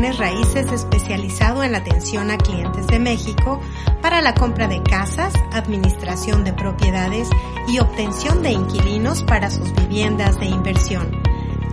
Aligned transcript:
Bienes 0.00 0.18
raíces 0.18 0.70
especializado 0.70 1.64
en 1.64 1.72
la 1.72 1.78
atención 1.78 2.30
a 2.30 2.38
clientes 2.38 2.86
de 2.86 3.00
México 3.00 3.60
para 4.00 4.20
la 4.20 4.32
compra 4.32 4.68
de 4.68 4.80
casas, 4.80 5.34
administración 5.52 6.44
de 6.44 6.52
propiedades 6.52 7.28
y 7.66 7.80
obtención 7.80 8.44
de 8.44 8.52
inquilinos 8.52 9.24
para 9.24 9.50
sus 9.50 9.74
viviendas 9.74 10.38
de 10.38 10.46
inversión. 10.46 11.10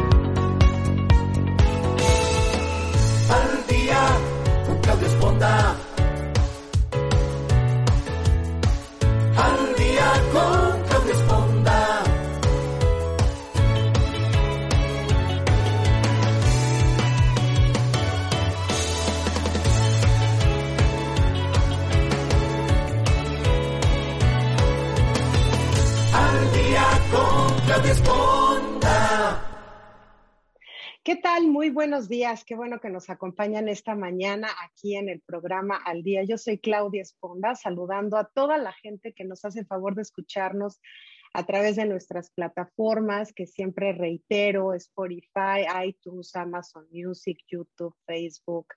Buenos 31.79 32.09
días. 32.09 32.43
Qué 32.43 32.55
bueno 32.55 32.81
que 32.81 32.89
nos 32.89 33.09
acompañan 33.09 33.69
esta 33.69 33.95
mañana 33.95 34.49
aquí 34.65 34.97
en 34.97 35.07
el 35.07 35.21
programa 35.21 35.77
Al 35.77 36.03
Día. 36.03 36.25
Yo 36.25 36.37
soy 36.37 36.57
Claudia 36.57 37.01
Esponda, 37.01 37.55
saludando 37.55 38.17
a 38.17 38.25
toda 38.25 38.57
la 38.57 38.73
gente 38.73 39.13
que 39.13 39.23
nos 39.23 39.45
hace 39.45 39.61
el 39.61 39.65
favor 39.65 39.95
de 39.95 40.01
escucharnos 40.01 40.81
a 41.33 41.45
través 41.45 41.77
de 41.77 41.85
nuestras 41.85 42.31
plataformas, 42.31 43.31
que 43.31 43.45
siempre 43.45 43.93
reitero, 43.93 44.73
Spotify, 44.73 45.67
iTunes, 45.85 46.35
Amazon 46.35 46.85
Music, 46.91 47.37
YouTube, 47.49 47.95
Facebook, 48.05 48.67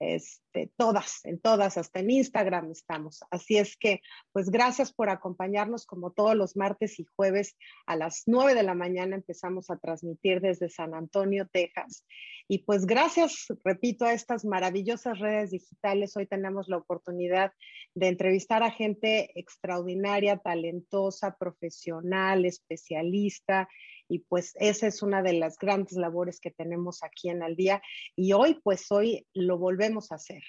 este, 0.00 0.72
todas, 0.76 1.24
en 1.24 1.38
todas, 1.38 1.76
hasta 1.76 2.00
en 2.00 2.10
Instagram 2.10 2.70
estamos. 2.70 3.20
Así 3.30 3.58
es 3.58 3.76
que, 3.76 4.00
pues 4.32 4.50
gracias 4.50 4.92
por 4.92 5.10
acompañarnos 5.10 5.86
como 5.86 6.10
todos 6.10 6.34
los 6.34 6.56
martes 6.56 6.98
y 6.98 7.04
jueves 7.04 7.56
a 7.86 7.96
las 7.96 8.22
9 8.26 8.54
de 8.54 8.62
la 8.62 8.74
mañana 8.74 9.14
empezamos 9.14 9.70
a 9.70 9.76
transmitir 9.76 10.40
desde 10.40 10.70
San 10.70 10.94
Antonio, 10.94 11.46
Texas. 11.52 12.04
Y 12.48 12.64
pues 12.64 12.86
gracias, 12.86 13.46
repito, 13.62 14.06
a 14.06 14.12
estas 14.12 14.44
maravillosas 14.44 15.18
redes 15.18 15.50
digitales, 15.50 16.16
hoy 16.16 16.26
tenemos 16.26 16.68
la 16.68 16.78
oportunidad 16.78 17.52
de 17.94 18.08
entrevistar 18.08 18.62
a 18.62 18.70
gente 18.70 19.30
extraordinaria, 19.38 20.38
talentosa, 20.38 21.36
profesional, 21.38 22.44
especialista, 22.46 23.68
y 24.10 24.18
pues 24.18 24.52
esa 24.56 24.88
es 24.88 25.02
una 25.02 25.22
de 25.22 25.34
las 25.34 25.56
grandes 25.56 25.92
labores 25.96 26.40
que 26.40 26.50
tenemos 26.50 27.04
aquí 27.04 27.30
en 27.30 27.44
Al 27.44 27.54
Día. 27.54 27.80
Y 28.16 28.32
hoy, 28.32 28.60
pues 28.64 28.90
hoy 28.90 29.24
lo 29.32 29.56
volvemos 29.56 30.10
a 30.10 30.16
hacer. 30.16 30.42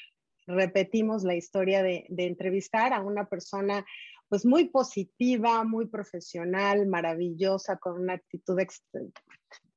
Repetimos 0.48 1.24
la 1.24 1.36
historia 1.36 1.84
de, 1.84 2.06
entrevistar 2.10 2.92
a 2.92 3.02
una 3.02 3.30
persona 3.30 3.86
pues 4.28 4.46
muy 4.46 4.70
positiva, 4.70 5.64
muy 5.64 5.88
profesional, 5.88 6.88
maravillosa, 6.88 7.78
con 7.78 8.02
una 8.02 8.14
actitud 8.14 8.58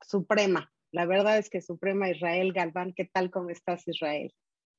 suprema. 0.00 0.72
La 0.90 1.04
verdad 1.04 1.36
es 1.38 1.50
que 1.50 1.60
suprema 1.60 2.08
Israel 2.08 2.52
Galván, 2.54 2.94
¿qué 2.94 3.04
tal? 3.12 3.30
¿Cómo 3.30 3.50
estás, 3.50 3.86
Israel? 3.86 4.32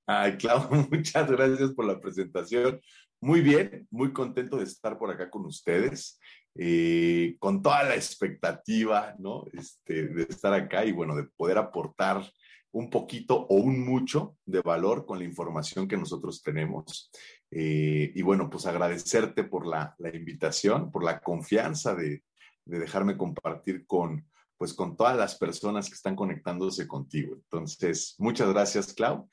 Ay, 0.08 0.38
Clau, 0.38 0.68
muchas 0.92 1.30
gracias 1.30 1.72
por 1.74 1.86
la 1.86 2.00
presentación. 2.00 2.82
Muy 3.22 3.42
bien, 3.42 3.88
muy 3.92 4.14
contento 4.14 4.58
de 4.58 4.64
estar 4.64 4.98
por 4.98 5.12
acá 5.12 5.30
con 5.30 5.46
ustedes, 5.46 6.20
eh, 6.58 7.36
con 7.40 7.62
toda 7.62 7.84
la 7.84 7.96
expectativa, 7.96 9.14
¿no? 9.20 9.44
Este, 9.52 10.08
de 10.08 10.24
estar 10.24 10.54
acá 10.54 10.86
y 10.86 10.94
bueno, 10.94 11.16
de 11.16 11.26
poder 11.26 11.58
aportar 11.58 12.24
un 12.72 12.90
poquito 12.90 13.46
o 13.50 13.56
un 13.56 13.86
mucho 13.86 14.38
de 14.46 14.62
valor 14.62 15.06
con 15.06 15.20
la 15.20 15.26
información 15.26 15.88
que 15.88 15.98
nosotros 15.98 16.42
tenemos. 16.44 17.10
Eh, 17.52 18.12
y 18.14 18.22
bueno, 18.22 18.50
pues 18.50 18.66
agradecerte 18.66 19.46
por 19.46 19.66
la, 19.66 19.96
la 19.98 20.14
invitación, 20.14 20.92
por 20.92 21.04
la 21.04 21.20
confianza 21.20 21.96
de, 21.96 22.24
de, 22.66 22.80
dejarme 22.80 23.18
compartir 23.18 23.86
con, 23.86 24.28
pues 24.58 24.74
con 24.74 24.98
todas 24.98 25.16
las 25.16 25.38
personas 25.38 25.88
que 25.88 25.96
están 25.96 26.16
conectándose 26.18 26.86
contigo. 26.88 27.36
Entonces, 27.36 28.16
muchas 28.18 28.50
gracias, 28.50 28.94
Clau. 28.94 29.30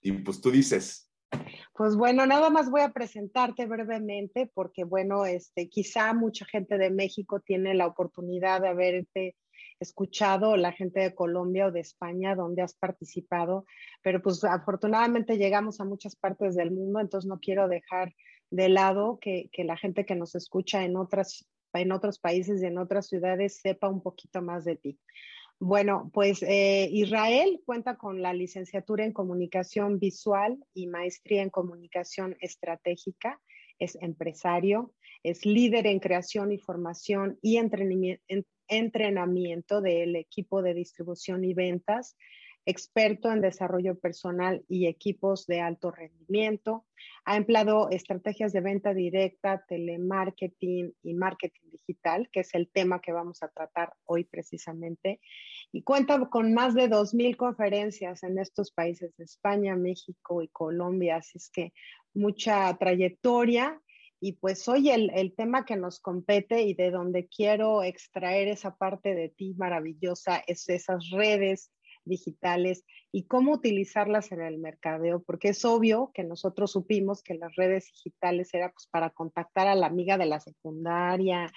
Y 0.00 0.12
pues 0.12 0.40
tú 0.40 0.50
dices. 0.50 1.10
Pues 1.76 1.96
bueno, 1.96 2.24
nada 2.24 2.50
más 2.50 2.70
voy 2.70 2.82
a 2.82 2.92
presentarte 2.92 3.66
brevemente 3.66 4.48
porque 4.54 4.84
bueno, 4.84 5.26
este, 5.26 5.68
quizá 5.68 6.14
mucha 6.14 6.44
gente 6.44 6.78
de 6.78 6.90
México 6.90 7.40
tiene 7.40 7.74
la 7.74 7.88
oportunidad 7.88 8.60
de 8.60 8.68
haberte 8.68 9.36
escuchado, 9.80 10.56
la 10.56 10.70
gente 10.70 11.00
de 11.00 11.16
Colombia 11.16 11.66
o 11.66 11.72
de 11.72 11.80
España 11.80 12.36
donde 12.36 12.62
has 12.62 12.74
participado, 12.74 13.66
pero 14.02 14.22
pues 14.22 14.44
afortunadamente 14.44 15.36
llegamos 15.36 15.80
a 15.80 15.84
muchas 15.84 16.14
partes 16.14 16.54
del 16.54 16.70
mundo, 16.70 17.00
entonces 17.00 17.28
no 17.28 17.40
quiero 17.40 17.66
dejar 17.66 18.14
de 18.50 18.68
lado 18.68 19.18
que, 19.20 19.50
que 19.52 19.64
la 19.64 19.76
gente 19.76 20.06
que 20.06 20.14
nos 20.14 20.36
escucha 20.36 20.84
en, 20.84 20.96
otras, 20.96 21.44
en 21.72 21.90
otros 21.90 22.20
países 22.20 22.62
y 22.62 22.66
en 22.66 22.78
otras 22.78 23.08
ciudades 23.08 23.60
sepa 23.60 23.88
un 23.88 24.00
poquito 24.00 24.42
más 24.42 24.64
de 24.64 24.76
ti. 24.76 25.00
Bueno, 25.60 26.10
pues 26.12 26.42
eh, 26.42 26.88
Israel 26.92 27.60
cuenta 27.64 27.96
con 27.96 28.20
la 28.20 28.32
licenciatura 28.32 29.04
en 29.04 29.12
comunicación 29.12 29.98
visual 29.98 30.58
y 30.74 30.88
maestría 30.88 31.42
en 31.42 31.50
comunicación 31.50 32.36
estratégica. 32.40 33.40
Es 33.78 33.96
empresario, 34.00 34.92
es 35.22 35.46
líder 35.46 35.86
en 35.86 36.00
creación 36.00 36.52
y 36.52 36.58
formación 36.58 37.38
y 37.40 37.56
entrenamiento 38.68 39.80
del 39.80 40.16
equipo 40.16 40.62
de 40.62 40.74
distribución 40.74 41.44
y 41.44 41.54
ventas, 41.54 42.16
experto 42.66 43.30
en 43.30 43.40
desarrollo 43.40 43.98
personal 43.98 44.64
y 44.68 44.86
equipos 44.86 45.46
de 45.46 45.60
alto 45.60 45.90
rendimiento. 45.90 46.86
Ha 47.26 47.36
empleado 47.36 47.90
estrategias 47.90 48.52
de 48.52 48.60
venta 48.60 48.94
directa, 48.94 49.64
telemarketing 49.68 50.94
y 51.02 51.14
marketing 51.14 51.70
digital, 51.72 52.28
que 52.32 52.40
es 52.40 52.54
el 52.54 52.70
tema 52.70 53.00
que 53.00 53.12
vamos 53.12 53.42
a 53.42 53.48
tratar 53.48 53.92
hoy 54.04 54.24
precisamente. 54.24 55.20
Y 55.72 55.82
cuenta 55.82 56.18
con 56.30 56.54
más 56.54 56.74
de 56.74 56.88
2.000 56.88 57.36
conferencias 57.36 58.22
en 58.22 58.38
estos 58.38 58.72
países 58.72 59.14
de 59.16 59.24
España, 59.24 59.76
México 59.76 60.42
y 60.42 60.48
Colombia. 60.48 61.16
Así 61.16 61.38
es 61.38 61.50
que 61.50 61.72
mucha 62.14 62.74
trayectoria. 62.78 63.80
Y 64.20 64.34
pues 64.34 64.66
hoy 64.68 64.88
el, 64.88 65.10
el 65.14 65.34
tema 65.34 65.66
que 65.66 65.76
nos 65.76 66.00
compete 66.00 66.62
y 66.62 66.72
de 66.72 66.90
donde 66.90 67.28
quiero 67.28 67.82
extraer 67.82 68.48
esa 68.48 68.74
parte 68.74 69.14
de 69.14 69.28
ti 69.28 69.54
maravillosa 69.58 70.42
es 70.46 70.66
esas 70.70 71.10
redes 71.10 71.73
digitales 72.04 72.84
y 73.12 73.24
cómo 73.24 73.52
utilizarlas 73.52 74.32
en 74.32 74.40
el 74.40 74.58
mercadeo, 74.58 75.22
porque 75.22 75.48
es 75.50 75.64
obvio 75.64 76.10
que 76.14 76.24
nosotros 76.24 76.72
supimos 76.72 77.22
que 77.22 77.34
las 77.34 77.54
redes 77.56 77.86
digitales 77.92 78.52
era 78.52 78.70
pues 78.70 78.86
para 78.88 79.10
contactar 79.10 79.66
a 79.66 79.74
la 79.74 79.86
amiga 79.86 80.18
de 80.18 80.26
la 80.26 80.40
secundaria, 80.40 81.52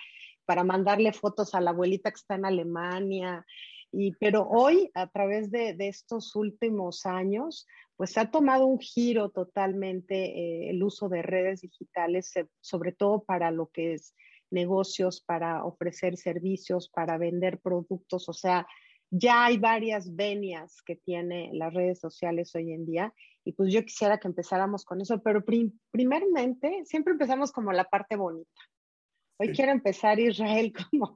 para 0.45 0.63
mandarle 0.63 1.13
fotos 1.13 1.53
a 1.53 1.61
la 1.61 1.71
abuelita 1.71 2.11
que 2.11 2.15
está 2.15 2.35
en 2.35 2.45
Alemania, 2.45 3.45
y, 3.91 4.13
pero 4.15 4.47
hoy, 4.47 4.91
a 4.93 5.07
través 5.07 5.49
de, 5.49 5.75
estos 5.79 6.35
últimos 6.35 7.05
años, 7.05 7.65
pues 7.95 8.17
ha 8.17 8.29
tomado 8.29 8.65
un 8.65 8.79
giro 8.79 9.29
totalmente 9.29 10.15
eh, 10.15 10.69
el 10.69 10.83
uso 10.83 11.09
de 11.09 11.21
redes 11.21 11.61
digitales, 11.61 12.33
sobre 12.59 12.91
todo 12.91 13.23
para 13.23 13.49
lo 13.51 13.67
que 13.67 13.93
es 13.93 14.13
negocios, 14.51 15.21
para 15.21 15.63
ofrecer 15.63 16.17
servicios, 16.17 16.89
para 16.89 17.17
vender 17.17 17.59
productos, 17.59 18.29
o 18.29 18.33
sea, 18.33 18.67
ya 19.09 19.45
hay 19.45 19.57
varias 19.57 20.15
venias 20.15 20.81
que 20.81 20.95
tiene 20.95 21.49
las 21.53 21.73
redes 21.73 21.99
sociales 21.99 22.53
hoy 22.55 22.73
en 22.73 22.85
día 22.85 23.13
y 23.45 23.53
pues 23.53 23.71
yo 23.71 23.83
quisiera 23.83 24.17
que 24.17 24.27
empezáramos 24.27 24.83
con 24.83 25.01
eso, 25.01 25.21
pero 25.21 25.43
prim 25.43 25.71
primeramente 25.91 26.83
siempre 26.85 27.13
empezamos 27.13 27.51
como 27.51 27.71
la 27.71 27.85
parte 27.85 28.15
bonita. 28.17 28.61
Hoy 29.39 29.49
sí. 29.49 29.53
quiero 29.53 29.71
empezar, 29.71 30.19
Israel, 30.19 30.73
como, 30.91 31.15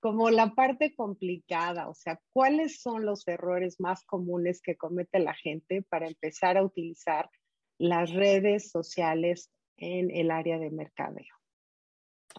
como 0.00 0.30
la 0.30 0.54
parte 0.54 0.94
complicada, 0.94 1.88
o 1.88 1.94
sea, 1.94 2.20
¿cuáles 2.32 2.80
son 2.80 3.04
los 3.04 3.28
errores 3.28 3.78
más 3.78 4.04
comunes 4.04 4.60
que 4.60 4.76
comete 4.76 5.20
la 5.20 5.34
gente 5.34 5.82
para 5.88 6.08
empezar 6.08 6.56
a 6.56 6.64
utilizar 6.64 7.30
las 7.78 8.10
redes 8.12 8.70
sociales 8.70 9.52
en 9.76 10.10
el 10.10 10.30
área 10.30 10.58
de 10.58 10.70
mercadeo? 10.70 11.34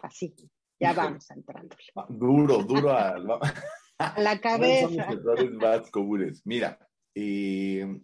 Así, 0.02 0.34
ya 0.78 0.92
vamos 0.92 1.30
entrando. 1.30 1.76
Duro, 2.08 2.62
duro 2.62 2.90
a... 2.90 3.14
La 4.16 4.40
cabeza. 4.40 4.88
Son 4.88 4.96
los 4.96 5.08
errores 5.08 5.50
más 5.52 5.90
comunes. 5.90 6.42
Mira, 6.44 6.78
eh, 7.14 8.00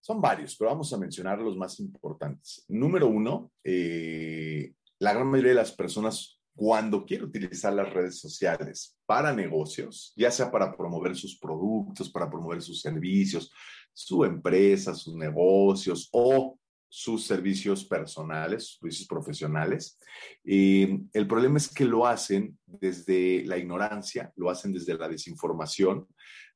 son 0.00 0.20
varios, 0.20 0.56
pero 0.56 0.70
vamos 0.70 0.92
a 0.92 0.98
mencionar 0.98 1.38
los 1.38 1.56
más 1.56 1.80
importantes. 1.80 2.64
Número 2.68 3.06
uno, 3.06 3.52
eh, 3.64 4.74
la 4.98 5.14
gran 5.14 5.26
mayoría 5.26 5.52
de 5.52 5.56
las 5.56 5.72
personas 5.72 6.38
cuando 6.54 7.04
quiere 7.04 7.24
utilizar 7.24 7.72
las 7.72 7.92
redes 7.92 8.20
sociales 8.20 8.96
para 9.06 9.32
negocios, 9.32 10.12
ya 10.16 10.30
sea 10.30 10.50
para 10.50 10.76
promover 10.76 11.16
sus 11.16 11.38
productos, 11.38 12.10
para 12.10 12.30
promover 12.30 12.62
sus 12.62 12.80
servicios, 12.80 13.50
su 13.92 14.24
empresa, 14.24 14.94
sus 14.94 15.16
negocios 15.16 16.08
o 16.12 16.58
sus 16.96 17.26
servicios 17.26 17.84
personales, 17.84 18.68
sus 18.68 18.78
servicios 18.78 19.08
profesionales. 19.08 19.98
Eh, 20.44 20.96
el 21.12 21.26
problema 21.26 21.58
es 21.58 21.68
que 21.68 21.84
lo 21.84 22.06
hacen 22.06 22.56
desde 22.66 23.44
la 23.46 23.58
ignorancia, 23.58 24.32
lo 24.36 24.48
hacen 24.48 24.72
desde 24.72 24.94
la 24.96 25.08
desinformación, 25.08 26.06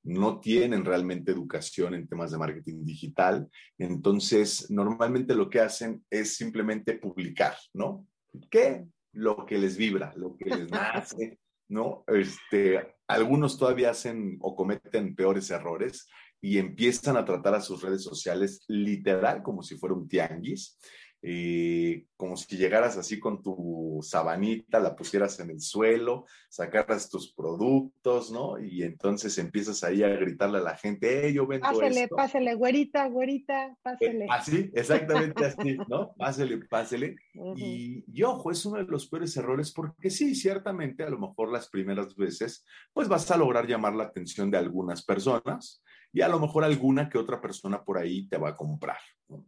no 0.04 0.38
tienen 0.38 0.84
realmente 0.84 1.32
educación 1.32 1.94
en 1.94 2.06
temas 2.06 2.30
de 2.30 2.38
marketing 2.38 2.84
digital. 2.84 3.48
Entonces, 3.78 4.70
normalmente 4.70 5.34
lo 5.34 5.50
que 5.50 5.58
hacen 5.58 6.04
es 6.08 6.36
simplemente 6.36 6.96
publicar, 6.96 7.56
¿no? 7.74 8.06
¿Qué? 8.48 8.86
Lo 9.14 9.44
que 9.44 9.58
les 9.58 9.76
vibra, 9.76 10.12
lo 10.14 10.36
que 10.36 10.50
les 10.50 10.70
nace, 10.70 11.40
¿no? 11.68 12.04
Este, 12.06 12.94
algunos 13.08 13.58
todavía 13.58 13.90
hacen 13.90 14.38
o 14.40 14.54
cometen 14.54 15.16
peores 15.16 15.50
errores 15.50 16.06
y 16.40 16.58
empiezan 16.58 17.16
a 17.16 17.24
tratar 17.24 17.54
a 17.54 17.60
sus 17.60 17.82
redes 17.82 18.02
sociales 18.02 18.64
literal 18.68 19.42
como 19.42 19.62
si 19.62 19.76
fuera 19.76 19.94
un 19.94 20.08
tianguis 20.08 20.78
eh, 21.20 22.04
como 22.16 22.36
si 22.36 22.56
llegaras 22.56 22.96
así 22.96 23.18
con 23.18 23.42
tu 23.42 23.98
sabanita, 24.02 24.78
la 24.78 24.94
pusieras 24.94 25.40
en 25.40 25.50
el 25.50 25.60
suelo, 25.60 26.26
sacaras 26.48 27.10
tus 27.10 27.34
productos, 27.34 28.30
¿no? 28.30 28.56
Y 28.60 28.84
entonces 28.84 29.36
empiezas 29.38 29.82
ahí 29.82 30.04
a 30.04 30.08
gritarle 30.10 30.58
a 30.58 30.62
la 30.62 30.76
gente, 30.76 31.26
¡eh, 31.26 31.32
yo 31.32 31.44
vendo 31.44 31.66
Pásele, 31.66 32.02
esto! 32.04 32.14
pásele, 32.14 32.54
güerita, 32.54 33.08
güerita, 33.08 33.76
pásele. 33.82 34.26
Eh, 34.26 34.28
así, 34.30 34.70
exactamente 34.74 35.44
así, 35.44 35.76
¿no? 35.88 36.14
Pásele, 36.16 36.58
pásele. 36.68 37.16
Ujú. 37.34 37.54
Y, 37.58 38.04
y 38.06 38.22
ojo, 38.22 38.52
es 38.52 38.64
uno 38.64 38.78
de 38.78 38.84
los 38.84 39.08
peores 39.08 39.36
errores 39.36 39.72
porque 39.72 40.10
sí, 40.10 40.36
ciertamente, 40.36 41.02
a 41.02 41.10
lo 41.10 41.18
mejor 41.18 41.50
las 41.50 41.68
primeras 41.68 42.14
veces, 42.14 42.64
pues 42.92 43.08
vas 43.08 43.28
a 43.32 43.36
lograr 43.36 43.66
llamar 43.66 43.94
la 43.96 44.04
atención 44.04 44.52
de 44.52 44.58
algunas 44.58 45.04
personas 45.04 45.82
y 46.12 46.20
a 46.22 46.28
lo 46.28 46.40
mejor 46.40 46.64
alguna 46.64 47.08
que 47.08 47.18
otra 47.18 47.40
persona 47.40 47.84
por 47.84 47.98
ahí 47.98 48.28
te 48.28 48.38
va 48.38 48.50
a 48.50 48.56
comprar. 48.56 48.98
¿no? 49.28 49.46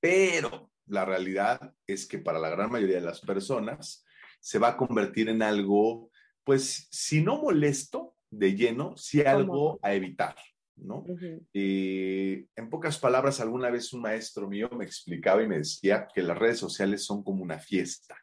Pero 0.00 0.70
la 0.86 1.04
realidad 1.04 1.74
es 1.86 2.06
que 2.06 2.18
para 2.18 2.38
la 2.38 2.48
gran 2.48 2.70
mayoría 2.70 2.96
de 2.96 3.06
las 3.06 3.20
personas 3.20 4.04
se 4.40 4.58
va 4.58 4.68
a 4.68 4.76
convertir 4.76 5.28
en 5.28 5.42
algo, 5.42 6.10
pues, 6.44 6.88
si 6.90 7.22
no 7.22 7.42
molesto 7.42 8.14
de 8.30 8.54
lleno, 8.54 8.96
sí 8.96 9.20
algo 9.22 9.78
a 9.82 9.94
evitar, 9.94 10.36
¿no? 10.76 11.04
Eh, 11.52 12.46
en 12.54 12.70
pocas 12.70 12.98
palabras, 12.98 13.40
alguna 13.40 13.70
vez 13.70 13.92
un 13.92 14.02
maestro 14.02 14.48
mío 14.48 14.70
me 14.70 14.84
explicaba 14.84 15.42
y 15.42 15.48
me 15.48 15.58
decía 15.58 16.08
que 16.14 16.22
las 16.22 16.38
redes 16.38 16.58
sociales 16.58 17.04
son 17.04 17.22
como 17.22 17.42
una 17.42 17.58
fiesta. 17.58 18.16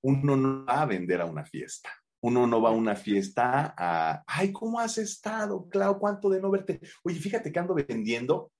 Uno 0.00 0.36
no 0.36 0.64
va 0.64 0.82
a 0.82 0.86
vender 0.86 1.20
a 1.20 1.26
una 1.26 1.44
fiesta. 1.44 1.90
Uno 2.22 2.46
no 2.46 2.62
va 2.62 2.70
a 2.70 2.72
una 2.72 2.94
fiesta 2.94 3.74
a, 3.76 4.22
ay, 4.26 4.52
¿cómo 4.52 4.78
has 4.78 4.96
estado? 4.98 5.68
Clau, 5.68 5.98
¿cuánto 5.98 6.30
de 6.30 6.40
no 6.40 6.50
verte? 6.50 6.80
Oye, 7.02 7.18
fíjate 7.18 7.50
que 7.50 7.58
ando 7.58 7.74
vendiendo. 7.74 8.52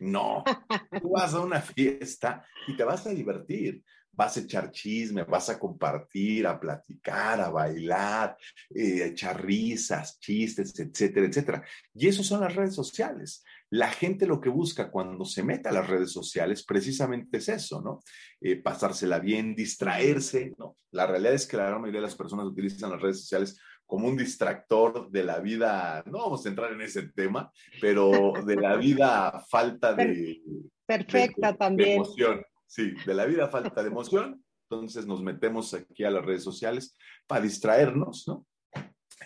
No, 0.00 0.42
tú 1.00 1.10
vas 1.10 1.34
a 1.34 1.40
una 1.40 1.60
fiesta 1.60 2.44
y 2.66 2.76
te 2.76 2.84
vas 2.84 3.06
a 3.06 3.10
divertir. 3.10 3.82
Vas 4.16 4.36
a 4.36 4.40
echar 4.40 4.70
chisme, 4.70 5.24
vas 5.24 5.50
a 5.50 5.58
compartir, 5.58 6.46
a 6.46 6.58
platicar, 6.58 7.40
a 7.40 7.50
bailar, 7.50 8.36
eh, 8.70 9.02
a 9.02 9.06
echar 9.06 9.44
risas, 9.44 10.20
chistes, 10.20 10.78
etcétera, 10.78 11.26
etcétera. 11.26 11.64
Y 11.94 12.06
eso 12.06 12.22
son 12.22 12.40
las 12.40 12.54
redes 12.54 12.74
sociales. 12.74 13.42
La 13.76 13.88
gente 13.90 14.26
lo 14.26 14.40
que 14.40 14.48
busca 14.50 14.88
cuando 14.90 15.24
se 15.24 15.42
mete 15.42 15.68
a 15.68 15.72
las 15.72 15.88
redes 15.88 16.12
sociales 16.12 16.64
precisamente 16.64 17.38
es 17.38 17.48
eso, 17.48 17.80
¿no? 17.82 18.00
Eh, 18.40 18.56
pasársela 18.62 19.18
bien, 19.18 19.56
distraerse, 19.56 20.52
¿no? 20.58 20.76
La 20.92 21.06
realidad 21.08 21.34
es 21.34 21.46
que 21.46 21.56
la 21.56 21.66
gran 21.66 21.80
mayoría 21.80 22.00
de 22.00 22.06
las 22.06 22.14
personas 22.14 22.46
utilizan 22.46 22.90
las 22.92 23.00
redes 23.02 23.20
sociales 23.22 23.58
como 23.84 24.06
un 24.06 24.16
distractor 24.16 25.10
de 25.10 25.24
la 25.24 25.40
vida, 25.40 26.04
no 26.06 26.18
vamos 26.18 26.46
a 26.46 26.48
entrar 26.50 26.72
en 26.72 26.82
ese 26.82 27.08
tema, 27.08 27.50
pero 27.80 28.32
de 28.46 28.54
la 28.56 28.76
vida 28.76 29.44
falta 29.50 29.92
de, 29.94 30.40
Perfecta 30.86 31.48
de- 31.48 31.52
de 31.52 31.58
también. 31.58 31.92
emoción. 31.96 32.42
Sí, 32.66 32.92
de 33.04 33.14
la 33.14 33.24
vida 33.26 33.48
falta 33.48 33.82
de 33.82 33.88
emoción. 33.88 34.44
Entonces 34.70 35.04
nos 35.06 35.20
metemos 35.22 35.74
aquí 35.74 36.04
a 36.04 36.10
las 36.10 36.24
redes 36.24 36.44
sociales 36.44 36.96
para 37.26 37.42
distraernos, 37.42 38.24
¿no? 38.28 38.46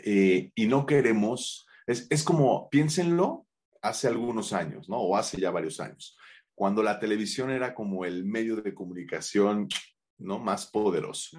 Eh, 0.05 0.51
y 0.55 0.67
no 0.67 0.87
queremos, 0.87 1.67
es, 1.87 2.07
es 2.11 2.23
como, 2.25 2.69
piénsenlo, 2.71 3.45
hace 3.83 4.09
algunos 4.09 4.53
años, 4.53 4.89
¿no? 4.89 4.99
O 4.99 5.17
hace 5.17 5.41
ya 5.41 5.51
varios 5.51 5.81
años, 5.81 6.17
cuando 6.55 6.83
la 6.83 6.99
televisión 6.99 7.51
era 7.51 7.75
como 7.75 8.05
el 8.05 8.25
medio 8.25 8.57
de 8.57 8.75
comunicación, 8.75 9.69
¿no? 10.19 10.39
Más 10.39 10.67
poderoso. 10.67 11.39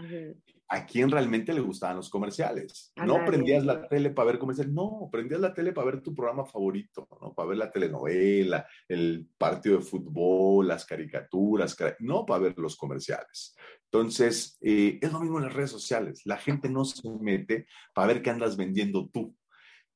¿A 0.71 0.85
quién 0.85 1.09
realmente 1.09 1.51
le 1.51 1.61
gustaban 1.61 1.97
los 1.97 2.09
comerciales? 2.09 2.93
A 2.95 3.05
no 3.05 3.17
nadie. 3.17 3.27
prendías 3.27 3.65
la 3.65 3.87
tele 3.87 4.11
para 4.11 4.27
ver 4.27 4.39
comerciales, 4.39 4.71
no, 4.71 5.09
prendías 5.11 5.41
la 5.41 5.53
tele 5.53 5.73
para 5.73 5.91
ver 5.91 6.01
tu 6.01 6.13
programa 6.13 6.45
favorito, 6.45 7.07
¿no? 7.19 7.33
Para 7.33 7.49
ver 7.49 7.57
la 7.57 7.71
telenovela, 7.71 8.67
el 8.87 9.27
partido 9.37 9.77
de 9.77 9.83
fútbol, 9.83 10.67
las 10.67 10.85
caricaturas, 10.85 11.75
no 11.99 12.25
para 12.25 12.41
ver 12.41 12.53
los 12.57 12.77
comerciales. 12.77 13.55
Entonces, 13.91 14.57
eh, 14.61 14.99
es 15.01 15.11
lo 15.11 15.19
mismo 15.19 15.39
en 15.39 15.45
las 15.45 15.53
redes 15.53 15.71
sociales. 15.71 16.21
La 16.25 16.37
gente 16.37 16.69
no 16.69 16.85
se 16.85 17.09
mete 17.19 17.65
para 17.95 18.07
ver 18.07 18.21
qué 18.21 18.29
andas 18.29 18.55
vendiendo 18.55 19.09
tú. 19.09 19.35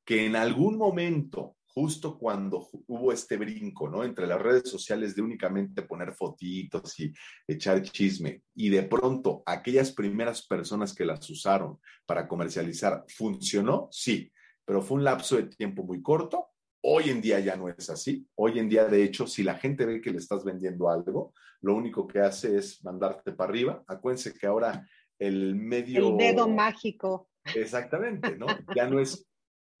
Que 0.04 0.26
en 0.26 0.34
algún 0.34 0.76
momento, 0.76 1.56
justo 1.74 2.16
cuando 2.18 2.68
hubo 2.86 3.12
este 3.12 3.36
brinco, 3.36 3.88
¿no? 3.88 4.04
Entre 4.04 4.26
las 4.26 4.40
redes 4.40 4.70
sociales 4.70 5.16
de 5.16 5.22
únicamente 5.22 5.82
poner 5.82 6.14
fotitos 6.14 6.98
y 7.00 7.12
echar 7.48 7.82
chisme, 7.82 8.42
y 8.54 8.68
de 8.68 8.84
pronto 8.84 9.42
aquellas 9.44 9.92
primeras 9.92 10.46
personas 10.46 10.94
que 10.94 11.04
las 11.04 11.28
usaron 11.28 11.80
para 12.06 12.28
comercializar, 12.28 13.04
¿funcionó? 13.08 13.88
Sí, 13.90 14.30
pero 14.64 14.82
fue 14.82 14.98
un 14.98 15.04
lapso 15.04 15.36
de 15.36 15.44
tiempo 15.44 15.82
muy 15.82 16.00
corto. 16.00 16.46
Hoy 16.86 17.10
en 17.10 17.20
día 17.20 17.40
ya 17.40 17.56
no 17.56 17.68
es 17.68 17.90
así. 17.90 18.26
Hoy 18.34 18.58
en 18.58 18.68
día, 18.68 18.84
de 18.84 19.02
hecho, 19.02 19.26
si 19.26 19.42
la 19.42 19.54
gente 19.54 19.86
ve 19.86 20.00
que 20.00 20.10
le 20.10 20.18
estás 20.18 20.44
vendiendo 20.44 20.90
algo, 20.90 21.32
lo 21.60 21.74
único 21.74 22.06
que 22.06 22.20
hace 22.20 22.58
es 22.58 22.84
mandarte 22.84 23.32
para 23.32 23.50
arriba. 23.50 23.84
Acuérdense 23.86 24.34
que 24.34 24.46
ahora 24.46 24.86
el 25.18 25.54
medio... 25.54 26.10
El 26.10 26.16
dedo 26.18 26.46
mágico. 26.46 27.30
Exactamente, 27.54 28.36
¿no? 28.36 28.46
Ya 28.76 28.86
no 28.86 29.00
es, 29.00 29.26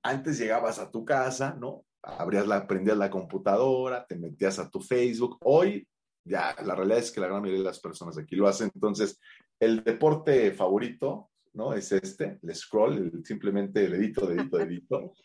antes 0.04 0.38
llegabas 0.38 0.78
a 0.78 0.90
tu 0.90 1.04
casa, 1.04 1.56
¿no? 1.58 1.84
Abrías 2.02 2.46
la, 2.46 2.66
prendías 2.66 2.96
la 2.96 3.10
computadora, 3.10 4.06
te 4.06 4.16
metías 4.16 4.58
a 4.58 4.70
tu 4.70 4.80
Facebook. 4.80 5.38
Hoy, 5.40 5.88
ya, 6.24 6.54
la 6.62 6.74
realidad 6.74 6.98
es 6.98 7.10
que 7.10 7.20
la 7.20 7.26
gran 7.26 7.40
mayoría 7.40 7.62
de 7.62 7.68
las 7.68 7.80
personas 7.80 8.16
aquí 8.18 8.36
lo 8.36 8.46
hacen. 8.46 8.70
Entonces, 8.74 9.18
el 9.58 9.82
deporte 9.82 10.52
favorito, 10.52 11.30
¿no? 11.54 11.72
Es 11.72 11.90
este, 11.90 12.38
el 12.42 12.54
scroll, 12.54 12.98
el, 12.98 13.24
simplemente 13.24 13.88
dedito, 13.88 14.26
dedito, 14.26 14.58
dedito. 14.58 15.12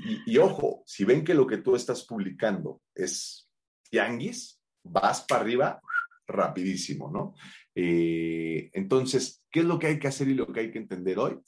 Y, 0.00 0.34
y 0.34 0.38
ojo, 0.38 0.84
si 0.86 1.04
ven 1.04 1.24
que 1.24 1.34
lo 1.34 1.44
que 1.44 1.56
tú 1.56 1.74
estás 1.74 2.06
publicando 2.06 2.80
es 2.94 3.50
tianguis, 3.90 4.60
vas 4.84 5.22
para 5.22 5.40
arriba 5.40 5.80
rapidísimo, 6.28 7.10
¿no? 7.10 7.34
Eh, 7.74 8.70
entonces, 8.74 9.44
¿qué 9.50 9.60
es 9.60 9.66
lo 9.66 9.78
que 9.78 9.88
hay 9.88 9.98
que 9.98 10.08
hacer 10.08 10.28
y 10.28 10.34
lo 10.34 10.52
que 10.52 10.60
hay 10.60 10.70
que 10.70 10.78
entender 10.78 11.18
hoy? 11.18 11.38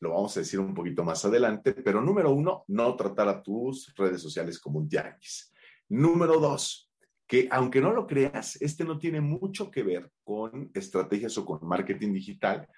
Lo 0.00 0.10
vamos 0.10 0.36
a 0.36 0.40
decir 0.40 0.60
un 0.60 0.74
poquito 0.74 1.02
más 1.04 1.24
adelante, 1.24 1.74
pero 1.74 2.00
número 2.00 2.30
uno, 2.30 2.64
no 2.68 2.94
tratar 2.94 3.28
a 3.28 3.42
tus 3.42 3.92
redes 3.96 4.22
sociales 4.22 4.60
como 4.60 4.78
un 4.78 4.88
tianguis. 4.88 5.52
Número 5.88 6.38
dos, 6.38 6.90
que 7.26 7.48
aunque 7.50 7.80
no 7.80 7.92
lo 7.92 8.06
creas, 8.06 8.60
este 8.62 8.84
no 8.84 8.98
tiene 8.98 9.20
mucho 9.20 9.70
que 9.70 9.82
ver 9.82 10.10
con 10.24 10.70
estrategias 10.74 11.36
o 11.38 11.44
con 11.44 11.66
marketing 11.66 12.12
digital, 12.12 12.68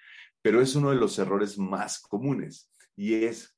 pero 0.41 0.61
es 0.61 0.75
uno 0.75 0.89
de 0.89 0.97
los 0.97 1.17
errores 1.19 1.57
más 1.57 1.99
comunes 1.99 2.71
y 2.95 3.13
es 3.23 3.55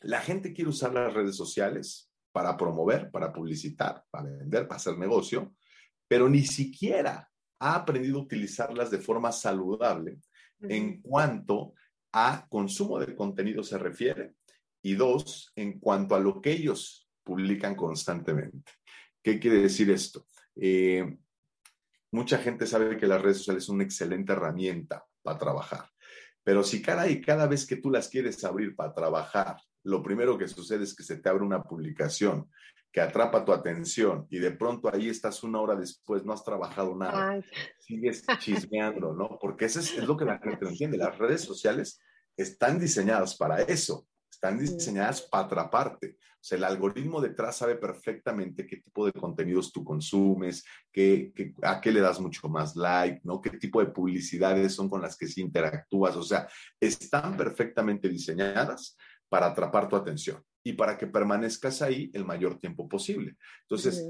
la 0.00 0.20
gente 0.20 0.52
quiere 0.52 0.70
usar 0.70 0.92
las 0.94 1.12
redes 1.12 1.36
sociales 1.36 2.10
para 2.32 2.56
promover, 2.56 3.10
para 3.10 3.32
publicitar, 3.32 4.04
para 4.10 4.30
vender, 4.30 4.68
para 4.68 4.76
hacer 4.76 4.96
negocio, 4.98 5.54
pero 6.06 6.28
ni 6.28 6.42
siquiera 6.42 7.28
ha 7.58 7.74
aprendido 7.74 8.18
a 8.18 8.22
utilizarlas 8.22 8.90
de 8.90 8.98
forma 8.98 9.32
saludable 9.32 10.18
en 10.60 11.00
cuanto 11.00 11.74
a 12.12 12.46
consumo 12.48 12.98
de 12.98 13.14
contenido 13.14 13.62
se 13.62 13.78
refiere 13.78 14.34
y 14.82 14.94
dos, 14.94 15.52
en 15.56 15.80
cuanto 15.80 16.14
a 16.14 16.20
lo 16.20 16.40
que 16.40 16.52
ellos 16.52 17.08
publican 17.24 17.74
constantemente. 17.74 18.72
¿Qué 19.22 19.40
quiere 19.40 19.58
decir 19.58 19.90
esto? 19.90 20.26
Eh, 20.54 21.18
mucha 22.12 22.38
gente 22.38 22.66
sabe 22.66 22.96
que 22.96 23.06
las 23.06 23.20
redes 23.20 23.38
sociales 23.38 23.64
son 23.64 23.76
una 23.76 23.84
excelente 23.84 24.32
herramienta 24.32 25.04
para 25.22 25.38
trabajar, 25.38 25.90
pero 26.44 26.62
si 26.62 26.80
cada 26.80 27.08
y 27.08 27.20
cada 27.20 27.48
vez 27.48 27.66
que 27.66 27.76
tú 27.76 27.90
las 27.90 28.08
quieres 28.08 28.44
abrir 28.44 28.76
para 28.76 28.94
trabajar, 28.94 29.56
lo 29.82 30.02
primero 30.02 30.38
que 30.38 30.46
sucede 30.46 30.84
es 30.84 30.94
que 30.94 31.02
se 31.02 31.16
te 31.16 31.28
abre 31.28 31.44
una 31.44 31.62
publicación 31.62 32.48
que 32.92 33.00
atrapa 33.00 33.44
tu 33.44 33.52
atención 33.52 34.26
y 34.30 34.38
de 34.38 34.52
pronto 34.52 34.90
ahí 34.92 35.08
estás 35.08 35.42
una 35.42 35.60
hora 35.60 35.76
después, 35.76 36.24
no 36.24 36.32
has 36.32 36.42
trabajado 36.42 36.96
nada, 36.96 37.30
Ay, 37.30 37.44
sigues 37.78 38.24
chismeando, 38.40 39.12
¿no? 39.12 39.38
Porque 39.40 39.66
eso 39.66 39.80
es, 39.80 39.92
es 39.96 40.04
lo 40.04 40.16
que 40.16 40.24
la 40.24 40.38
gente 40.38 40.64
no 40.64 40.70
entiende. 40.70 40.96
Las 40.96 41.18
redes 41.18 41.42
sociales 41.42 42.00
están 42.36 42.78
diseñadas 42.78 43.36
para 43.36 43.60
eso. 43.62 44.06
están 44.30 44.58
diseñadas 44.58 45.22
para 45.22 45.44
atraparte. 45.44 46.16
O 46.18 46.48
sea, 46.48 46.58
el 46.58 46.64
algoritmo 46.64 47.20
detrás 47.20 47.56
sabe 47.56 47.76
perfectamente 47.76 48.66
qué 48.66 48.76
tipo 48.76 49.04
de 49.04 49.12
contenidos 49.12 49.72
tú 49.72 49.82
consumes, 49.82 50.64
qué, 50.92 51.32
a 51.62 51.80
qué 51.80 51.90
le 51.90 52.00
das 52.00 52.20
mucho 52.20 52.48
más 52.48 52.76
like, 52.76 53.20
¿no? 53.24 53.40
Qué 53.40 53.50
tipo 53.50 53.80
de 53.80 53.90
publicidades 53.90 54.74
son 54.74 54.88
con 54.88 55.02
las 55.02 55.16
que 55.16 55.26
sí 55.26 55.40
interactúas. 55.40 56.16
O 56.16 56.22
sea, 56.22 56.48
están 56.78 57.36
perfectamente 57.36 58.08
diseñadas 58.08 58.96
para 59.28 59.46
atrapar 59.46 59.88
tu 59.88 59.96
atención 59.96 60.42
y 60.66 60.72
para 60.72 60.98
que 60.98 61.06
permanezcas 61.06 61.80
ahí 61.80 62.10
el 62.12 62.24
mayor 62.24 62.58
tiempo 62.58 62.88
posible. 62.88 63.36
Entonces, 63.62 64.04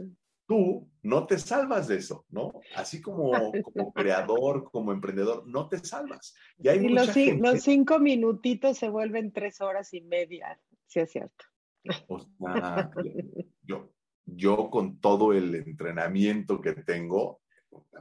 tú 0.49 0.89
no 1.03 1.27
te 1.27 1.39
salvas 1.39 1.87
de 1.87 1.97
eso, 1.97 2.25
¿no? 2.31 2.51
Así 2.75 3.03
como, 3.03 3.31
como 3.63 3.93
creador, 3.93 4.65
como 4.65 4.91
emprendedor, 4.91 5.47
no 5.47 5.69
te 5.69 5.77
salvas. 5.81 6.35
Y, 6.57 6.69
hay 6.69 6.89
los, 6.89 7.15
los, 7.15 7.63
cinco 7.63 7.99
minutitos 7.99 8.79
se 8.79 8.89
vuelven 8.89 9.33
tres 9.33 9.61
horas 9.61 9.93
y 9.93 10.01
media, 10.01 10.59
si 10.87 11.01
es 11.01 11.13
cierto. 11.13 11.45
O 12.09 12.21
sea, 12.21 12.91
yo, 13.61 13.93
yo 14.25 14.71
con 14.71 14.99
todo 14.99 15.35
el 15.35 15.57
entrenamiento 15.57 16.63
que 16.63 16.73
tengo, 16.73 17.43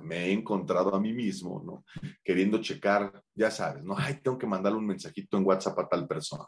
me 0.02 0.26
he 0.26 0.32
encontrado 0.32 0.94
a 0.94 1.00
mí 1.00 1.14
mismo, 1.14 1.62
¿no? 1.66 1.86
Queriendo 2.24 2.62
checar, 2.62 3.24
ya 3.34 3.52
sabes, 3.52 3.84
¿no? 3.84 3.96
Ay, 3.98 4.20
tengo 4.22 4.38
que 4.38 4.48
mandarle 4.48 4.80
un 4.80 4.88
mensajito 4.88 5.38
en 5.38 5.46
WhatsApp 5.46 5.80
a 5.80 5.88
tal 5.88 6.08
persona. 6.08 6.46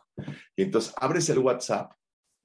Y 0.55 0.63
entonces 0.63 0.93
abres 0.97 1.29
el 1.29 1.39
WhatsApp 1.39 1.91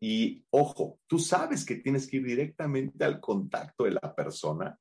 y 0.01 0.45
ojo, 0.51 0.99
tú 1.07 1.19
sabes 1.19 1.65
que 1.65 1.77
tienes 1.77 2.09
que 2.09 2.17
ir 2.17 2.27
directamente 2.27 3.05
al 3.05 3.21
contacto 3.21 3.85
de 3.85 3.93
la 3.93 4.15
persona, 4.15 4.77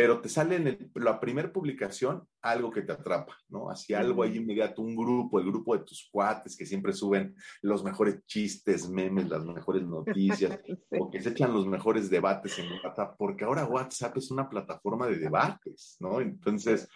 pero 0.00 0.18
te 0.18 0.30
sale 0.30 0.56
en 0.56 0.90
la 0.94 1.20
primera 1.20 1.52
publicación 1.52 2.26
algo 2.40 2.70
que 2.70 2.80
te 2.80 2.92
atrapa, 2.92 3.36
¿no? 3.50 3.68
Así 3.68 3.92
algo 3.92 4.22
ahí 4.22 4.38
inmediato, 4.38 4.80
un 4.80 4.96
grupo, 4.96 5.38
el 5.38 5.44
grupo 5.44 5.76
de 5.76 5.84
tus 5.84 6.08
cuates 6.10 6.56
que 6.56 6.64
siempre 6.64 6.94
suben 6.94 7.36
los 7.60 7.84
mejores 7.84 8.24
chistes, 8.24 8.88
memes, 8.88 9.28
las 9.28 9.44
mejores 9.44 9.82
noticias, 9.82 10.58
o 10.98 11.10
que 11.10 11.20
se 11.20 11.28
echan 11.28 11.52
los 11.52 11.66
mejores 11.66 12.08
debates 12.08 12.58
en 12.58 12.72
WhatsApp, 12.82 13.14
porque 13.18 13.44
ahora 13.44 13.66
WhatsApp 13.66 14.16
es 14.16 14.30
una 14.30 14.48
plataforma 14.48 15.06
de 15.06 15.18
debates, 15.18 15.98
¿no? 16.00 16.22
Entonces, 16.22 16.88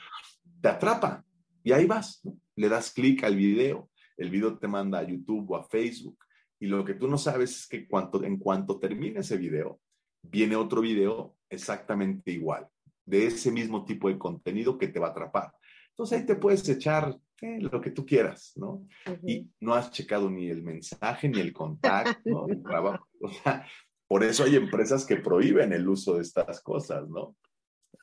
te 0.63 0.69
atrapa 0.69 1.23
y 1.63 1.73
ahí 1.73 1.85
vas, 1.85 2.23
¿no? 2.25 2.39
Le 2.57 2.71
das 2.71 2.91
clic 2.91 3.23
al 3.25 3.37
video, 3.37 3.91
el 4.17 4.31
video 4.31 4.57
te 4.57 4.67
manda 4.67 5.01
a 5.01 5.07
YouTube 5.07 5.51
o 5.51 5.57
a 5.57 5.65
Facebook 5.65 6.25
y 6.59 6.69
lo 6.69 6.83
que 6.87 6.95
tú 6.95 7.07
no 7.07 7.19
sabes 7.19 7.51
es 7.51 7.67
que 7.67 7.87
cuanto, 7.87 8.25
en 8.25 8.39
cuanto 8.39 8.81
termine 8.81 9.21
ese 9.21 9.37
video, 9.37 9.79
viene 10.23 10.57
otro 10.57 10.81
video 10.81 11.37
exactamente 11.51 12.31
igual, 12.31 12.67
de 13.05 13.27
ese 13.27 13.51
mismo 13.51 13.85
tipo 13.85 14.09
de 14.09 14.19
contenido 14.19 14.79
que 14.79 14.89
te 14.89 14.99
va 14.99 15.09
a 15.09 15.11
atrapar. 15.11 15.53
Entonces 15.91 16.19
ahí 16.19 16.27
te 16.27 16.37
puedes 16.37 16.69
echar 16.69 17.17
eh, 17.41 17.59
lo 17.61 17.81
que 17.81 17.91
tú 17.91 18.05
quieras, 18.05 18.53
¿no? 18.57 18.87
Y 19.27 19.49
no 19.61 19.75
has 19.75 19.91
checado 19.91 20.31
ni 20.31 20.49
el 20.49 20.63
mensaje, 20.63 21.29
ni 21.29 21.41
el 21.41 21.53
contacto, 21.53 22.21
¿no? 22.25 22.47
O 23.21 23.29
sea, 23.29 23.67
por 24.09 24.25
eso 24.25 24.45
hay 24.45 24.57
empresas 24.57 25.05
que 25.05 25.17
prohíben 25.17 25.73
el 25.73 25.89
uso 25.89 26.15
de 26.15 26.23
estas 26.23 26.61
cosas, 26.63 27.09
¿no? 27.09 27.37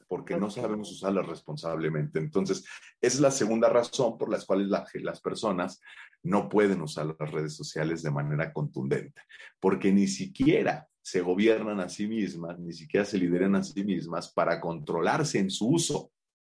Porque 0.08 0.38
no 0.38 0.50
sabemos 0.50 0.92
usarlas 0.92 1.26
responsablemente. 1.26 2.20
Entonces, 2.20 2.66
es 3.00 3.20
la 3.20 3.32
segunda 3.32 3.70
razón 3.70 4.18
por 4.18 4.30
la 4.30 4.40
cual 4.46 4.70
las 4.70 5.22
personas 5.22 5.82
no 6.24 6.50
pueden 6.50 6.82
usar 6.82 7.16
las 7.18 7.32
redes 7.32 7.56
sociales 7.56 8.04
de 8.04 8.12
manera 8.12 8.54
contundente, 8.54 9.22
porque 9.60 9.92
ni 9.92 10.08
siquiera 10.08 10.88
se 11.02 11.22
gobiernan 11.22 11.80
a 11.80 11.90
sí 11.90 12.08
mismas, 12.08 12.60
ni 12.60 12.74
siquiera 12.74 13.06
se 13.06 13.18
lideran 13.18 13.56
a 13.56 13.64
sí 13.64 13.84
mismas 13.84 14.32
para 14.32 14.60
controlarse 14.60 15.40
en 15.40 15.50
su 15.50 15.70
uso, 15.70 16.12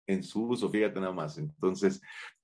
en 0.08 0.24
su 0.24 0.48
uso, 0.48 0.70
fíjate 0.70 1.00
nada 1.00 1.14
más. 1.14 1.38
Entonces, 1.38 2.02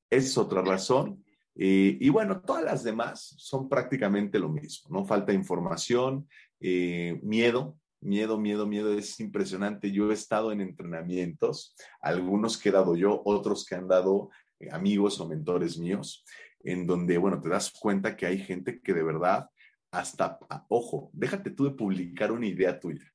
es 0.10 0.38
otra 0.38 0.62
razón. 0.62 1.24
Y 1.56 2.10
bueno, 2.10 2.42
todas 2.42 2.64
las 2.64 2.84
demás 2.84 3.36
son 3.38 3.70
prácticamente 3.70 4.40
lo 4.40 4.50
mismo, 4.50 4.90
¿no? 4.90 5.06
Falta 5.06 5.34
información, 5.34 6.28
eh, 6.60 7.20
miedo, 7.22 7.78
miedo, 8.02 8.40
miedo, 8.40 8.66
miedo, 8.66 8.94
es 8.94 9.20
impresionante. 9.20 9.92
Yo 9.92 10.10
he 10.10 10.14
estado 10.14 10.52
en 10.52 10.62
entrenamientos, 10.62 11.76
algunos 12.02 12.58
que 12.58 12.70
he 12.70 12.72
dado 12.72 12.96
yo, 12.96 13.22
otros 13.26 13.66
que 13.66 13.76
han 13.76 13.88
dado 13.88 14.30
eh, 14.60 14.70
amigos 14.72 15.20
o 15.20 15.28
mentores 15.28 15.78
míos, 15.78 16.26
en 16.64 16.88
donde, 16.88 17.18
bueno, 17.18 17.40
te 17.40 17.50
das 17.50 17.72
cuenta 17.72 18.16
que 18.16 18.26
hay 18.26 18.40
gente 18.40 18.82
que 18.82 18.94
de 18.94 19.04
verdad, 19.04 19.50
hasta, 19.94 20.40
ah, 20.50 20.66
ojo, 20.70 21.12
déjate 21.14 21.52
tú 21.52 21.66
de 21.66 21.72
publicar 21.72 22.32
una 22.32 22.48
idea 22.48 22.80
tuya, 22.80 23.06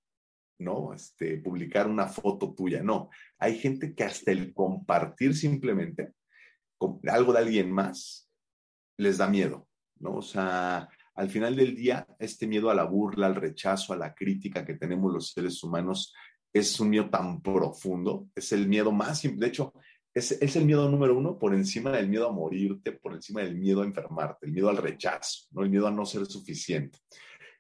¿no? 0.60 0.94
Este, 0.94 1.36
publicar 1.38 1.88
una 1.88 2.06
foto 2.06 2.54
tuya, 2.54 2.82
no. 2.82 3.10
Hay 3.38 3.58
gente 3.58 3.94
que 3.94 4.04
hasta 4.04 4.30
el 4.30 4.54
compartir 4.54 5.34
simplemente 5.34 6.12
algo 7.08 7.32
de 7.32 7.38
alguien 7.40 7.72
más 7.72 8.30
les 8.96 9.18
da 9.18 9.26
miedo, 9.26 9.68
¿no? 9.98 10.16
O 10.18 10.22
sea, 10.22 10.88
al 11.16 11.28
final 11.28 11.56
del 11.56 11.74
día, 11.74 12.06
este 12.20 12.46
miedo 12.46 12.70
a 12.70 12.76
la 12.76 12.84
burla, 12.84 13.26
al 13.26 13.34
rechazo, 13.34 13.92
a 13.92 13.96
la 13.96 14.14
crítica 14.14 14.64
que 14.64 14.74
tenemos 14.74 15.12
los 15.12 15.32
seres 15.32 15.60
humanos 15.64 16.14
es 16.52 16.78
un 16.78 16.90
miedo 16.90 17.10
tan 17.10 17.42
profundo, 17.42 18.28
es 18.36 18.52
el 18.52 18.68
miedo 18.68 18.92
más, 18.92 19.22
de 19.22 19.46
hecho, 19.46 19.74
es, 20.18 20.56
el 20.56 20.64
miedo 20.64 20.88
número 20.88 21.16
uno 21.16 21.38
por 21.38 21.54
encima 21.54 21.90
del 21.92 22.08
miedo 22.08 22.28
a 22.28 22.32
morirte, 22.32 22.92
por 22.92 23.14
encima 23.14 23.42
del 23.42 23.56
miedo 23.56 23.82
a 23.82 23.86
enfermarte, 23.86 24.46
el 24.46 24.52
miedo 24.52 24.68
al 24.68 24.76
rechazo, 24.76 25.46
¿no? 25.52 25.62
el 25.62 25.70
miedo 25.70 25.86
a 25.86 25.90
no 25.90 26.04
ser 26.04 26.26
suficiente. 26.26 26.98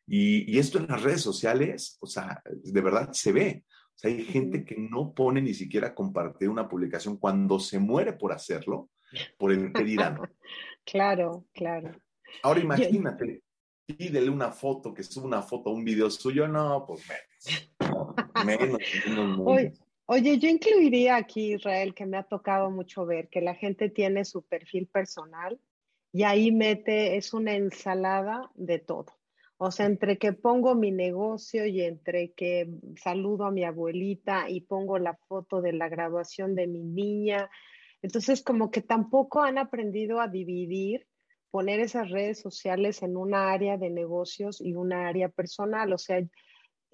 Y, 0.06 0.58
esto 0.58 0.78
en 0.78 0.88
las 0.88 1.02
redes 1.02 1.20
sociales, 1.20 1.98
o 2.00 2.06
sea, 2.06 2.42
de 2.44 2.80
verdad 2.80 3.10
se 3.12 3.32
ve. 3.32 3.64
O 3.68 3.98
sea, 3.98 4.10
hay 4.10 4.24
gente 4.24 4.64
que 4.64 4.76
no 4.78 5.12
pone 5.12 5.42
ni 5.42 5.52
siquiera 5.52 5.94
compartir 5.94 6.48
una 6.48 6.68
publicación 6.68 7.18
cuando 7.18 7.58
se 7.58 7.78
muere 7.78 8.14
por 8.14 8.32
hacerlo, 8.32 8.90
por 9.36 9.52
el 9.52 9.72
que 9.72 9.84
dirán. 9.84 10.18
claro, 10.84 11.44
claro. 11.52 11.90
Ahora 12.42 12.60
imagínate, 12.60 13.42
pídele 13.84 14.30
una 14.30 14.50
foto, 14.50 14.94
que 14.94 15.02
suba 15.02 15.26
una 15.26 15.42
foto, 15.42 15.70
un 15.70 15.84
video 15.84 16.10
suyo, 16.10 16.48
no, 16.48 16.84
pues 16.86 17.04
menos. 17.06 17.70
menos, 18.46 18.78
menos. 19.06 19.87
Oye, 20.10 20.38
yo 20.38 20.48
incluiría 20.48 21.16
aquí, 21.16 21.52
Israel, 21.52 21.94
que 21.94 22.06
me 22.06 22.16
ha 22.16 22.22
tocado 22.22 22.70
mucho 22.70 23.04
ver 23.04 23.28
que 23.28 23.42
la 23.42 23.54
gente 23.54 23.90
tiene 23.90 24.24
su 24.24 24.42
perfil 24.42 24.86
personal 24.86 25.60
y 26.14 26.22
ahí 26.22 26.50
mete, 26.50 27.18
es 27.18 27.34
una 27.34 27.54
ensalada 27.54 28.50
de 28.54 28.78
todo. 28.78 29.18
O 29.58 29.70
sea, 29.70 29.84
entre 29.84 30.16
que 30.16 30.32
pongo 30.32 30.74
mi 30.74 30.92
negocio 30.92 31.66
y 31.66 31.82
entre 31.82 32.32
que 32.32 32.70
saludo 32.96 33.44
a 33.44 33.50
mi 33.50 33.64
abuelita 33.64 34.48
y 34.48 34.62
pongo 34.62 34.98
la 34.98 35.14
foto 35.28 35.60
de 35.60 35.74
la 35.74 35.90
graduación 35.90 36.54
de 36.54 36.68
mi 36.68 36.84
niña. 36.84 37.50
Entonces, 38.00 38.42
como 38.42 38.70
que 38.70 38.80
tampoco 38.80 39.42
han 39.42 39.58
aprendido 39.58 40.22
a 40.22 40.28
dividir, 40.28 41.06
poner 41.50 41.80
esas 41.80 42.08
redes 42.08 42.40
sociales 42.40 43.02
en 43.02 43.14
una 43.14 43.52
área 43.52 43.76
de 43.76 43.90
negocios 43.90 44.62
y 44.62 44.72
una 44.72 45.06
área 45.06 45.28
personal. 45.28 45.92
O 45.92 45.98
sea, 45.98 46.22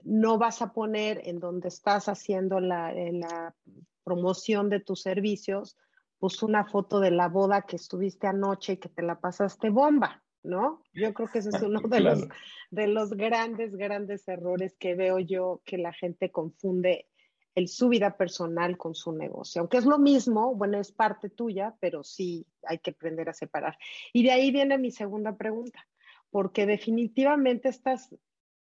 no 0.03 0.39
vas 0.39 0.63
a 0.63 0.73
poner 0.73 1.23
en 1.25 1.39
donde 1.39 1.69
estás 1.69 2.09
haciendo 2.09 2.61
la, 2.61 2.93
la, 2.93 3.55
promoción 4.03 4.69
de 4.69 4.81
tus 4.81 5.01
servicios, 5.01 5.79
pues 6.19 6.43
una 6.43 6.67
foto 6.67 7.01
de 7.01 7.11
la 7.11 7.29
boda 7.29 7.63
que 7.63 7.77
estuviste 7.77 8.27
anoche 8.27 8.75
y 8.75 8.77
que 8.77 8.91
te 8.91 9.01
la 9.01 9.19
pasaste 9.19 9.71
bomba, 9.71 10.23
¿no? 10.43 10.83
Yo 10.93 11.15
creo 11.15 11.29
que 11.29 11.39
ese 11.39 11.49
es 11.49 11.63
uno 11.63 11.81
de, 11.81 12.01
los, 12.01 12.29
de 12.71 12.87
los 12.87 13.11
grandes, 13.13 13.75
grandes 13.75 14.29
errores 14.29 14.77
que 14.79 14.95
veo 14.95 15.19
yo 15.19 15.63
que 15.65 15.79
la 15.79 15.95
gente 15.95 16.31
confunde 16.31 17.09
el 17.55 17.69
su 17.69 17.89
vida 17.89 18.17
personal 18.17 18.77
con 18.77 18.95
su 18.95 19.13
negocio. 19.13 19.61
Aunque 19.61 19.79
es 19.79 19.85
lo 19.85 19.99
mismo, 19.99 20.55
bueno, 20.55 20.79
es 20.79 20.93
parte 20.93 21.31
tuya, 21.31 21.75
pero 21.81 22.03
sí 22.03 22.47
hay 22.65 22.79
que 22.79 22.91
aprender 22.91 23.29
a 23.29 23.35
separar. 23.35 23.79
Y 24.13 24.25
de 24.25 24.33
ahí 24.33 24.51
viene 24.51 24.77
mi 24.77 24.91
segunda 24.91 25.37
pregunta, 25.37 25.87
porque 26.31 26.67
definitivamente 26.67 27.69
estas 27.69 28.15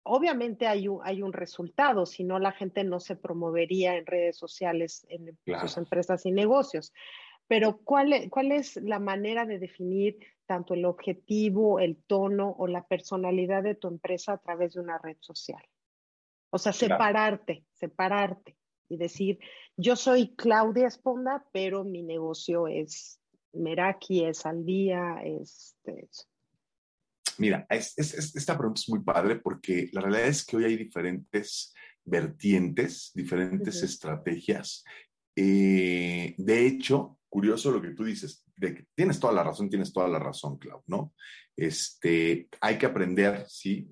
obviamente 0.07 0.67
hay 0.67 0.89
un, 0.89 1.01
hay 1.03 1.23
un 1.23 1.33
resultado, 1.33 2.07
si 2.07 2.25
no 2.25 2.39
la 2.39 2.53
gente 2.53 2.85
no 2.85 3.01
se 3.01 3.17
promovería 3.17 3.97
en 3.97 4.07
redes 4.07 4.37
sociales 4.37 5.07
en 5.09 5.37
sus 5.61 5.77
empresas 5.77 6.25
y 6.27 6.33
negocios. 6.33 6.93
Pero 7.49 7.79
¿cuál, 7.79 8.13
e, 8.13 8.31
¿cuál 8.31 8.53
es 8.53 8.77
la 8.77 8.99
manera 8.99 9.45
de 9.45 9.59
definir 9.59 10.19
tanto 10.47 10.75
el 10.75 10.85
objetivo, 10.85 11.81
el 11.81 11.97
tono 11.97 12.55
o 12.59 12.67
la 12.67 12.87
personalidad 12.87 13.63
de 13.63 13.75
tu 13.75 13.89
empresa 13.89 14.33
a 14.33 14.39
través 14.39 14.75
de 14.75 14.81
una 14.81 14.99
red 14.99 15.17
social? 15.21 15.63
O 16.51 16.59
sea, 16.59 16.73
separarte, 16.73 17.65
separarte 17.73 18.57
y 18.89 18.97
decir, 18.97 19.39
yo 19.77 19.97
soy 19.97 20.35
Claudia 20.37 20.87
Esponda, 20.87 21.45
pero 21.53 21.85
mi 21.85 22.03
negocio 22.03 22.69
es 22.69 23.21
Meraki, 23.53 24.25
es 24.25 24.47
al 24.47 24.65
día, 24.65 25.21
es... 25.25 25.77
Este, 25.85 26.09
Mira, 27.39 27.67
esta 27.71 28.57
pregunta 28.57 28.81
es 28.81 28.89
muy 28.89 29.01
padre 29.01 29.37
porque 29.37 29.89
la 29.93 30.01
realidad 30.01 30.29
es 30.29 30.45
que 30.45 30.57
hoy 30.57 30.65
hay 30.65 30.77
diferentes 30.77 31.75
vertientes, 32.05 33.11
diferentes 33.15 33.83
estrategias. 33.83 34.85
Eh, 35.35 36.35
de 36.39 36.67
hecho, 36.67 37.19
curioso 37.29 37.71
lo 37.71 37.83
que 37.83 37.91
tú 37.91 38.05
dices, 38.05 38.45
de 38.57 38.87
tienes 38.95 39.21
toda 39.21 39.33
la 39.33 39.45
razón, 39.45 39.69
tienes 39.69 39.93
toda 39.93 40.09
la 40.09 40.19
razón, 40.19 40.59
Clau, 40.59 40.83
¿no? 40.87 41.13
Este, 41.57 42.49
hay 42.61 42.79
que 42.79 42.87
aprender, 42.87 43.45
sí, 43.49 43.91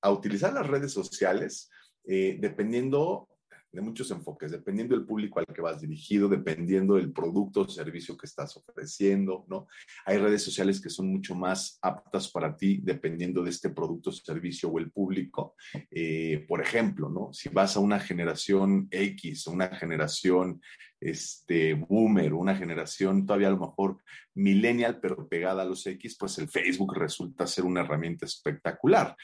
a 0.00 0.10
utilizar 0.10 0.52
las 0.52 0.66
redes 0.66 0.92
sociales 0.92 1.70
eh, 2.06 2.36
dependiendo 2.38 3.28
de 3.74 3.80
muchos 3.80 4.10
enfoques, 4.10 4.52
dependiendo 4.52 4.96
del 4.96 5.04
público 5.04 5.40
al 5.40 5.46
que 5.46 5.60
vas 5.60 5.80
dirigido, 5.80 6.28
dependiendo 6.28 6.94
del 6.94 7.12
producto 7.12 7.62
o 7.62 7.68
servicio 7.68 8.16
que 8.16 8.26
estás 8.26 8.56
ofreciendo, 8.56 9.44
¿no? 9.48 9.66
Hay 10.06 10.18
redes 10.18 10.42
sociales 10.42 10.80
que 10.80 10.90
son 10.90 11.08
mucho 11.08 11.34
más 11.34 11.78
aptas 11.82 12.30
para 12.30 12.56
ti 12.56 12.80
dependiendo 12.82 13.42
de 13.42 13.50
este 13.50 13.70
producto, 13.70 14.12
servicio 14.12 14.68
o 14.68 14.78
el 14.78 14.90
público. 14.90 15.56
Eh, 15.90 16.44
por 16.46 16.60
ejemplo, 16.60 17.08
¿no? 17.08 17.32
Si 17.32 17.48
vas 17.48 17.76
a 17.76 17.80
una 17.80 17.98
generación 17.98 18.86
X, 18.90 19.46
una 19.48 19.68
generación 19.68 20.60
este, 21.00 21.74
boomer, 21.74 22.32
una 22.32 22.56
generación 22.56 23.26
todavía 23.26 23.48
a 23.48 23.52
lo 23.52 23.58
mejor 23.58 23.98
millennial, 24.34 25.00
pero 25.00 25.28
pegada 25.28 25.62
a 25.62 25.66
los 25.66 25.86
X, 25.86 26.16
pues 26.18 26.38
el 26.38 26.48
Facebook 26.48 26.96
resulta 26.96 27.46
ser 27.46 27.64
una 27.64 27.82
herramienta 27.82 28.24
espectacular. 28.24 29.14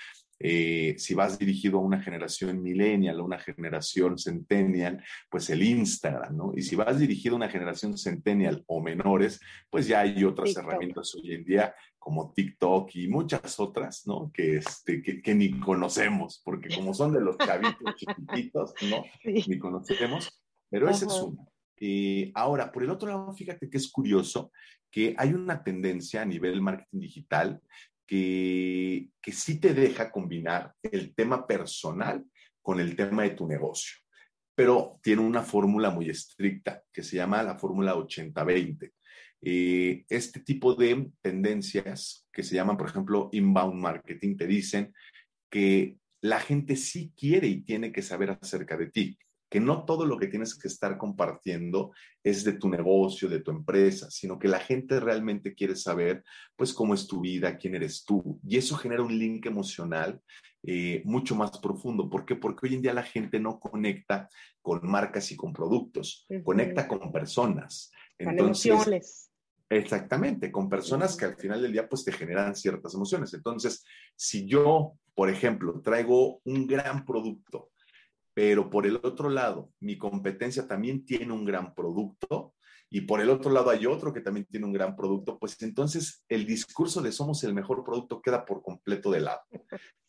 Eh, 0.43 0.95
si 0.97 1.13
vas 1.13 1.39
dirigido 1.39 1.79
a 1.79 1.83
una 1.83 2.01
generación 2.01 2.63
millennial, 2.63 3.21
a 3.21 3.23
una 3.23 3.39
generación 3.39 4.19
centennial, 4.19 5.05
pues 5.31 5.51
el 5.51 5.63
Instagram, 5.63 6.35
¿no? 6.35 6.53
Y 6.57 6.63
si 6.63 6.77
vas 6.77 6.99
dirigido 6.99 7.35
a 7.35 7.37
una 7.37 7.51
generación 7.51 7.99
centennial 7.99 8.65
o 8.67 8.81
menores, 8.81 9.39
pues 9.69 9.87
ya 9.87 10.01
hay 10.01 10.25
otras 10.25 10.57
herramientas 10.57 11.15
hoy 11.15 11.35
en 11.35 11.45
día 11.45 11.75
como 11.99 12.33
TikTok 12.33 12.91
y 12.95 13.09
muchas 13.09 13.61
otras, 13.61 14.07
¿no? 14.07 14.31
Que, 14.33 14.57
este, 14.57 15.03
que, 15.03 15.35
ni 15.35 15.61
conocemos, 15.61 16.41
porque 16.43 16.75
como 16.75 16.95
son 16.95 17.13
de 17.13 17.21
los 17.21 17.37
chavitos 17.37 17.95
chiquititos, 17.97 18.73
¿no? 18.89 19.05
Ni 19.47 19.59
conocemos, 19.59 20.43
pero 20.71 20.89
ese 20.89 21.05
es 21.05 21.13
uno. 21.13 21.47
Eh, 21.77 22.31
ahora, 22.35 22.73
por 22.73 22.83
el 22.83 22.91
otro 22.91 23.09
lado, 23.09 23.33
fíjate 23.35 23.69
que 23.69 23.77
es 23.77 23.91
curioso 23.91 24.51
que 24.91 25.15
hay 25.17 25.33
una 25.33 25.63
tendencia 25.63 26.23
a 26.23 26.25
nivel 26.25 26.61
marketing 26.61 27.01
digital 27.01 27.61
que, 28.11 29.09
que 29.23 29.31
sí 29.31 29.61
te 29.61 29.73
deja 29.73 30.11
combinar 30.11 30.75
el 30.83 31.15
tema 31.15 31.47
personal 31.47 32.25
con 32.61 32.81
el 32.81 32.97
tema 32.97 33.23
de 33.23 33.31
tu 33.31 33.47
negocio, 33.47 34.01
pero 34.53 34.99
tiene 35.01 35.23
una 35.23 35.43
fórmula 35.43 35.91
muy 35.91 36.11
estricta 36.11 36.83
que 36.93 37.05
se 37.05 37.15
llama 37.15 37.41
la 37.45 37.57
fórmula 37.57 37.95
80-20. 37.95 38.91
Eh, 39.43 40.05
este 40.09 40.41
tipo 40.41 40.75
de 40.75 41.09
tendencias 41.23 42.27
que 42.33 42.43
se 42.43 42.57
llaman, 42.57 42.77
por 42.77 42.89
ejemplo, 42.89 43.29
inbound 43.31 43.81
marketing, 43.81 44.37
te 44.37 44.49
dicen 44.49 44.93
que 45.49 45.97
la 46.21 46.41
gente 46.41 46.75
sí 46.75 47.13
quiere 47.17 47.47
y 47.47 47.63
tiene 47.63 47.93
que 47.93 48.03
saber 48.03 48.31
acerca 48.31 48.77
de 48.77 48.91
ti 48.91 49.17
que 49.51 49.61
no 49.61 49.85
todo 49.85 50.07
lo 50.07 50.17
que 50.17 50.29
tienes 50.29 50.57
que 50.57 50.69
estar 50.69 50.97
compartiendo 50.97 51.93
es 52.23 52.45
de 52.45 52.53
tu 52.53 52.69
negocio, 52.69 53.29
de 53.29 53.41
tu 53.41 53.51
empresa, 53.51 54.11
sino 54.11 54.39
que 54.39 54.47
la 54.47 54.61
gente 54.61 55.01
realmente 55.01 55.55
quiere 55.55 55.75
saber, 55.75 56.23
pues, 56.57 56.73
cómo 56.73 56.95
es 56.95 57.07
tu 57.09 57.21
vida, 57.21 57.59
quién 57.59 57.75
eres 57.75 58.05
tú. 58.05 58.41
Y 58.47 58.57
eso 58.57 58.77
genera 58.77 59.03
un 59.03 59.19
link 59.19 59.47
emocional 59.47 60.21
eh, 60.63 61.03
mucho 61.05 61.35
más 61.35 61.59
profundo. 61.59 62.09
¿Por 62.09 62.25
qué? 62.25 62.37
Porque 62.37 62.67
hoy 62.67 62.75
en 62.77 62.83
día 62.83 62.95
la 62.95 63.03
gente 63.03 63.41
no 63.41 63.59
conecta 63.59 64.29
con 64.63 64.81
marcas 64.89 65.33
y 65.33 65.37
con 65.37 65.53
productos, 65.53 66.27
conecta 66.45 66.87
con 66.87 67.11
personas. 67.11 67.91
Con 68.23 68.39
emociones. 68.39 69.31
Exactamente, 69.69 70.51
con 70.51 70.69
personas 70.69 71.17
que 71.17 71.27
al 71.27 71.37
final 71.37 71.63
del 71.63 71.73
día 71.73 71.89
pues 71.89 72.05
te 72.05 72.13
generan 72.13 72.57
ciertas 72.57 72.93
emociones. 72.95 73.33
Entonces, 73.35 73.85
si 74.17 74.45
yo, 74.45 74.95
por 75.15 75.31
ejemplo, 75.31 75.81
traigo 75.81 76.41
un 76.45 76.67
gran 76.67 77.05
producto, 77.05 77.71
pero 78.35 78.71
por 78.71 78.87
el 78.87 78.97
otro 79.03 79.29
lado, 79.29 79.71
mi 79.81 79.99
competencia 79.99 80.67
también 80.67 81.05
tiene 81.05 81.33
un 81.33 81.45
gran 81.45 81.75
producto 81.75 82.55
y 82.89 83.03
por 83.03 83.21
el 83.21 83.31
otro 83.31 83.51
lado 83.51 83.71
hay 83.71 83.87
otro 83.87 84.13
que 84.13 84.21
también 84.21 84.47
tiene 84.47 84.67
un 84.67 84.73
gran 84.73 84.97
producto, 84.97 85.39
pues 85.39 85.61
entonces 85.63 86.25
el 86.29 86.47
discurso 86.47 87.01
de 87.01 87.13
somos 87.13 87.45
el 87.45 87.55
mejor 87.55 87.85
producto 87.85 88.21
queda 88.21 88.45
por 88.45 88.63
completo 88.63 89.11
de 89.11 89.21
lado. 89.21 89.43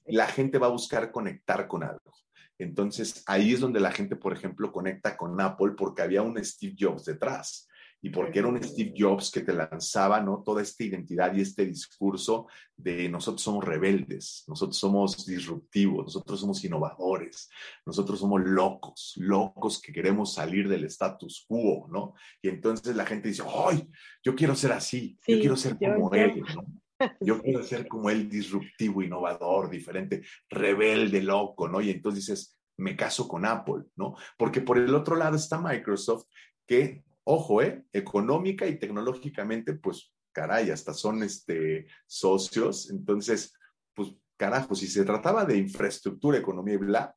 La 0.06 0.28
gente 0.28 0.58
va 0.58 0.68
a 0.68 0.72
buscar 0.72 1.12
conectar 1.12 1.68
con 1.68 1.84
algo. 1.84 2.12
Entonces 2.58 3.24
ahí 3.28 3.54
es 3.54 3.60
donde 3.60 3.80
la 3.80 3.92
gente, 3.92 4.16
por 4.16 4.34
ejemplo, 4.34 4.72
conecta 4.72 5.16
con 5.16 5.40
Apple 5.40 5.74
porque 5.78 6.02
había 6.02 6.22
un 6.22 6.44
Steve 6.44 6.76
Jobs 6.78 7.06
detrás 7.06 7.68
y 8.02 8.10
porque 8.10 8.40
era 8.40 8.48
un 8.48 8.62
Steve 8.64 8.94
Jobs 8.98 9.30
que 9.30 9.42
te 9.42 9.54
lanzaba, 9.54 10.20
¿no? 10.22 10.42
Toda 10.44 10.62
esta 10.62 10.84
identidad 10.84 11.36
y 11.36 11.42
este 11.42 11.66
discurso 11.66 12.48
de 12.76 13.08
nosotros 13.10 13.42
somos 13.42 13.64
rebeldes, 13.64 14.44
nosotros 14.48 14.78
somos 14.78 15.26
disruptivos, 15.26 16.06
nosotros 16.06 16.40
somos 16.40 16.64
innovadores, 16.64 17.50
nosotros 17.86 18.20
somos 18.20 18.42
locos, 18.44 19.14
locos 19.18 19.80
que 19.80 19.94
queremos 19.94 20.34
salir 20.34 20.68
del 20.68 20.86
status 20.86 21.46
quo, 21.48 21.88
¿no? 21.92 22.16
Y 22.42 22.50
entonces 22.50 22.96
la 22.96 23.06
gente 23.06 23.30
dice, 23.30 23.44
¡ay! 23.68 23.88
Yo 24.24 24.36
quiero 24.36 24.56
ser 24.56 24.72
así, 24.72 25.18
yo 25.28 25.40
quiero 25.40 25.56
ser 25.56 25.78
como 25.78 26.12
él, 26.14 26.42
¿no? 26.56 26.66
Yo 27.20 27.42
quiero 27.42 27.64
ser 27.64 27.88
como 27.88 28.12
él, 28.12 28.30
disruptivo, 28.30 29.02
innovador, 29.02 29.72
diferente, 29.72 30.22
rebelde, 30.48 31.24
loco, 31.24 31.68
¿no? 31.68 31.82
Y 31.82 31.90
entonces 31.90 32.28
dices, 32.28 32.60
me 32.78 32.96
caso 32.96 33.28
con 33.28 33.44
Apple, 33.44 33.86
¿no? 33.96 34.16
Porque 34.38 34.62
por 34.62 34.78
el 34.78 34.94
otro 34.94 35.16
lado 35.16 35.36
está 35.36 35.60
Microsoft, 35.60 36.26
que 36.68 37.04
ojo, 37.24 37.62
¿eh? 37.62 37.86
económica 37.94 38.68
y 38.68 38.80
tecnológicamente, 38.80 39.74
pues, 39.74 40.14
caray, 40.32 40.72
hasta 40.72 40.94
son 40.94 41.24
este, 41.24 41.88
socios. 42.06 42.90
Entonces, 42.90 43.54
pues, 43.94 44.14
carajo, 44.38 44.76
si 44.76 44.88
se 44.88 45.06
trataba 45.06 45.46
de 45.46 45.58
infraestructura, 45.58 46.38
economía 46.38 46.76
y 46.76 46.78
bla, 46.78 47.16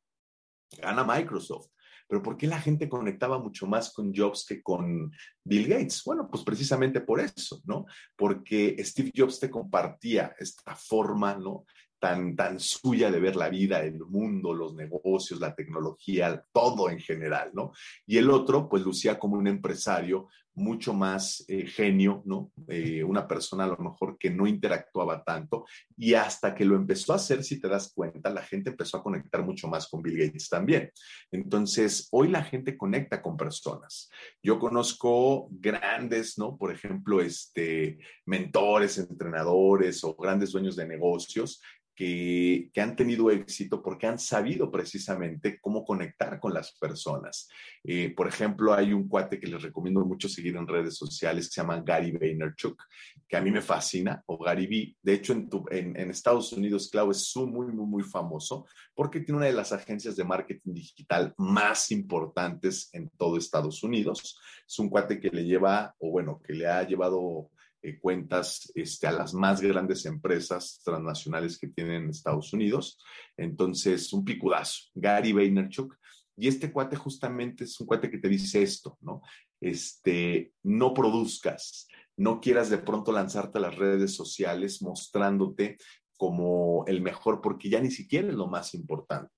gana 0.81 1.03
Microsoft. 1.03 1.69
Pero 2.07 2.21
¿por 2.21 2.37
qué 2.37 2.47
la 2.47 2.61
gente 2.61 2.87
conectaba 2.87 3.39
mucho 3.39 3.65
más 3.65 3.91
con 3.91 4.13
Jobs 4.13 4.45
que 4.45 4.61
con 4.61 5.11
Bill 5.43 5.67
Gates? 5.67 6.03
Bueno, 6.05 6.27
pues 6.29 6.43
precisamente 6.43 7.01
por 7.01 7.19
eso, 7.19 7.61
¿no? 7.65 7.85
Porque 8.15 8.75
Steve 8.83 9.11
Jobs 9.15 9.39
te 9.39 9.49
compartía 9.49 10.35
esta 10.37 10.75
forma, 10.75 11.35
¿no? 11.35 11.65
Tan, 11.99 12.35
tan 12.35 12.59
suya 12.59 13.11
de 13.11 13.19
ver 13.19 13.35
la 13.35 13.49
vida, 13.49 13.81
el 13.81 13.99
mundo, 13.99 14.53
los 14.53 14.75
negocios, 14.75 15.39
la 15.39 15.55
tecnología, 15.55 16.43
todo 16.51 16.89
en 16.89 16.99
general, 16.99 17.51
¿no? 17.53 17.71
Y 18.05 18.17
el 18.17 18.29
otro, 18.29 18.67
pues 18.69 18.83
lucía 18.83 19.17
como 19.17 19.37
un 19.37 19.47
empresario 19.47 20.27
mucho 20.55 20.93
más 20.93 21.43
eh, 21.47 21.67
genio, 21.67 22.23
¿no? 22.25 22.51
Eh, 22.67 23.03
una 23.03 23.27
persona 23.27 23.65
a 23.65 23.67
lo 23.67 23.77
mejor 23.77 24.17
que 24.17 24.29
no 24.29 24.47
interactuaba 24.47 25.23
tanto 25.23 25.65
y 25.97 26.13
hasta 26.13 26.55
que 26.55 26.65
lo 26.65 26.75
empezó 26.75 27.13
a 27.13 27.17
hacer, 27.17 27.43
si 27.43 27.59
te 27.59 27.67
das 27.67 27.91
cuenta, 27.93 28.29
la 28.29 28.41
gente 28.41 28.69
empezó 28.69 28.97
a 28.97 29.03
conectar 29.03 29.43
mucho 29.43 29.67
más 29.67 29.87
con 29.87 30.01
Bill 30.01 30.17
Gates 30.17 30.49
también. 30.49 30.91
Entonces, 31.31 32.07
hoy 32.11 32.29
la 32.29 32.43
gente 32.43 32.77
conecta 32.77 33.21
con 33.21 33.35
personas. 33.35 34.09
Yo 34.41 34.57
conozco 34.57 35.47
grandes, 35.51 36.37
¿no? 36.37 36.57
Por 36.57 36.71
ejemplo, 36.71 37.21
este, 37.21 37.99
mentores, 38.25 38.97
entrenadores 38.97 40.03
o 40.03 40.15
grandes 40.15 40.51
dueños 40.51 40.75
de 40.75 40.87
negocios 40.87 41.61
que, 41.95 42.71
han 42.75 42.95
tenido 42.95 43.31
éxito 43.31 43.81
porque 43.81 44.07
han 44.07 44.19
sabido 44.19 44.69
precisamente 44.69 45.59
cómo 45.59 45.85
conectar 45.85 46.39
con 46.39 46.53
las 46.53 46.77
personas. 46.77 47.47
Eh, 47.83 48.13
por 48.15 48.27
ejemplo, 48.27 48.73
hay 48.73 48.93
un 48.93 49.07
cuate 49.07 49.39
que 49.39 49.47
les 49.47 49.61
recomiendo 49.61 50.03
mucho 50.05 50.27
seguir 50.27 50.44
en 50.49 50.67
redes 50.67 50.95
sociales 50.95 51.47
que 51.47 51.53
se 51.53 51.61
llama 51.61 51.81
Gary 51.81 52.11
Vaynerchuk, 52.11 52.81
que 53.27 53.37
a 53.37 53.41
mí 53.41 53.51
me 53.51 53.61
fascina, 53.61 54.21
o 54.27 54.37
Gary 54.37 54.65
V. 54.67 54.97
De 55.01 55.13
hecho, 55.13 55.33
en, 55.71 56.09
Estados 56.09 56.53
Unidos, 56.53 56.89
Clau 56.91 57.11
es 57.11 57.31
muy, 57.35 57.67
muy, 57.67 57.85
muy 57.85 58.03
famoso 58.03 58.65
porque 58.93 59.19
tiene 59.19 59.37
una 59.37 59.47
de 59.47 59.53
las 59.53 59.71
agencias 59.71 60.15
de 60.15 60.23
marketing 60.23 60.73
digital 60.73 61.33
más 61.37 61.91
importantes 61.91 62.89
en 62.93 63.09
todo 63.17 63.37
Estados 63.37 63.83
Unidos. 63.83 64.39
Es 64.67 64.79
un 64.79 64.89
cuate 64.89 65.19
que 65.19 65.29
le 65.29 65.45
lleva, 65.45 65.95
o 65.99 66.11
bueno, 66.11 66.41
que 66.45 66.53
le 66.53 66.67
ha 66.67 66.83
llevado 66.83 67.49
eh, 67.85 67.99
cuentas 67.99 68.71
este, 68.73 69.05
a 69.05 69.11
las 69.11 69.35
más 69.35 69.61
grandes 69.61 70.05
empresas 70.07 70.81
transnacionales 70.83 71.59
que 71.59 71.67
tienen 71.67 72.03
en 72.03 72.09
Estados 72.09 72.51
Unidos. 72.51 72.97
Entonces, 73.37 74.11
un 74.11 74.25
picudazo, 74.25 74.89
Gary 74.95 75.33
Vaynerchuk. 75.33 75.95
Y 76.37 76.47
este 76.47 76.71
cuate 76.71 76.95
justamente 76.95 77.63
es 77.63 77.79
un 77.79 77.87
cuate 77.87 78.09
que 78.09 78.17
te 78.17 78.27
dice 78.27 78.61
esto, 78.61 78.97
¿no? 79.01 79.21
Este, 79.61 80.53
no 80.63 80.93
produzcas, 80.93 81.87
no 82.17 82.41
quieras 82.41 82.69
de 82.69 82.77
pronto 82.77 83.11
lanzarte 83.11 83.57
a 83.57 83.61
las 83.61 83.75
redes 83.75 84.15
sociales 84.15 84.81
mostrándote 84.81 85.77
como 86.17 86.85
el 86.87 87.01
mejor, 87.01 87.41
porque 87.41 87.69
ya 87.69 87.79
ni 87.79 87.91
siquiera 87.91 88.29
es 88.29 88.35
lo 88.35 88.47
más 88.47 88.73
importante. 88.73 89.33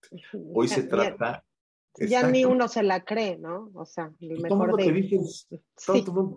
Hoy 0.54 0.68
se 0.68 0.84
trata... 0.84 1.44
Ya 2.00 2.28
ni 2.28 2.46
uno 2.46 2.68
se 2.68 2.84
la 2.84 3.04
cree, 3.04 3.40
¿no? 3.40 3.72
O 3.74 3.86
sea, 3.86 4.12
el 4.20 4.40
mejor 4.40 4.76
de... 4.78 4.92
Dices, 4.92 5.48
todo 5.84 6.36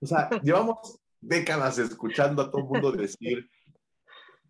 o 0.00 0.06
sea, 0.06 0.30
llevamos 0.42 0.98
décadas 1.20 1.78
escuchando 1.78 2.40
a 2.42 2.50
todo 2.50 2.62
el 2.62 2.68
mundo 2.68 2.92
decir, 2.92 3.48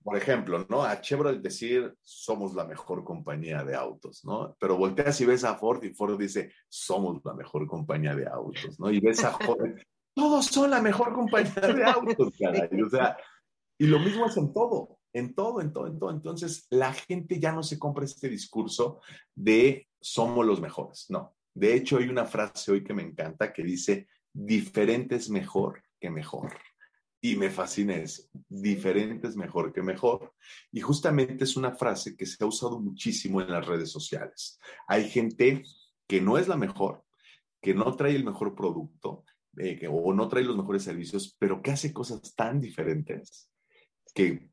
por 0.03 0.17
ejemplo, 0.17 0.67
¿no? 0.69 0.83
A 0.83 1.01
Chevrolet 1.01 1.41
decir, 1.41 1.95
somos 2.03 2.55
la 2.55 2.65
mejor 2.65 3.05
compañía 3.05 3.65
de 3.65 3.75
autos, 3.75 4.25
¿no? 4.25 4.57
Pero 4.59 4.77
volteas 4.77 5.21
y 5.21 5.25
ves 5.25 5.45
a 5.45 5.57
Ford 5.57 5.83
y 5.85 5.91
Ford 5.91 6.19
dice, 6.19 6.53
somos 6.69 7.21
la 7.25 7.35
mejor 7.35 7.67
compañía 7.67 8.15
de 8.15 8.27
autos, 8.27 8.79
¿no? 8.79 8.91
Y 8.91 9.01
ves 9.01 9.25
a 9.25 9.33
Ford, 9.33 9.61
todos 10.15 10.47
son 10.47 10.71
la 10.71 10.81
mejor 10.81 11.12
compañía 11.12 11.73
de 11.73 11.85
autos, 11.85 12.33
caray. 12.38 12.69
O 12.81 12.91
sea, 12.91 13.17
y 13.79 13.87
lo 13.87 13.99
mismo 13.99 14.27
es 14.27 14.37
en 14.37 14.53
todo, 14.53 14.99
en 15.12 15.35
todo, 15.35 15.61
en 15.61 15.73
todo, 15.73 15.87
en 15.87 15.99
todo. 15.99 16.11
Entonces, 16.11 16.67
la 16.71 16.93
gente 16.93 17.38
ya 17.41 17.53
no 17.53 17.62
se 17.62 17.79
compra 17.79 18.05
este 18.05 18.29
discurso 18.29 19.01
de 19.35 19.88
somos 20.01 20.45
los 20.45 20.61
mejores, 20.61 21.07
no. 21.09 21.35
De 21.55 21.75
hecho, 21.75 21.99
hay 21.99 22.09
una 22.09 22.25
frase 22.25 22.73
hoy 22.73 22.83
que 22.83 22.95
me 22.95 23.03
encanta 23.03 23.53
que 23.53 23.62
dice, 23.62 24.09
diferente 24.33 25.17
es 25.17 25.29
mejor 25.29 25.83
que 26.01 26.11
mejor. 26.11 26.53
Y 27.25 27.37
me 27.37 27.51
fascina 27.51 27.95
eso, 27.95 28.25
diferente 28.49 29.29
mejor 29.37 29.73
que 29.73 29.81
mejor. 29.81 30.35
Y 30.73 30.81
justamente 30.81 31.45
es 31.45 31.57
una 31.57 31.71
frase 31.71 32.17
que 32.17 32.27
se 32.27 32.43
ha 32.43 32.49
usado 32.49 32.81
muchísimo 32.81 33.41
en 33.41 33.53
las 33.53 33.65
redes 33.65 33.91
sociales. 33.91 34.59
Hay 34.89 35.09
gente 35.09 35.63
que 36.09 36.21
no 36.21 36.37
es 36.37 36.49
la 36.49 36.57
mejor, 36.57 37.05
que 37.61 37.75
no 37.75 37.95
trae 37.95 38.17
el 38.17 38.25
mejor 38.25 38.57
producto 38.57 39.25
eh, 39.57 39.87
o 39.89 40.13
no 40.13 40.29
trae 40.29 40.43
los 40.43 40.57
mejores 40.57 40.83
servicios, 40.83 41.37
pero 41.39 41.63
que 41.63 41.71
hace 41.71 41.93
cosas 41.93 42.35
tan 42.35 42.61
diferentes 42.61 43.49
que, 44.13 44.51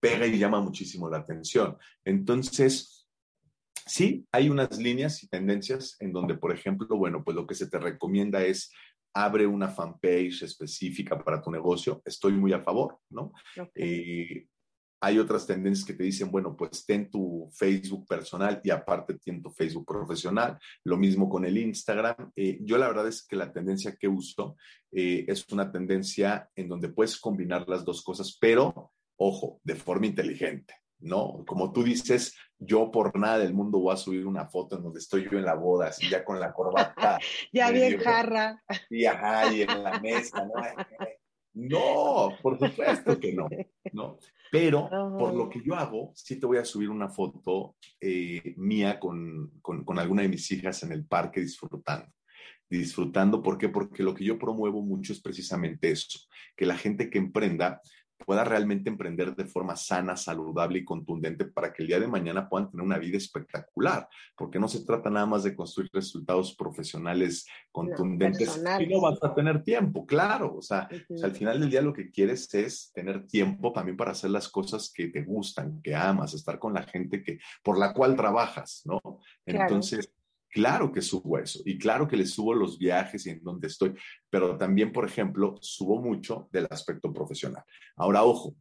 pega 0.00 0.26
y 0.26 0.38
llama 0.38 0.60
muchísimo 0.60 1.08
la 1.08 1.16
atención. 1.16 1.78
Entonces, 2.04 3.08
sí, 3.86 4.26
hay 4.30 4.50
unas 4.50 4.76
líneas 4.76 5.22
y 5.22 5.28
tendencias 5.28 5.96
en 5.98 6.12
donde, 6.12 6.34
por 6.34 6.52
ejemplo, 6.52 6.86
bueno, 6.98 7.24
pues 7.24 7.34
lo 7.34 7.46
que 7.46 7.54
se 7.54 7.70
te 7.70 7.78
recomienda 7.78 8.44
es 8.44 8.70
abre 9.14 9.46
una 9.46 9.68
fanpage 9.68 10.42
específica 10.42 11.22
para 11.22 11.40
tu 11.40 11.50
negocio. 11.50 12.02
Estoy 12.04 12.32
muy 12.32 12.52
a 12.52 12.60
favor, 12.60 12.98
¿no? 13.10 13.32
Eh, 13.74 14.48
hay 15.00 15.18
otras 15.18 15.46
tendencias 15.46 15.86
que 15.86 15.92
te 15.92 16.04
dicen, 16.04 16.30
bueno, 16.30 16.56
pues 16.56 16.84
ten 16.86 17.10
tu 17.10 17.50
Facebook 17.52 18.06
personal 18.06 18.60
y 18.64 18.70
aparte 18.70 19.18
ten 19.18 19.42
tu 19.42 19.50
Facebook 19.50 19.86
profesional. 19.86 20.58
Lo 20.82 20.96
mismo 20.96 21.28
con 21.28 21.44
el 21.44 21.58
Instagram. 21.58 22.32
Eh, 22.34 22.58
yo 22.62 22.78
la 22.78 22.88
verdad 22.88 23.06
es 23.06 23.24
que 23.26 23.36
la 23.36 23.52
tendencia 23.52 23.96
que 23.96 24.08
uso 24.08 24.56
eh, 24.90 25.24
es 25.28 25.46
una 25.52 25.70
tendencia 25.70 26.48
en 26.56 26.68
donde 26.68 26.88
puedes 26.88 27.20
combinar 27.20 27.68
las 27.68 27.84
dos 27.84 28.02
cosas, 28.02 28.36
pero, 28.40 28.92
ojo, 29.16 29.60
de 29.62 29.74
forma 29.74 30.06
inteligente. 30.06 30.74
¿No? 31.00 31.44
Como 31.46 31.72
tú 31.72 31.82
dices, 31.82 32.36
yo 32.58 32.90
por 32.90 33.18
nada 33.18 33.38
del 33.38 33.54
mundo 33.54 33.78
voy 33.78 33.94
a 33.94 33.96
subir 33.96 34.26
una 34.26 34.46
foto 34.46 34.76
en 34.76 34.82
donde 34.82 35.00
estoy 35.00 35.24
yo 35.30 35.38
en 35.38 35.44
la 35.44 35.54
boda, 35.54 35.88
así 35.88 36.08
ya 36.08 36.24
con 36.24 36.40
la 36.40 36.52
corbata. 36.52 37.18
ya 37.52 37.70
bien 37.70 37.98
jarra. 37.98 38.62
Y 38.90 39.04
ajá, 39.04 39.52
y 39.52 39.62
en 39.62 39.82
la 39.82 40.00
mesa, 40.00 40.44
¿no? 40.44 40.54
No, 41.54 42.36
por 42.42 42.58
supuesto 42.58 43.18
que 43.20 43.32
no, 43.32 43.48
¿no? 43.92 44.18
Pero 44.50 44.88
por 45.18 45.34
lo 45.34 45.48
que 45.48 45.62
yo 45.62 45.74
hago, 45.74 46.12
sí 46.14 46.38
te 46.38 46.46
voy 46.46 46.58
a 46.58 46.64
subir 46.64 46.90
una 46.90 47.08
foto 47.08 47.76
eh, 48.00 48.54
mía 48.56 48.98
con, 48.98 49.52
con, 49.62 49.84
con, 49.84 49.98
alguna 49.98 50.22
de 50.22 50.28
mis 50.28 50.50
hijas 50.50 50.82
en 50.82 50.92
el 50.92 51.06
parque 51.06 51.40
disfrutando. 51.40 52.08
Disfrutando, 52.68 53.40
¿por 53.42 53.56
qué? 53.56 53.68
Porque 53.68 54.02
lo 54.02 54.14
que 54.14 54.24
yo 54.24 54.38
promuevo 54.38 54.82
mucho 54.82 55.12
es 55.12 55.20
precisamente 55.20 55.90
eso, 55.90 56.18
que 56.56 56.66
la 56.66 56.76
gente 56.76 57.08
que 57.08 57.18
emprenda 57.18 57.80
pueda 58.18 58.44
realmente 58.44 58.88
emprender 58.88 59.34
de 59.34 59.44
forma 59.44 59.76
sana, 59.76 60.16
saludable 60.16 60.78
y 60.78 60.84
contundente 60.84 61.44
para 61.44 61.72
que 61.72 61.82
el 61.82 61.88
día 61.88 62.00
de 62.00 62.06
mañana 62.06 62.48
puedan 62.48 62.70
tener 62.70 62.84
una 62.84 62.98
vida 62.98 63.16
espectacular, 63.16 64.08
porque 64.36 64.58
no 64.58 64.68
se 64.68 64.84
trata 64.84 65.10
nada 65.10 65.26
más 65.26 65.44
de 65.44 65.54
construir 65.54 65.90
resultados 65.92 66.54
profesionales 66.54 67.46
contundentes 67.70 68.62
y 68.80 68.86
no 68.86 69.00
vas 69.00 69.18
a 69.22 69.34
tener 69.34 69.62
tiempo, 69.62 70.06
claro, 70.06 70.56
o 70.56 70.62
sea, 70.62 70.88
al 71.22 71.32
final 71.32 71.60
del 71.60 71.70
día 71.70 71.82
lo 71.82 71.92
que 71.92 72.10
quieres 72.10 72.52
es 72.54 72.92
tener 72.92 73.26
tiempo 73.26 73.72
también 73.72 73.96
para 73.96 74.12
hacer 74.12 74.30
las 74.30 74.48
cosas 74.48 74.92
que 74.94 75.08
te 75.08 75.22
gustan, 75.22 75.80
que 75.82 75.94
amas, 75.94 76.34
estar 76.34 76.58
con 76.58 76.74
la 76.74 76.82
gente 76.82 77.22
que 77.22 77.38
por 77.62 77.78
la 77.78 77.92
cual 77.92 78.16
trabajas, 78.16 78.82
¿no? 78.84 79.00
Entonces, 79.46 80.10
Claro 80.54 80.92
que 80.92 81.02
subo 81.02 81.36
eso 81.36 81.60
y 81.64 81.76
claro 81.76 82.06
que 82.06 82.16
le 82.16 82.26
subo 82.26 82.54
los 82.54 82.78
viajes 82.78 83.26
y 83.26 83.30
en 83.30 83.42
donde 83.42 83.66
estoy, 83.66 83.92
pero 84.30 84.56
también, 84.56 84.92
por 84.92 85.04
ejemplo, 85.04 85.56
subo 85.60 86.00
mucho 86.00 86.48
del 86.52 86.68
aspecto 86.70 87.12
profesional. 87.12 87.64
Ahora, 87.96 88.22
ojo, 88.22 88.54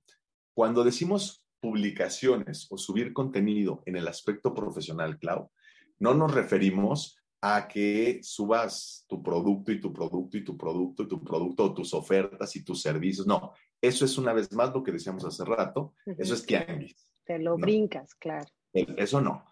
cuando 0.55 0.83
decimos 0.83 1.45
publicaciones 1.59 2.65
o 2.71 2.79
subir 2.79 3.13
contenido 3.13 3.83
en 3.85 3.95
el 3.95 4.07
aspecto 4.07 4.55
profesional, 4.55 5.19
Clau, 5.19 5.51
no 5.99 6.15
nos 6.15 6.33
referimos 6.33 7.15
a 7.41 7.67
que 7.67 8.21
subas 8.23 9.05
tu 9.07 9.21
producto 9.21 9.71
y 9.71 9.79
tu 9.79 9.93
producto 9.93 10.37
y 10.37 10.43
tu 10.43 10.57
producto 10.57 11.03
y 11.03 11.07
tu 11.07 11.23
producto 11.23 11.65
o 11.65 11.73
tus 11.75 11.93
ofertas 11.93 12.55
y 12.55 12.63
tus 12.63 12.81
servicios. 12.81 13.27
No, 13.27 13.53
eso 13.79 14.03
es 14.03 14.17
una 14.17 14.33
vez 14.33 14.51
más 14.51 14.73
lo 14.73 14.81
que 14.81 14.93
decíamos 14.93 15.25
hace 15.25 15.45
rato, 15.45 15.93
eso 16.17 16.33
es 16.33 16.41
que 16.41 16.95
Te 17.23 17.37
lo 17.37 17.55
brincas, 17.55 18.15
claro. 18.15 18.47
Eso 18.73 19.21
no, 19.21 19.45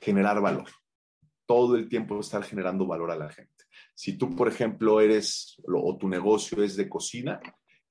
generar 0.00 0.40
valor 0.40 0.68
todo 1.48 1.76
el 1.76 1.88
tiempo 1.88 2.20
estar 2.20 2.44
generando 2.44 2.86
valor 2.86 3.10
a 3.10 3.16
la 3.16 3.30
gente. 3.30 3.64
Si 3.94 4.18
tú, 4.18 4.36
por 4.36 4.48
ejemplo, 4.48 5.00
eres 5.00 5.56
o 5.66 5.96
tu 5.96 6.06
negocio 6.06 6.62
es 6.62 6.76
de 6.76 6.90
cocina, 6.90 7.40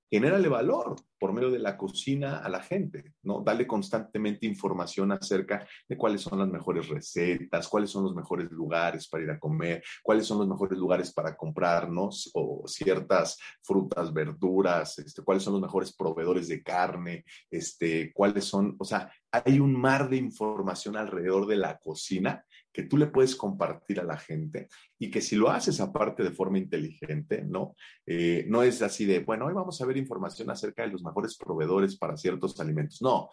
genérale 0.09 0.47
valor 0.47 0.95
por 1.19 1.33
medio 1.33 1.49
de 1.49 1.57
la 1.57 1.75
cocina 1.75 2.37
a 2.37 2.49
la 2.49 2.61
gente, 2.61 3.15
¿no? 3.23 3.41
Dale 3.41 3.65
constantemente 3.65 4.45
información 4.45 5.11
acerca 5.11 5.67
de 5.89 5.97
cuáles 5.97 6.21
son 6.21 6.37
las 6.37 6.47
mejores 6.47 6.87
recetas, 6.87 7.67
cuáles 7.67 7.89
son 7.89 8.03
los 8.03 8.15
mejores 8.15 8.51
lugares 8.51 9.07
para 9.09 9.23
ir 9.23 9.31
a 9.31 9.39
comer, 9.39 9.83
cuáles 10.03 10.27
son 10.27 10.37
los 10.37 10.47
mejores 10.47 10.77
lugares 10.77 11.11
para 11.11 11.35
comprarnos 11.35 12.29
o 12.35 12.63
ciertas 12.67 13.39
frutas, 13.63 14.13
verduras, 14.13 14.99
este, 14.99 15.23
cuáles 15.23 15.43
son 15.43 15.53
los 15.53 15.63
mejores 15.63 15.93
proveedores 15.93 16.47
de 16.47 16.61
carne, 16.61 17.25
este, 17.49 18.13
cuáles 18.13 18.45
son, 18.45 18.75
o 18.77 18.85
sea, 18.85 19.11
hay 19.31 19.59
un 19.59 19.73
mar 19.73 20.09
de 20.09 20.17
información 20.17 20.95
alrededor 20.95 21.47
de 21.47 21.57
la 21.57 21.79
cocina 21.79 22.45
que 22.77 22.83
tú 22.83 22.95
le 22.95 23.07
puedes 23.07 23.35
compartir 23.35 23.99
a 23.99 24.03
la 24.03 24.17
gente 24.17 24.67
y 24.99 25.09
que 25.09 25.19
si 25.19 25.35
lo 25.35 25.49
haces 25.49 25.79
aparte 25.81 26.21
de 26.21 26.29
forma 26.29 26.59
inteligente, 26.59 27.43
¿no? 27.43 27.75
Eh, 28.05 28.45
no 28.47 28.61
es 28.61 28.83
así 28.83 29.03
de, 29.05 29.21
bueno, 29.21 29.47
hoy 29.47 29.53
vamos 29.55 29.81
a 29.81 29.85
ver 29.87 29.97
información 29.97 30.51
acerca 30.51 30.83
de 30.83 30.89
los 30.89 31.03
mejores 31.03 31.35
proveedores 31.37 31.97
para 31.97 32.15
ciertos 32.15 32.59
alimentos. 32.59 33.01
No, 33.01 33.31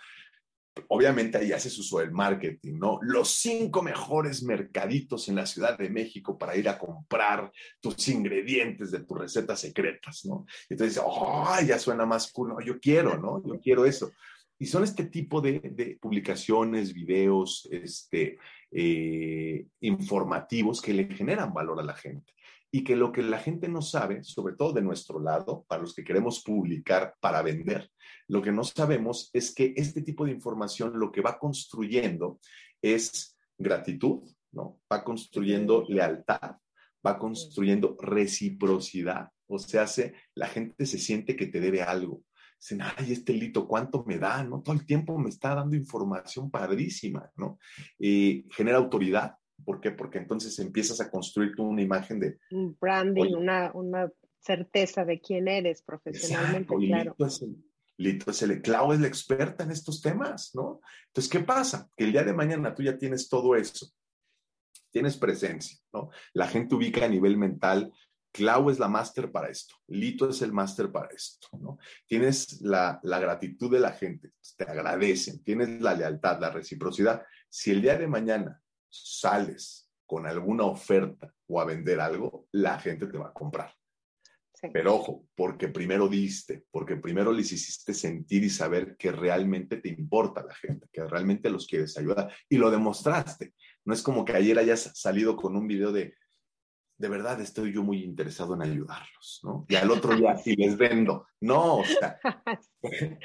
obviamente 0.88 1.36
ahí 1.36 1.52
haces 1.52 1.78
uso 1.78 1.98
del 1.98 2.10
marketing, 2.10 2.78
¿no? 2.78 2.98
Los 3.02 3.32
cinco 3.32 3.82
mejores 3.82 4.42
mercaditos 4.42 5.28
en 5.28 5.34
la 5.34 5.44
Ciudad 5.44 5.76
de 5.76 5.90
México 5.90 6.38
para 6.38 6.56
ir 6.56 6.66
a 6.66 6.78
comprar 6.78 7.52
tus 7.82 8.08
ingredientes 8.08 8.92
de 8.92 9.00
tus 9.00 9.18
recetas 9.18 9.60
secretas, 9.60 10.24
¿no? 10.24 10.46
Entonces, 10.70 10.98
oh, 11.04 11.54
ya 11.68 11.78
suena 11.78 12.06
más 12.06 12.32
cool, 12.32 12.56
yo 12.64 12.80
quiero, 12.80 13.18
¿no? 13.18 13.42
Yo 13.46 13.60
quiero 13.60 13.84
eso. 13.84 14.10
Y 14.58 14.66
son 14.66 14.84
este 14.84 15.06
tipo 15.06 15.40
de, 15.40 15.60
de 15.60 15.98
publicaciones, 16.00 16.94
videos, 16.94 17.68
este, 17.70 18.38
eh, 18.70 19.66
informativos 19.80 20.80
que 20.80 20.92
le 20.92 21.06
generan 21.06 21.52
valor 21.52 21.80
a 21.80 21.84
la 21.84 21.94
gente. 21.94 22.32
Y 22.70 22.82
que 22.82 22.96
lo 22.96 23.12
que 23.12 23.22
la 23.22 23.38
gente 23.38 23.68
no 23.68 23.82
sabe, 23.82 24.24
sobre 24.24 24.56
todo 24.56 24.72
de 24.72 24.82
nuestro 24.82 25.20
lado, 25.20 25.64
para 25.68 25.82
los 25.82 25.94
que 25.94 26.02
queremos 26.02 26.42
publicar 26.42 27.14
para 27.20 27.40
vender, 27.42 27.88
lo 28.26 28.42
que 28.42 28.50
no 28.50 28.64
sabemos 28.64 29.30
es 29.32 29.54
que 29.54 29.74
este 29.76 30.02
tipo 30.02 30.24
de 30.24 30.32
información 30.32 30.98
lo 30.98 31.12
que 31.12 31.20
va 31.20 31.38
construyendo 31.38 32.40
es 32.82 33.36
gratitud, 33.56 34.28
¿no? 34.50 34.80
Va 34.92 35.04
construyendo 35.04 35.84
lealtad, 35.88 36.56
va 37.06 37.18
construyendo 37.18 37.96
reciprocidad. 38.00 39.28
O 39.46 39.58
sea, 39.58 39.86
la 40.34 40.48
gente 40.48 40.86
se 40.86 40.98
siente 40.98 41.36
que 41.36 41.46
te 41.46 41.60
debe 41.60 41.82
algo 41.82 42.22
dicen, 42.60 42.82
ay, 42.82 43.12
este 43.12 43.32
lito, 43.32 43.66
¿cuánto 43.66 44.04
me 44.04 44.18
da? 44.18 44.42
¿No? 44.44 44.62
Todo 44.62 44.74
el 44.74 44.86
tiempo 44.86 45.18
me 45.18 45.28
está 45.28 45.54
dando 45.54 45.76
información 45.76 46.50
padrísima, 46.50 47.30
¿no? 47.36 47.58
Y 47.98 48.46
genera 48.50 48.78
autoridad. 48.78 49.36
¿Por 49.64 49.80
qué? 49.80 49.90
Porque 49.90 50.18
entonces 50.18 50.58
empiezas 50.58 51.00
a 51.00 51.10
construir 51.10 51.54
tú 51.54 51.64
una 51.64 51.82
imagen 51.82 52.20
de... 52.20 52.38
Un 52.50 52.76
branding, 52.80 53.34
una, 53.34 53.70
una, 53.74 54.10
certeza 54.40 55.06
de 55.06 55.20
quién 55.20 55.48
eres 55.48 55.80
profesionalmente, 55.80 56.74
claro. 56.86 57.12
Lito 57.12 57.26
es, 57.26 57.42
el, 57.42 57.56
Lito 57.96 58.30
es 58.30 58.42
el, 58.42 58.60
Clau 58.60 58.92
es 58.92 59.00
la 59.00 59.08
experta 59.08 59.64
en 59.64 59.70
estos 59.70 60.02
temas, 60.02 60.50
¿no? 60.54 60.80
Entonces, 61.06 61.30
¿qué 61.30 61.40
pasa? 61.40 61.88
Que 61.96 62.04
el 62.04 62.12
día 62.12 62.24
de 62.24 62.34
mañana 62.34 62.74
tú 62.74 62.82
ya 62.82 62.98
tienes 62.98 63.28
todo 63.28 63.56
eso 63.56 63.90
tienes 64.94 65.16
presencia, 65.16 65.76
¿no? 65.92 66.10
La 66.32 66.46
gente 66.46 66.76
ubica 66.76 67.04
a 67.04 67.08
nivel 67.08 67.36
mental 67.36 67.92
Clau 68.34 68.68
es 68.68 68.80
la 68.80 68.88
máster 68.88 69.30
para 69.30 69.48
esto, 69.48 69.76
Lito 69.86 70.28
es 70.28 70.42
el 70.42 70.52
máster 70.52 70.90
para 70.90 71.06
esto, 71.14 71.46
¿no? 71.60 71.78
Tienes 72.04 72.60
la, 72.62 72.98
la, 73.04 73.20
gratitud 73.20 73.70
de 73.70 73.78
la 73.78 73.92
gente, 73.92 74.32
te 74.56 74.64
agradecen, 74.64 75.44
tienes 75.44 75.80
la 75.80 75.94
lealtad, 75.94 76.40
la 76.40 76.50
reciprocidad. 76.50 77.22
Si 77.48 77.70
el 77.70 77.80
día 77.80 77.96
de 77.96 78.08
mañana 78.08 78.60
sales 78.90 79.88
con 80.04 80.26
alguna 80.26 80.64
oferta 80.64 81.32
o 81.46 81.60
a 81.60 81.64
vender 81.64 82.00
algo, 82.00 82.48
la 82.50 82.80
gente 82.80 83.06
te 83.06 83.18
va 83.18 83.28
a 83.28 83.32
comprar. 83.32 83.72
Pero 84.72 84.96
ojo, 84.96 85.28
porque 85.36 85.68
primero 85.68 86.08
diste, 86.08 86.64
porque 86.72 86.96
primero 86.96 87.32
les 87.32 87.52
hiciste 87.52 87.94
sentir 87.94 88.42
y 88.42 88.50
saber 88.50 88.96
que 88.96 89.12
realmente 89.12 89.76
te 89.76 89.90
importa 89.90 90.42
la 90.42 90.54
gente, 90.54 90.88
que 90.92 91.04
realmente 91.04 91.50
los 91.50 91.68
quieres 91.68 91.96
ayudar 91.98 92.32
y 92.48 92.56
lo 92.56 92.70
demostraste. 92.70 93.54
No 93.84 93.94
es 93.94 94.02
como 94.02 94.24
que 94.24 94.32
ayer 94.32 94.58
hayas 94.58 94.90
salido 94.94 95.36
con 95.36 95.54
un 95.54 95.68
video 95.68 95.92
de 95.92 96.14
de 97.04 97.10
verdad 97.10 97.38
estoy 97.42 97.70
yo 97.70 97.82
muy 97.82 98.02
interesado 98.02 98.54
en 98.54 98.62
ayudarlos, 98.62 99.40
¿no? 99.42 99.66
Y 99.68 99.74
al 99.74 99.90
otro 99.90 100.16
día 100.16 100.38
sí 100.38 100.56
les 100.56 100.78
vendo. 100.78 101.26
No, 101.38 101.76
o 101.76 101.84
sea, 101.84 102.18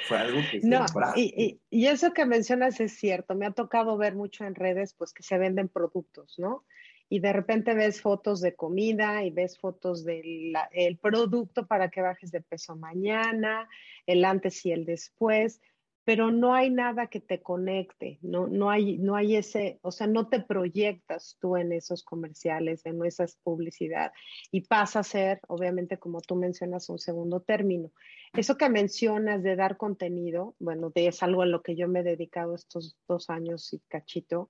fue, 0.05 0.17
algo 0.17 0.41
que... 0.51 0.59
No, 0.63 0.85
y, 1.15 1.61
y, 1.69 1.85
eso 1.85 2.11
que 2.11 2.25
mencionas 2.25 2.81
es 2.81 2.99
cierto. 2.99 3.35
Me 3.35 3.45
ha 3.45 3.51
tocado 3.51 3.95
ver 3.95 4.15
mucho 4.15 4.43
en 4.43 4.53
redes, 4.53 4.93
pues 4.95 5.13
que 5.13 5.23
se 5.23 5.37
venden 5.37 5.69
productos, 5.69 6.37
¿no? 6.37 6.65
Y 7.07 7.21
de 7.21 7.31
repente 7.31 7.73
ves 7.73 8.01
fotos 8.01 8.41
de 8.41 8.53
comida 8.53 9.23
y 9.23 9.31
ves 9.31 9.57
fotos 9.57 10.03
del 10.03 10.53
el 10.71 10.97
producto 10.97 11.65
para 11.65 11.89
que 11.89 12.01
bajes 12.01 12.31
de 12.31 12.41
peso 12.41 12.75
mañana, 12.75 13.69
el 14.05 14.25
antes 14.25 14.65
y 14.65 14.73
el 14.73 14.83
después 14.83 15.61
pero 16.09 16.31
no 16.31 16.55
hay 16.55 16.71
nada 16.71 17.05
que 17.05 17.19
te 17.19 17.39
conecte, 17.39 18.17
no, 18.23 18.47
no, 18.47 18.71
hay, 18.71 18.97
no 18.97 19.15
hay 19.15 19.35
ese, 19.35 19.77
o 19.83 19.91
sea, 19.91 20.07
no 20.07 20.27
te 20.27 20.39
proyectas 20.39 21.37
tú 21.39 21.55
en 21.55 21.71
esos 21.71 22.01
comerciales, 22.03 22.83
en 22.87 23.05
esas 23.05 23.35
publicidad 23.43 24.11
y 24.49 24.61
pasa 24.61 25.01
a 25.01 25.03
ser, 25.03 25.39
obviamente, 25.47 25.99
como 25.99 26.19
tú 26.21 26.35
mencionas, 26.35 26.89
un 26.89 26.97
segundo 26.97 27.41
término. 27.41 27.91
Eso 28.33 28.57
que 28.57 28.71
mencionas 28.71 29.43
de 29.43 29.55
dar 29.55 29.77
contenido, 29.77 30.55
bueno, 30.57 30.89
de, 30.89 31.05
es 31.05 31.21
algo 31.21 31.43
a 31.43 31.45
lo 31.45 31.61
que 31.61 31.75
yo 31.75 31.87
me 31.87 31.99
he 31.99 32.03
dedicado 32.03 32.55
estos 32.55 32.97
dos 33.07 33.29
años 33.29 33.71
y 33.71 33.79
cachito, 33.87 34.49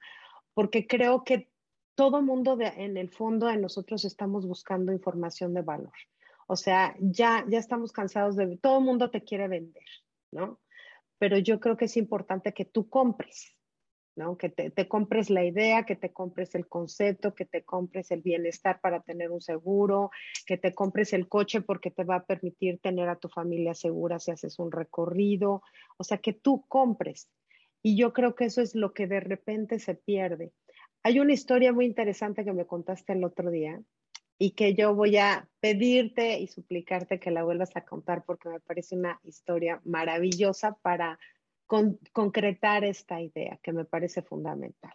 porque 0.53 0.87
creo 0.87 1.25
que 1.25 1.49
todo 1.93 2.21
mundo 2.21 2.55
de, 2.55 2.67
en 2.67 2.95
el 2.95 3.09
fondo 3.09 3.49
en 3.49 3.59
nosotros 3.59 4.05
estamos 4.05 4.47
buscando 4.47 4.93
información 4.93 5.53
de 5.53 5.61
valor. 5.63 5.91
O 6.47 6.55
sea, 6.55 6.95
ya, 7.01 7.43
ya 7.49 7.59
estamos 7.59 7.91
cansados 7.91 8.37
de, 8.37 8.55
todo 8.55 8.79
mundo 8.79 9.11
te 9.11 9.25
quiere 9.25 9.49
vender, 9.49 9.83
¿no? 10.31 10.57
Pero 11.19 11.37
yo 11.37 11.59
creo 11.59 11.77
que 11.77 11.85
es 11.85 11.97
importante 11.97 12.53
que 12.53 12.65
tú 12.65 12.89
compres, 12.89 13.55
¿no? 14.15 14.37
Que 14.37 14.49
te, 14.49 14.71
te, 14.71 14.87
compres 14.87 15.29
la 15.29 15.43
idea, 15.43 15.85
que 15.85 15.95
te 15.95 16.11
compres 16.11 16.55
el 16.55 16.67
concepto, 16.67 17.35
que 17.35 17.45
te 17.45 17.63
compres 17.63 18.11
el 18.11 18.21
bienestar 18.21 18.81
para 18.81 19.01
tener 19.01 19.29
un 19.29 19.41
seguro, 19.41 20.11
que 20.45 20.57
te 20.57 20.73
compres 20.73 21.13
el 21.13 21.27
coche 21.27 21.61
porque 21.61 21.91
te 21.91 22.03
va 22.03 22.15
a 22.15 22.25
permitir 22.25 22.79
tener 22.79 23.09
a 23.09 23.17
tu 23.17 23.29
familia 23.29 23.73
segura 23.73 24.19
si 24.19 24.31
haces 24.31 24.57
un 24.59 24.71
recorrido, 24.71 25.61
o 25.97 26.03
sea, 26.03 26.17
que 26.17 26.33
tú 26.33 26.65
compres. 26.67 27.29
Y 27.81 27.95
yo 27.97 28.13
creo 28.13 28.35
que 28.35 28.45
eso 28.45 28.61
es 28.61 28.75
lo 28.75 28.93
que 28.93 29.07
de 29.07 29.19
repente 29.19 29.79
se 29.79 29.95
pierde. 29.95 30.51
Hay 31.03 31.19
una 31.19 31.33
historia 31.33 31.71
muy 31.71 31.85
interesante 31.85 32.43
que 32.43 32.51
me 32.51 32.65
contaste 32.65 33.13
el 33.13 33.23
otro 33.23 33.51
día 33.51 33.81
y 34.41 34.51
que 34.51 34.73
yo 34.73 34.95
voy 34.95 35.17
a 35.17 35.47
pedirte 35.59 36.39
y 36.39 36.47
suplicarte 36.47 37.19
que 37.19 37.29
la 37.29 37.43
vuelvas 37.43 37.75
a 37.75 37.83
contar 37.83 38.23
porque 38.23 38.47
me 38.47 38.61
parece 38.61 38.95
una 38.95 39.19
historia 39.23 39.81
maravillosa 39.83 40.77
para 40.81 41.19
con, 41.67 41.99
concretar 42.13 42.85
esta 42.85 43.21
idea 43.21 43.59
que 43.61 43.73
me 43.73 43.83
parece 43.83 44.21
fundamental. 44.21 44.93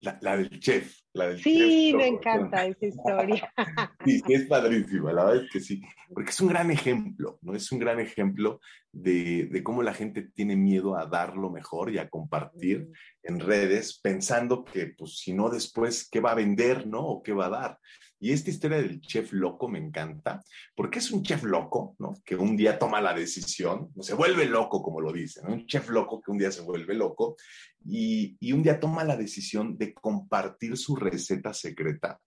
La, 0.00 0.36
del 0.36 0.58
chef, 0.58 0.98
la 1.14 1.28
del 1.28 1.42
sí, 1.42 1.94
me 1.96 2.08
encanta 2.08 2.66
esa 2.66 2.86
historia. 2.86 3.52
sí, 4.04 4.20
es 4.28 4.46
padrísima, 4.46 5.12
la 5.12 5.24
verdad 5.24 5.44
es 5.44 5.50
que 5.50 5.60
sí, 5.60 5.80
porque 6.12 6.30
es 6.30 6.40
un 6.40 6.48
gran 6.48 6.70
ejemplo, 6.70 7.38
¿no? 7.40 7.54
Es 7.54 7.70
un 7.70 7.78
gran 7.78 8.00
ejemplo 8.00 8.60
de, 8.92 9.46
de 9.46 9.62
cómo 9.62 9.82
la 9.82 9.94
gente 9.94 10.22
tiene 10.22 10.56
miedo 10.56 10.96
a 10.96 11.06
dar 11.06 11.36
lo 11.36 11.50
mejor 11.50 11.92
y 11.92 11.98
a 11.98 12.10
compartir 12.10 12.80
mm. 12.80 12.92
en 13.22 13.40
redes, 13.40 13.98
pensando 14.00 14.64
que, 14.64 14.88
pues, 14.98 15.18
si 15.18 15.32
no, 15.32 15.48
después, 15.48 16.08
¿qué 16.10 16.20
va 16.20 16.32
a 16.32 16.36
vender, 16.36 16.86
no? 16.86 17.00
¿O 17.00 17.22
qué 17.22 17.32
va 17.32 17.46
a 17.46 17.50
dar? 17.50 17.78
Y 18.24 18.32
esta 18.32 18.48
historia 18.48 18.78
del 18.78 19.02
chef 19.02 19.34
loco 19.34 19.68
me 19.68 19.78
encanta, 19.78 20.42
porque 20.74 20.98
es 20.98 21.10
un 21.10 21.22
chef 21.22 21.42
loco, 21.42 21.94
¿no? 21.98 22.14
Que 22.24 22.36
un 22.36 22.56
día 22.56 22.78
toma 22.78 23.02
la 23.02 23.12
decisión, 23.12 23.90
se 24.00 24.14
vuelve 24.14 24.46
loco, 24.46 24.82
como 24.82 25.02
lo 25.02 25.12
dicen, 25.12 25.44
¿no? 25.44 25.52
Un 25.52 25.66
chef 25.66 25.90
loco 25.90 26.22
que 26.22 26.30
un 26.30 26.38
día 26.38 26.50
se 26.50 26.62
vuelve 26.62 26.94
loco 26.94 27.36
y, 27.84 28.34
y 28.40 28.52
un 28.52 28.62
día 28.62 28.80
toma 28.80 29.04
la 29.04 29.18
decisión 29.18 29.76
de 29.76 29.92
compartir 29.92 30.78
su 30.78 30.96
receta 31.10 31.52
secreta 31.52 32.20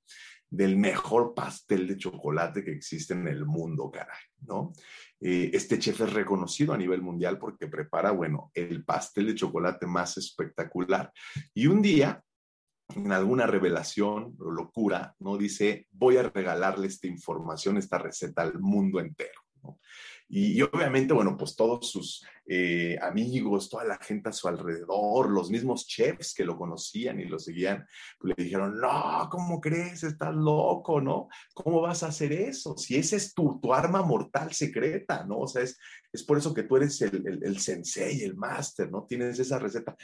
del 0.50 0.78
mejor 0.78 1.34
pastel 1.34 1.88
de 1.88 1.98
chocolate 1.98 2.64
que 2.64 2.72
existe 2.72 3.14
en 3.14 3.28
el 3.28 3.46
mundo, 3.46 3.92
caray, 3.92 4.22
¿no? 4.42 4.72
Eh, 5.20 5.50
este 5.54 5.78
chef 5.78 6.02
es 6.02 6.14
reconocido 6.14 6.74
a 6.74 6.78
nivel 6.78 7.02
mundial 7.02 7.38
porque 7.38 7.68
prepara, 7.68 8.12
bueno, 8.12 8.52
el 8.54 8.86
pastel 8.86 9.28
de 9.28 9.36
chocolate 9.36 9.86
más 9.88 10.18
espectacular. 10.18 11.12
Y 11.54 11.68
un 11.68 11.82
día 11.82 12.24
en 12.96 13.12
alguna 13.12 13.46
revelación 13.46 14.36
o 14.40 14.52
locura, 14.52 15.14
¿no? 15.20 15.38
Dice, 15.38 15.88
voy 15.92 16.18
a 16.18 16.24
regalarle 16.24 16.88
esta 16.88 17.08
información, 17.08 17.78
esta 17.78 17.98
receta 17.98 18.44
al 18.44 18.60
mundo 18.60 19.00
entero. 19.00 19.42
¿no? 19.64 19.80
Y, 20.30 20.62
obviamente, 20.62 21.14
bueno, 21.14 21.38
pues 21.38 21.56
todos 21.56 21.90
sus 21.90 22.26
eh, 22.46 22.98
amigos, 23.02 23.70
toda 23.70 23.86
la 23.86 23.98
gente 23.98 24.28
a 24.30 24.34
su 24.34 24.48
alrededor, 24.48 25.30
los 25.30 25.50
mismos 25.50 25.88
chefs 25.88 26.34
que 26.34 26.44
lo 26.44 26.58
conocían 26.58 27.20
y 27.20 27.26
lo 27.26 27.40
seguían, 27.40 27.86
pues 28.20 28.34
le 28.36 28.44
dijeron, 28.44 28.78
no, 28.78 29.30
¿cómo 29.32 29.62
crees? 29.62 30.04
Estás 30.04 30.36
loco, 30.36 31.00
¿no? 31.00 31.30
¿Cómo 31.54 31.82
vas 31.82 32.04
a 32.04 32.08
hacer 32.08 32.34
eso? 32.34 32.78
Si 32.78 32.98
esa 32.98 33.16
es 33.16 33.34
tu, 33.34 33.60
tu 33.62 33.74
arma 33.74 34.02
mortal 34.02 34.52
secreta, 34.52 35.24
¿no? 35.26 35.40
O 35.40 35.48
sea, 35.48 35.62
es, 35.62 35.80
es 36.12 36.24
por 36.24 36.38
eso 36.38 36.54
que 36.54 36.64
tú 36.64 36.76
eres 36.76 37.02
el, 37.02 37.26
el, 37.26 37.44
el 37.44 37.60
sensei, 37.60 38.22
el 38.24 38.36
máster, 38.36 38.92
¿no? 38.92 39.06
Tienes 39.08 39.40
esa 39.40 39.60
receta. 39.60 39.96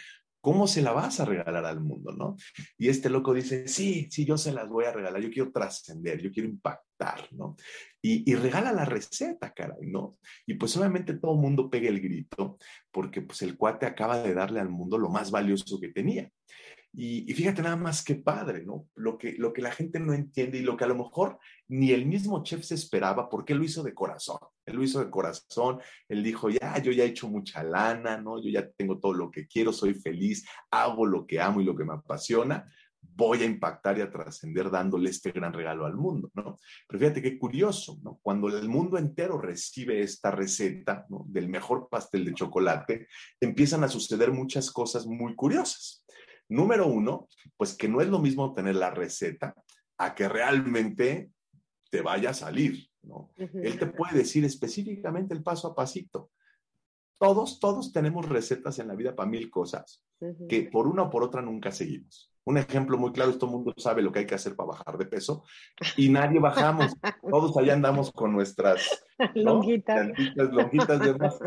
¿Cómo 0.44 0.68
se 0.68 0.82
la 0.82 0.92
vas 0.92 1.22
a 1.22 1.26
regalar 1.26 1.64
al 1.66 1.80
mundo, 1.80 2.12
no? 2.12 2.36
Y 2.78 2.90
este 2.90 3.10
loco 3.10 3.34
dice, 3.34 3.66
sí, 3.66 4.10
sí, 4.12 4.26
yo 4.26 4.38
se 4.38 4.52
las 4.52 4.68
voy 4.68 4.84
a 4.84 4.92
regalar, 4.92 5.22
yo 5.22 5.32
quiero 5.32 5.54
trascender, 5.54 6.22
yo 6.22 6.34
quiero 6.34 6.50
impactar, 6.50 7.30
¿no? 7.32 7.56
Y, 8.02 8.36
regala 8.36 8.74
la 8.74 8.84
receta, 8.84 9.54
caray, 9.54 9.88
¿no? 9.90 10.18
Y 10.46 10.56
pues 10.56 10.76
obviamente 10.76 11.14
todo 11.14 11.36
el 11.36 11.40
mundo 11.40 11.70
pega 11.70 11.88
el 11.88 12.02
grito 12.02 12.58
porque 12.92 13.22
pues 13.22 13.42
el 13.42 13.56
cuate 13.56 13.86
acaba 13.86 14.22
de 14.22 14.34
darle 14.34 14.60
al 14.60 14.68
mundo 14.68 14.98
lo 14.98 15.08
más 15.08 15.32
valioso 15.32 15.80
que 15.80 15.94
tenía. 15.94 16.30
Y, 16.96 17.34
fíjate 17.34 17.64
nada 17.64 17.76
más 17.76 18.04
que 18.04 18.16
padre, 18.16 18.64
¿no? 18.64 18.88
Lo 18.94 19.18
que, 19.18 19.34
lo 19.34 19.52
que 19.52 19.64
la 19.64 19.72
gente 19.72 20.00
no 20.00 20.14
entiende 20.14 20.60
y 20.60 20.62
lo 20.62 20.78
que 20.78 20.84
a 20.84 20.88
lo 20.88 20.96
mejor 20.96 21.40
ni 21.68 21.92
el 21.92 22.06
mismo 22.06 22.44
chef 22.44 22.64
se 22.64 22.76
esperaba, 22.76 23.30
porque 23.30 23.54
él 23.54 23.60
lo 23.60 23.66
hizo 23.66 23.82
de 23.82 23.96
corazón. 23.96 24.38
Él 24.64 24.76
lo 24.76 24.84
hizo 24.84 25.00
de 25.04 25.10
corazón. 25.10 25.80
Él 26.08 26.22
dijo, 26.22 26.52
ya, 26.52 26.78
yo 26.78 26.92
ya 26.92 27.04
he 27.04 27.08
hecho 27.08 27.28
mucha 27.28 27.64
lana, 27.64 28.18
¿no? 28.18 28.40
Yo 28.40 28.52
ya 28.52 28.70
tengo 28.70 29.00
todo 29.00 29.14
lo 29.14 29.32
que 29.32 29.48
quiero, 29.48 29.74
soy 29.74 29.96
feliz, 29.96 30.46
hago 30.70 31.08
lo 31.08 31.26
que 31.26 31.42
amo 31.42 31.62
y 31.62 31.64
lo 31.64 31.76
que 31.76 31.84
me 31.84 31.94
apasiona. 31.94 32.72
Voy 33.02 33.42
a 33.42 33.46
impactar 33.46 33.98
y 33.98 34.02
a 34.02 34.12
trascender 34.12 34.70
dándole 34.70 35.10
este 35.10 35.32
gran 35.32 35.52
regalo 35.52 35.88
al 35.88 35.96
mundo, 35.96 36.30
¿no? 36.36 36.60
Pero 36.88 37.00
fíjate 37.00 37.24
qué 37.24 37.40
curioso, 37.40 37.98
¿no? 38.04 38.20
Cuando 38.22 38.56
el 38.56 38.70
mundo 38.70 39.00
entero 39.00 39.42
recibe 39.42 40.04
esta 40.04 40.30
receta 40.30 41.08
del 41.26 41.50
mejor 41.50 41.90
pastel 41.90 42.24
de 42.24 42.36
chocolate, 42.36 43.08
empiezan 43.42 43.84
a 43.84 43.90
suceder 43.90 44.32
muchas 44.32 44.70
cosas 44.70 45.08
muy 45.08 45.36
curiosas. 45.36 46.03
Número 46.54 46.86
uno, 46.86 47.28
pues 47.58 47.76
que 47.76 47.88
no 47.88 48.00
es 48.00 48.08
lo 48.10 48.20
mismo 48.20 48.54
tener 48.54 48.76
la 48.76 48.92
receta 48.92 49.56
a 49.98 50.14
que 50.14 50.30
realmente 50.30 51.32
te 51.90 52.02
vaya 52.02 52.30
a 52.30 52.34
salir, 52.36 52.88
¿no? 53.02 53.32
Uh 53.38 53.46
-huh. 53.46 53.66
Él 53.66 53.80
te 53.80 53.88
puede 53.88 54.20
decir 54.20 54.46
específicamente 54.46 55.34
el 55.34 55.42
paso 55.42 55.68
a 55.68 55.74
pasito. 55.76 56.30
Todos, 57.18 57.60
todos 57.60 57.92
tenemos 57.92 58.30
recetas 58.30 58.78
en 58.78 58.88
la 58.88 58.96
vida 58.96 59.16
para 59.16 59.28
mil 59.28 59.50
cosas 59.50 60.04
uh 60.20 60.28
-huh. 60.28 60.48
que 60.48 60.70
por 60.70 60.88
una 60.88 61.04
o 61.04 61.10
por 61.10 61.24
otra 61.24 61.42
nunca 61.42 61.72
seguimos. 61.72 62.32
Un 62.46 62.60
ejemplo 62.60 63.00
muy 63.00 63.12
claro, 63.12 63.36
todo 63.36 63.50
el 63.50 63.56
mundo 63.56 63.74
sabe 63.78 64.04
lo 64.04 64.12
que 64.12 64.20
hay 64.20 64.28
que 64.28 64.36
hacer 64.36 64.56
para 64.56 64.70
bajar 64.70 64.98
de 65.00 65.08
peso 65.08 65.44
y 65.98 66.10
nadie 66.10 66.40
bajamos. 66.40 66.94
Todos 67.32 67.58
allá 67.58 67.74
andamos 67.74 68.12
con 68.12 68.32
nuestras 68.32 69.06
¿no? 69.34 69.56
lonjitas. 69.56 70.08
lonjitas 70.36 71.00
de 71.00 71.16
más. 71.16 71.40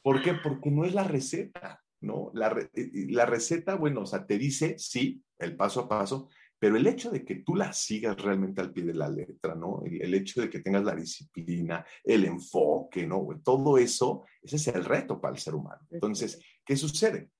¿Por 0.00 0.22
qué? 0.22 0.34
Porque 0.34 0.70
no 0.70 0.84
es 0.84 0.94
la 0.94 1.02
receta. 1.02 1.83
¿No? 2.00 2.30
La, 2.34 2.54
la, 2.72 3.26
receta, 3.26 3.76
bueno, 3.76 4.02
o 4.02 4.06
sea, 4.06 4.26
te 4.26 4.38
dice, 4.38 4.76
sí, 4.78 5.22
el 5.38 5.56
paso 5.56 5.80
a 5.80 5.88
paso, 5.88 6.28
pero 6.58 6.76
el 6.76 6.86
hecho 6.86 7.10
de 7.10 7.24
que 7.24 7.36
tú 7.36 7.56
la 7.56 7.72
sigas 7.72 8.20
realmente 8.20 8.60
al 8.60 8.72
pie 8.72 8.84
de 8.84 8.94
la 8.94 9.08
letra, 9.08 9.54
¿no? 9.54 9.82
El, 9.84 10.02
el 10.02 10.14
hecho 10.14 10.40
de 10.40 10.48
que 10.48 10.60
tengas 10.60 10.84
la 10.84 10.94
disciplina, 10.94 11.84
el 12.02 12.24
enfoque, 12.24 13.06
¿no? 13.06 13.26
Todo 13.42 13.78
eso, 13.78 14.24
ese 14.42 14.56
es 14.56 14.68
el 14.68 14.84
reto 14.84 15.20
para 15.20 15.34
el 15.34 15.40
ser 15.40 15.54
humano. 15.54 15.80
Entonces, 15.90 16.40
¿qué 16.64 16.76
sucede? 16.76 17.30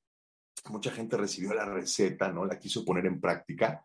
Mucha 0.71 0.91
gente 0.91 1.17
recibió 1.17 1.55
la 1.55 1.65
receta, 1.65 2.33
¿no? 2.33 2.45
La 2.45 2.59
quiso 2.59 2.85
poner 2.85 3.07
en 3.07 3.21
práctica 3.21 3.85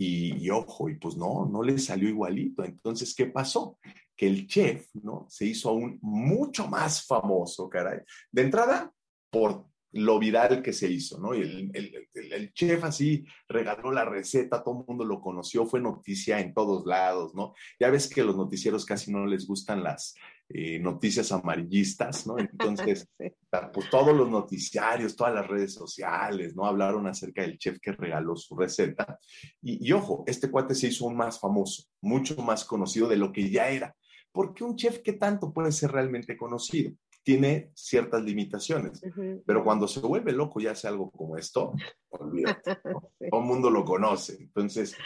y, 0.00 0.46
y, 0.46 0.48
ojo, 0.48 0.88
y 0.88 0.94
pues 0.94 1.16
no, 1.16 1.46
no 1.46 1.62
le 1.62 1.78
salió 1.78 2.08
igualito. 2.08 2.64
Entonces, 2.64 3.14
¿qué 3.14 3.26
pasó? 3.26 3.78
Que 4.16 4.26
el 4.26 4.46
chef, 4.46 4.88
¿no? 4.94 5.26
Se 5.28 5.44
hizo 5.44 5.68
aún 5.68 5.98
mucho 6.00 6.66
más 6.68 7.06
famoso, 7.06 7.68
caray. 7.68 8.00
De 8.32 8.42
entrada, 8.42 8.90
por 9.30 9.66
lo 9.92 10.18
viral 10.18 10.62
que 10.62 10.72
se 10.72 10.90
hizo, 10.90 11.18
¿no? 11.18 11.34
Y 11.34 11.40
el, 11.40 11.70
el, 11.74 12.08
el, 12.14 12.32
el, 12.32 12.52
chef 12.52 12.84
así 12.84 13.24
regaló 13.48 13.90
la 13.90 14.04
receta, 14.04 14.62
todo 14.62 14.80
el 14.80 14.86
mundo 14.86 15.04
lo 15.04 15.20
conoció, 15.20 15.66
fue 15.66 15.80
noticia 15.80 16.40
en 16.40 16.54
todos 16.54 16.86
lados, 16.86 17.34
¿no? 17.34 17.54
Ya 17.78 17.90
ves 17.90 18.08
que 18.08 18.22
los 18.22 18.36
noticieros 18.36 18.84
casi 18.84 19.12
no 19.12 19.26
les 19.26 19.46
gustan 19.46 19.82
las 19.82 20.14
eh, 20.48 20.78
noticias 20.78 21.32
amarillistas, 21.32 22.26
¿no? 22.26 22.38
Entonces, 22.38 23.08
sí. 23.18 23.32
pues 23.72 23.90
todos 23.90 24.16
los 24.16 24.28
noticiarios, 24.28 25.16
todas 25.16 25.34
las 25.34 25.46
redes 25.46 25.74
sociales, 25.74 26.54
¿no? 26.54 26.66
Hablaron 26.66 27.06
acerca 27.06 27.42
del 27.42 27.58
chef 27.58 27.78
que 27.80 27.92
regaló 27.92 28.36
su 28.36 28.56
receta. 28.56 29.18
Y, 29.60 29.86
y 29.86 29.92
ojo, 29.92 30.24
este 30.26 30.50
cuate 30.50 30.74
se 30.74 30.88
hizo 30.88 31.06
un 31.06 31.16
más 31.16 31.40
famoso, 31.40 31.84
mucho 32.00 32.36
más 32.36 32.64
conocido 32.64 33.08
de 33.08 33.16
lo 33.16 33.32
que 33.32 33.50
ya 33.50 33.70
era. 33.70 33.96
Porque 34.32 34.62
un 34.62 34.76
chef 34.76 34.98
que 34.98 35.14
tanto 35.14 35.52
puede 35.52 35.72
ser 35.72 35.90
realmente 35.90 36.36
conocido 36.36 36.92
tiene 37.22 37.70
ciertas 37.74 38.22
limitaciones, 38.22 39.02
uh 39.02 39.08
-huh. 39.08 39.42
pero 39.46 39.62
cuando 39.62 39.86
se 39.86 40.00
vuelve 40.00 40.32
loco 40.32 40.60
y 40.60 40.66
hace 40.66 40.88
algo 40.88 41.10
como 41.10 41.36
esto, 41.36 41.74
olvídate, 42.08 42.78
¿no? 42.84 43.10
sí. 43.18 43.26
todo 43.30 43.40
el 43.40 43.46
mundo 43.46 43.70
lo 43.70 43.84
conoce. 43.84 44.36
Entonces, 44.40 44.96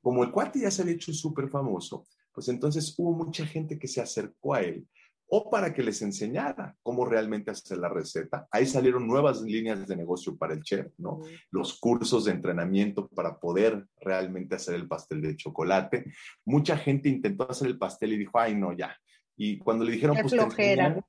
como 0.00 0.24
el 0.24 0.30
cuate 0.30 0.60
ya 0.60 0.70
se 0.70 0.82
había 0.82 0.94
hecho 0.94 1.12
súper 1.12 1.48
famoso, 1.48 2.06
pues 2.32 2.48
entonces 2.48 2.94
hubo 2.98 3.12
mucha 3.12 3.46
gente 3.46 3.78
que 3.78 3.88
se 3.88 4.00
acercó 4.00 4.54
a 4.54 4.62
él 4.62 4.86
o 5.32 5.48
para 5.48 5.72
que 5.72 5.82
les 5.82 6.02
enseñara 6.02 6.76
cómo 6.82 7.04
realmente 7.04 7.52
hacer 7.52 7.78
la 7.78 7.88
receta. 7.88 8.48
Ahí 8.50 8.66
salieron 8.66 9.06
nuevas 9.06 9.40
líneas 9.42 9.86
de 9.86 9.96
negocio 9.96 10.36
para 10.36 10.54
el 10.54 10.62
chef, 10.62 10.88
¿no? 10.98 11.14
Uh 11.14 11.22
-huh. 11.22 11.40
Los 11.52 11.78
cursos 11.78 12.24
de 12.24 12.32
entrenamiento 12.32 13.06
para 13.08 13.38
poder 13.38 13.86
realmente 14.00 14.56
hacer 14.56 14.74
el 14.74 14.88
pastel 14.88 15.22
de 15.22 15.36
chocolate. 15.36 16.04
Mucha 16.44 16.76
gente 16.76 17.08
intentó 17.08 17.48
hacer 17.48 17.68
el 17.68 17.78
pastel 17.78 18.12
y 18.14 18.18
dijo, 18.18 18.40
ay, 18.40 18.56
no, 18.56 18.72
ya. 18.72 18.96
Y 19.36 19.58
cuando 19.58 19.84
le 19.84 19.92
dijeron, 19.92 20.16
Qué 20.16 20.22
pues 20.22 20.34
flojera. 20.34 21.00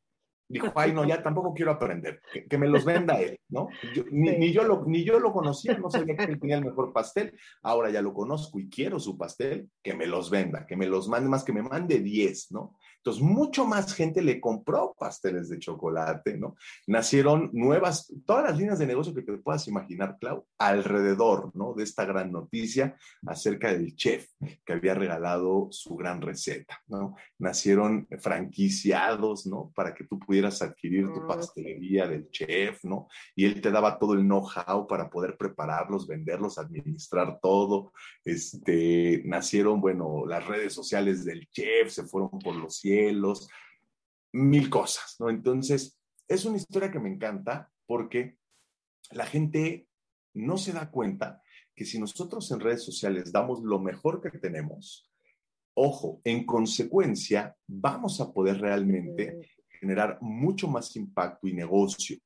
Dijo, 0.51 0.71
ay, 0.75 0.93
no, 0.93 1.05
ya 1.05 1.23
tampoco 1.23 1.53
quiero 1.53 1.71
aprender, 1.71 2.21
que, 2.49 2.57
me 2.57 2.67
los 2.67 2.85
venda 2.85 3.19
él, 3.19 3.39
¿no? 3.49 3.69
ni, 4.11 4.51
yo 4.51 4.63
lo, 4.63 4.83
ni 4.85 5.03
yo 5.03 5.19
lo 5.19 5.31
conocía, 5.31 5.77
no 5.77 5.89
sabía 5.89 6.15
que 6.15 6.23
él 6.25 6.39
tenía 6.39 6.57
el 6.57 6.65
mejor 6.65 6.93
pastel, 6.93 7.33
ahora 7.63 7.89
ya 7.89 8.01
lo 8.01 8.13
conozco 8.13 8.59
y 8.59 8.69
quiero 8.69 8.99
su 8.99 9.17
pastel, 9.17 9.69
que 9.81 9.93
me 9.93 10.05
los 10.05 10.29
venda, 10.29 10.65
que 10.65 10.75
me 10.75 10.87
los 10.87 11.07
mande 11.07 11.29
más, 11.29 11.43
que 11.43 11.53
me 11.53 11.63
mande 11.63 11.99
10, 11.99 12.51
¿no? 12.51 12.75
Entonces, 13.03 13.23
mucho 13.23 13.65
más 13.65 13.95
gente 13.95 14.21
le 14.21 14.39
compró 14.39 14.95
pasteles 14.97 15.49
de 15.49 15.57
chocolate, 15.57 16.37
¿no? 16.37 16.55
Nacieron 16.85 17.49
nuevas, 17.51 18.13
todas 18.27 18.43
las 18.43 18.59
líneas 18.59 18.77
de 18.77 18.85
negocio 18.85 19.15
que 19.15 19.23
te 19.23 19.39
puedas 19.39 19.67
imaginar, 19.67 20.17
Clau, 20.19 20.45
alrededor, 20.59 21.49
¿no? 21.55 21.73
De 21.73 21.83
esta 21.83 22.05
gran 22.05 22.31
noticia 22.31 22.95
acerca 23.25 23.73
del 23.73 23.95
chef 23.95 24.27
que 24.63 24.73
había 24.73 24.93
regalado 24.93 25.69
su 25.71 25.95
gran 25.95 26.21
receta, 26.21 26.79
¿no? 26.87 27.15
Nacieron 27.39 28.07
franquiciados, 28.19 29.47
¿no? 29.47 29.71
Para 29.73 29.95
que 29.95 30.03
tú 30.03 30.19
pudieras 30.19 30.61
adquirir 30.61 31.11
tu 31.11 31.21
ah, 31.21 31.27
pastelería 31.27 32.07
del 32.07 32.29
chef, 32.29 32.83
¿no? 32.83 33.07
Y 33.35 33.45
él 33.45 33.61
te 33.61 33.71
daba 33.71 33.97
todo 33.97 34.13
el 34.13 34.21
know-how 34.21 34.85
para 34.85 35.09
poder 35.09 35.37
prepararlos, 35.37 36.05
venderlos, 36.05 36.59
administrar 36.59 37.39
todo. 37.41 37.93
Este, 38.23 39.23
nacieron, 39.25 39.81
bueno, 39.81 40.23
las 40.27 40.45
redes 40.45 40.71
sociales 40.71 41.25
del 41.25 41.49
chef 41.49 41.89
se 41.89 42.03
fueron 42.03 42.29
por 42.29 42.55
los 42.55 42.75
cielos 42.75 42.90
cielos, 42.91 43.49
mil 44.33 44.69
cosas, 44.69 45.15
¿no? 45.19 45.29
Entonces, 45.29 45.99
es 46.27 46.45
una 46.45 46.57
historia 46.57 46.91
que 46.91 46.99
me 46.99 47.09
encanta 47.09 47.71
porque 47.85 48.37
la 49.11 49.25
gente 49.25 49.87
no 50.33 50.57
se 50.57 50.71
da 50.71 50.89
cuenta 50.89 51.41
que 51.75 51.85
si 51.85 51.99
nosotros 51.99 52.51
en 52.51 52.59
redes 52.59 52.83
sociales 52.83 53.31
damos 53.31 53.61
lo 53.63 53.79
mejor 53.79 54.21
que 54.21 54.37
tenemos, 54.37 55.09
ojo, 55.73 56.21
en 56.23 56.45
consecuencia, 56.45 57.55
vamos 57.67 58.21
a 58.21 58.31
poder 58.31 58.59
realmente 58.59 59.39
generar 59.79 60.17
mucho 60.21 60.67
más 60.67 60.95
impacto 60.95 61.47
y 61.47 61.53
negocio. 61.53 62.17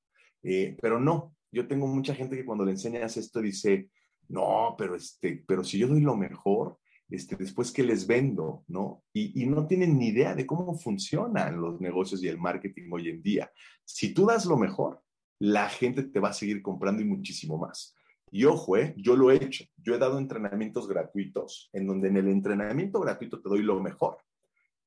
Eh, 0.43 0.75
pero 0.81 0.99
no, 0.99 1.35
yo 1.51 1.67
tengo 1.67 1.87
mucha 1.87 2.13
gente 2.13 2.35
que 2.35 2.45
cuando 2.45 2.65
le 2.65 2.71
enseñas 2.71 3.17
esto 3.17 3.41
dice, 3.41 3.89
no, 4.27 4.75
pero, 4.77 4.95
este, 4.95 5.43
pero 5.47 5.63
si 5.63 5.79
yo 5.79 5.87
doy 5.87 6.01
lo 6.01 6.15
mejor, 6.15 6.77
este, 7.09 7.35
después 7.35 7.71
que 7.71 7.83
les 7.83 8.07
vendo, 8.07 8.63
¿no? 8.67 9.03
Y, 9.13 9.45
no 9.45 9.67
tienen 9.67 9.97
ni 9.97 10.07
idea 10.07 10.33
de 10.33 10.45
cómo 10.45 10.75
funcionan 10.77 11.61
los 11.61 11.79
negocios 11.79 12.23
y 12.23 12.27
el 12.27 12.39
marketing 12.39 12.89
hoy 12.91 13.09
en 13.09 13.21
día. 13.21 13.51
Si 13.83 14.13
tú 14.13 14.25
das 14.25 14.45
lo 14.45 14.57
mejor, 14.57 15.03
la 15.39 15.69
gente 15.69 16.03
te 16.03 16.19
va 16.19 16.29
a 16.29 16.33
seguir 16.33 16.61
comprando 16.61 17.01
y 17.01 17.05
muchísimo 17.05 17.57
más. 17.57 17.95
Y 18.31 18.45
ojo, 18.45 18.77
¿eh? 18.77 18.93
yo 18.97 19.15
lo 19.15 19.31
he 19.31 19.35
hecho. 19.35 19.65
Yo 19.77 19.93
he 19.93 19.99
dado 19.99 20.17
entrenamientos 20.17 20.87
gratuitos 20.87 21.69
en 21.73 21.85
donde 21.87 22.07
en 22.07 22.17
el 22.17 22.27
entrenamiento 22.27 22.99
gratuito 22.99 23.41
te 23.41 23.49
doy 23.49 23.61
lo 23.61 23.79
mejor. 23.79 24.17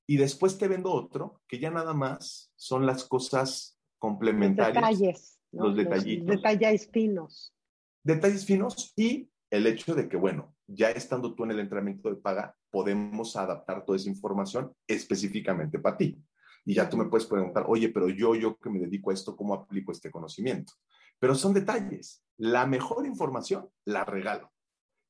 Y 0.07 0.17
después 0.17 0.59
te 0.59 0.69
vendo 0.69 0.91
otro 0.91 1.41
que 1.47 1.59
ya 1.59 1.71
nada 1.71 1.95
más 1.95 2.51
son 2.57 2.85
las 2.85 3.05
cosas 3.05 3.79
complementarias. 3.99 4.75
Los 4.75 4.99
detalles. 4.99 5.41
Los 5.53 5.77
detallitos. 5.77 6.27
detalles 6.27 6.91
finos. 6.91 7.55
Detalles 8.03 8.45
finos 8.45 8.93
y 8.97 9.31
el 9.51 9.67
hecho 9.67 9.95
de 9.95 10.09
que, 10.09 10.17
bueno, 10.17 10.55
ya 10.67 10.91
estando 10.91 11.35
tú 11.35 11.45
en 11.45 11.53
el 11.53 11.61
entrenamiento 11.61 12.11
de 12.11 12.17
paga, 12.17 12.55
podemos 12.71 13.37
adaptar 13.37 13.85
toda 13.85 13.97
esa 13.97 14.11
información 14.11 14.73
específicamente 14.87 15.79
para 15.79 15.97
ti. 15.97 16.23
Y 16.65 16.75
ya 16.75 16.89
tú 16.89 16.97
me 16.97 17.07
puedes 17.07 17.27
preguntar, 17.27 17.65
oye, 17.67 17.89
pero 17.89 18.09
yo, 18.09 18.35
yo 18.35 18.59
que 18.59 18.69
me 18.69 18.79
dedico 18.79 19.11
a 19.11 19.15
esto, 19.15 19.35
¿cómo 19.37 19.55
aplico 19.55 19.93
este 19.93 20.11
conocimiento? 20.11 20.75
Pero 21.19 21.35
son 21.35 21.55
detalles. 21.55 22.23
La 22.37 22.67
mejor 22.67 23.07
información 23.07 23.69
la 23.87 24.05
regalo. 24.05 24.53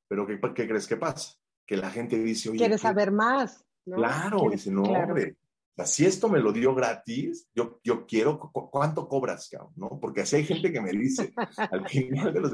Pero 0.07 0.27
¿qué, 0.27 0.41
qué 0.55 0.69
crees 0.69 0.87
que 0.87 0.97
pasa? 0.97 1.35
Que 1.67 1.77
la 1.77 1.91
gente 1.91 2.17
dice, 2.19 2.51
oye. 2.51 2.59
Quieres 2.59 2.81
saber 2.81 3.11
más. 3.11 3.65
Claro, 3.85 4.49
dice, 4.51 4.71
no, 4.71 4.83
hombre, 4.83 5.37
si 5.87 6.07
esto 6.07 6.29
me 6.29 6.41
lo 6.41 6.53
dio 6.53 6.75
gratis, 6.75 7.49
yo, 7.55 7.81
yo 7.85 8.07
quiero, 8.07 8.39
¿cuánto 8.39 9.09
cobras, 9.09 9.51
¿no? 9.77 9.99
Porque 10.01 10.23
así 10.23 10.37
hay 10.37 10.45
gente 10.45 10.73
que 10.73 10.81
me 10.81 10.91
dice, 10.91 11.33
al 11.71 11.89
final 11.89 12.33
de 12.33 12.41
los 12.41 12.53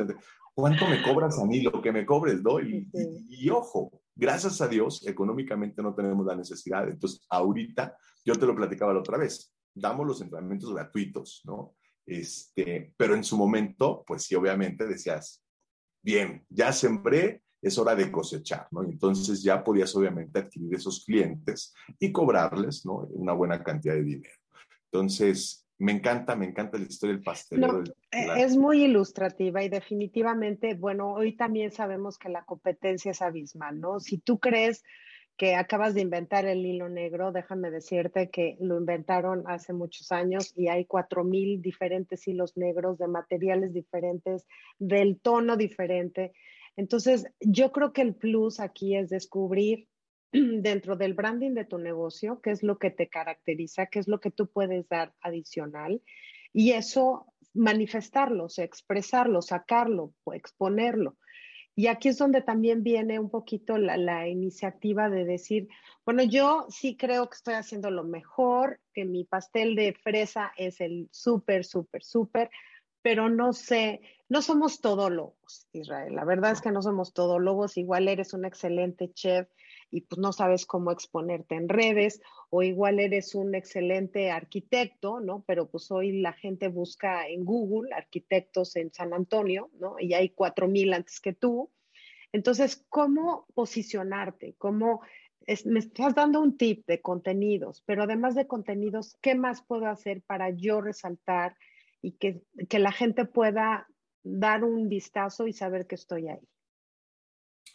¿cuánto 0.54 0.86
me 0.86 1.02
cobras 1.02 1.38
a 1.38 1.44
mí? 1.46 1.62
Lo 1.62 1.80
que 1.80 1.92
me 1.92 2.04
cobres 2.04 2.42
doy. 2.42 2.88
Y, 3.30 3.48
ojo, 3.50 4.02
gracias 4.14 4.60
a 4.60 4.68
Dios, 4.68 5.06
económicamente 5.06 5.82
no 5.82 5.94
tenemos 5.94 6.26
la 6.26 6.36
necesidad. 6.36 6.88
Entonces, 6.88 7.24
ahorita, 7.30 7.96
yo 8.24 8.34
te 8.34 8.46
lo 8.46 8.54
platicaba 8.54 8.92
la 8.92 9.00
otra 9.00 9.18
vez, 9.18 9.54
damos 9.74 10.06
los 10.06 10.20
entrenamientos 10.20 10.74
gratuitos, 10.74 11.42
¿no? 11.44 11.74
Este, 12.06 12.92
pero 12.96 13.14
en 13.14 13.24
su 13.24 13.38
momento, 13.38 14.04
pues 14.06 14.24
sí, 14.24 14.34
obviamente 14.34 14.86
decías, 14.86 15.42
bien, 16.02 16.44
ya 16.50 16.72
sembré, 16.72 17.42
es 17.64 17.78
hora 17.78 17.94
de 17.94 18.12
cosechar, 18.12 18.68
¿no? 18.70 18.82
Entonces 18.82 19.42
ya 19.42 19.64
podías 19.64 19.94
obviamente 19.96 20.38
adquirir 20.38 20.74
esos 20.74 21.04
clientes 21.04 21.74
y 21.98 22.12
cobrarles, 22.12 22.84
¿no? 22.84 23.08
Una 23.10 23.32
buena 23.32 23.62
cantidad 23.62 23.94
de 23.94 24.04
dinero. 24.04 24.34
Entonces, 24.92 25.66
me 25.78 25.92
encanta, 25.92 26.36
me 26.36 26.46
encanta 26.46 26.78
la 26.78 26.84
historia 26.84 27.14
del 27.14 27.24
pastelero. 27.24 27.82
E, 28.10 28.42
es 28.42 28.56
muy 28.56 28.84
ilustrativa 28.84 29.64
y 29.64 29.68
definitivamente, 29.68 30.74
bueno, 30.74 31.12
hoy 31.14 31.36
también 31.36 31.72
sabemos 31.72 32.18
que 32.18 32.28
la 32.28 32.44
competencia 32.44 33.10
es 33.10 33.22
abismal, 33.22 33.80
¿no? 33.80 33.98
Si 33.98 34.18
tú 34.18 34.38
crees 34.38 34.84
que 35.36 35.56
acabas 35.56 35.94
de 35.94 36.00
inventar 36.00 36.44
el 36.44 36.64
hilo 36.64 36.88
negro, 36.88 37.32
déjame 37.32 37.70
decirte 37.70 38.30
que 38.30 38.56
lo 38.60 38.78
inventaron 38.78 39.42
hace 39.46 39.72
muchos 39.72 40.12
años 40.12 40.52
y 40.54 40.68
hay 40.68 40.84
cuatro 40.84 41.24
mil 41.24 41.60
diferentes 41.60 42.28
hilos 42.28 42.56
negros 42.56 42.98
de 42.98 43.08
materiales 43.08 43.72
diferentes, 43.72 44.46
del 44.78 45.18
tono 45.18 45.56
diferente. 45.56 46.32
Entonces, 46.76 47.26
yo 47.40 47.72
creo 47.72 47.92
que 47.92 48.02
el 48.02 48.14
plus 48.14 48.60
aquí 48.60 48.96
es 48.96 49.10
descubrir 49.10 49.88
dentro 50.32 50.96
del 50.96 51.14
branding 51.14 51.52
de 51.52 51.64
tu 51.64 51.78
negocio 51.78 52.40
qué 52.40 52.50
es 52.50 52.62
lo 52.62 52.78
que 52.78 52.90
te 52.90 53.08
caracteriza, 53.08 53.86
qué 53.86 54.00
es 54.00 54.08
lo 54.08 54.20
que 54.20 54.30
tú 54.30 54.48
puedes 54.48 54.88
dar 54.88 55.14
adicional 55.20 56.02
y 56.52 56.72
eso 56.72 57.26
manifestarlo, 57.52 58.48
expresarlo, 58.56 59.42
sacarlo, 59.42 60.12
exponerlo. 60.32 61.16
Y 61.76 61.88
aquí 61.88 62.08
es 62.08 62.18
donde 62.18 62.40
también 62.40 62.84
viene 62.84 63.18
un 63.18 63.30
poquito 63.30 63.78
la, 63.78 63.96
la, 63.96 64.28
iniciativa 64.28 65.10
de 65.10 65.24
decir, 65.24 65.68
bueno, 66.04 66.22
yo 66.22 66.66
sí 66.68 66.96
creo 66.96 67.28
que 67.28 67.34
estoy 67.34 67.54
haciendo 67.54 67.90
lo 67.90 68.04
mejor, 68.04 68.80
que 68.92 69.04
mi 69.04 69.24
pastel 69.24 69.74
de 69.74 69.92
fresa 69.92 70.52
es 70.56 70.80
el 70.80 71.08
súper, 71.10 71.64
súper, 71.64 72.04
súper, 72.04 72.50
pero 73.04 73.28
no 73.28 73.52
sé, 73.52 74.00
no 74.30 74.40
somos 74.40 74.80
todólogos, 74.80 75.68
Israel. 75.72 76.14
La 76.14 76.24
verdad 76.24 76.52
es 76.52 76.62
que 76.62 76.72
no 76.72 76.80
somos 76.80 77.12
todólogos. 77.12 77.76
Igual 77.76 78.08
eres 78.08 78.32
un 78.32 78.46
excelente 78.46 79.12
chef 79.12 79.46
y 79.90 80.00
pues 80.00 80.18
no 80.18 80.32
sabes 80.32 80.64
cómo 80.64 80.90
exponerte 80.90 81.54
en 81.54 81.68
redes, 81.68 82.22
o 82.48 82.62
igual 82.62 83.00
eres 83.00 83.34
un 83.34 83.54
excelente 83.54 84.30
arquitecto, 84.30 85.20
¿no? 85.20 85.44
Pero 85.46 85.68
pues 85.68 85.90
hoy 85.90 86.22
la 86.22 86.32
gente 86.32 86.68
busca 86.68 87.28
en 87.28 87.44
Google 87.44 87.94
arquitectos 87.94 88.74
en 88.76 88.90
San 88.90 89.12
Antonio, 89.12 89.68
¿no? 89.78 89.96
Y 90.00 90.14
hay 90.14 90.30
cuatro 90.30 90.66
mil 90.66 90.94
antes 90.94 91.20
que 91.20 91.34
tú. 91.34 91.70
Entonces, 92.32 92.86
¿cómo 92.88 93.46
posicionarte? 93.52 94.54
¿Cómo 94.56 95.02
me 95.66 95.78
estás 95.78 96.14
dando 96.14 96.40
un 96.40 96.56
tip 96.56 96.86
de 96.86 97.02
contenidos, 97.02 97.82
pero 97.84 98.04
además 98.04 98.34
de 98.34 98.46
contenidos, 98.46 99.18
¿qué 99.20 99.34
más 99.34 99.60
puedo 99.60 99.88
hacer 99.88 100.22
para 100.22 100.48
yo 100.48 100.80
resaltar 100.80 101.54
y 102.04 102.12
que, 102.12 102.42
que 102.68 102.78
la 102.78 102.92
gente 102.92 103.24
pueda 103.24 103.88
dar 104.22 104.62
un 104.62 104.88
vistazo 104.88 105.46
y 105.46 105.52
saber 105.52 105.86
que 105.86 105.94
estoy 105.94 106.28
ahí. 106.28 106.46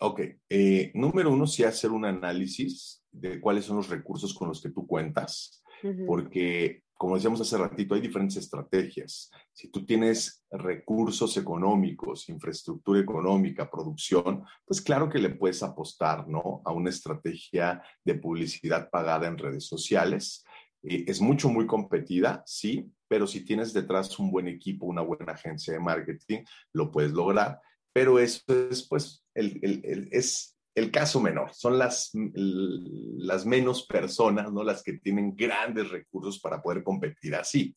Ok, 0.01 0.21
eh, 0.49 0.91
número 0.93 1.31
uno, 1.31 1.47
sí 1.47 1.63
hacer 1.63 1.91
un 1.91 2.05
análisis 2.05 3.03
de 3.11 3.41
cuáles 3.41 3.65
son 3.65 3.77
los 3.77 3.89
recursos 3.89 4.33
con 4.33 4.47
los 4.47 4.61
que 4.61 4.69
tú 4.69 4.85
cuentas, 4.85 5.63
porque 6.05 6.83
como 6.93 7.15
decíamos 7.15 7.39
hace 7.39 7.57
ratito, 7.57 7.95
hay 7.95 8.01
diferentes 8.01 8.35
estrategias. 8.35 9.31
Si 9.53 9.69
tú 9.71 9.85
tienes 9.85 10.45
recursos 10.51 11.37
económicos, 11.37 12.27
infraestructura 12.27 12.99
económica, 12.99 13.71
producción, 13.71 14.43
pues 14.65 14.81
claro 14.81 15.09
que 15.09 15.19
le 15.19 15.29
puedes 15.29 15.63
apostar, 15.63 16.27
¿no? 16.27 16.61
A 16.65 16.73
una 16.73 16.89
estrategia 16.89 17.81
de 18.03 18.15
publicidad 18.15 18.89
pagada 18.89 19.27
en 19.27 19.37
redes 19.37 19.65
sociales. 19.65 20.43
Eh, 20.83 21.05
es 21.07 21.21
mucho, 21.21 21.47
muy 21.47 21.65
competida, 21.65 22.43
sí, 22.45 22.91
pero 23.09 23.27
si 23.27 23.43
tienes 23.43 23.73
detrás 23.73 24.17
un 24.19 24.31
buen 24.31 24.47
equipo, 24.47 24.85
una 24.85 25.01
buena 25.01 25.33
agencia 25.33 25.73
de 25.73 25.79
marketing, 25.79 26.43
lo 26.71 26.91
puedes 26.91 27.11
lograr. 27.11 27.59
Pero 27.91 28.19
eso 28.19 28.41
es, 28.69 28.87
pues, 28.87 29.25
el, 29.33 29.59
el, 29.63 30.07
es 30.11 30.57
el 30.75 30.91
caso 30.91 31.19
menor. 31.19 31.51
Son 31.53 31.77
las, 31.77 32.11
las 32.13 33.45
menos 33.45 33.85
personas, 33.87 34.53
¿no? 34.53 34.63
Las 34.63 34.83
que 34.83 34.93
tienen 34.93 35.35
grandes 35.35 35.89
recursos 35.89 36.39
para 36.39 36.61
poder 36.61 36.83
competir 36.83 37.35
así. 37.35 37.75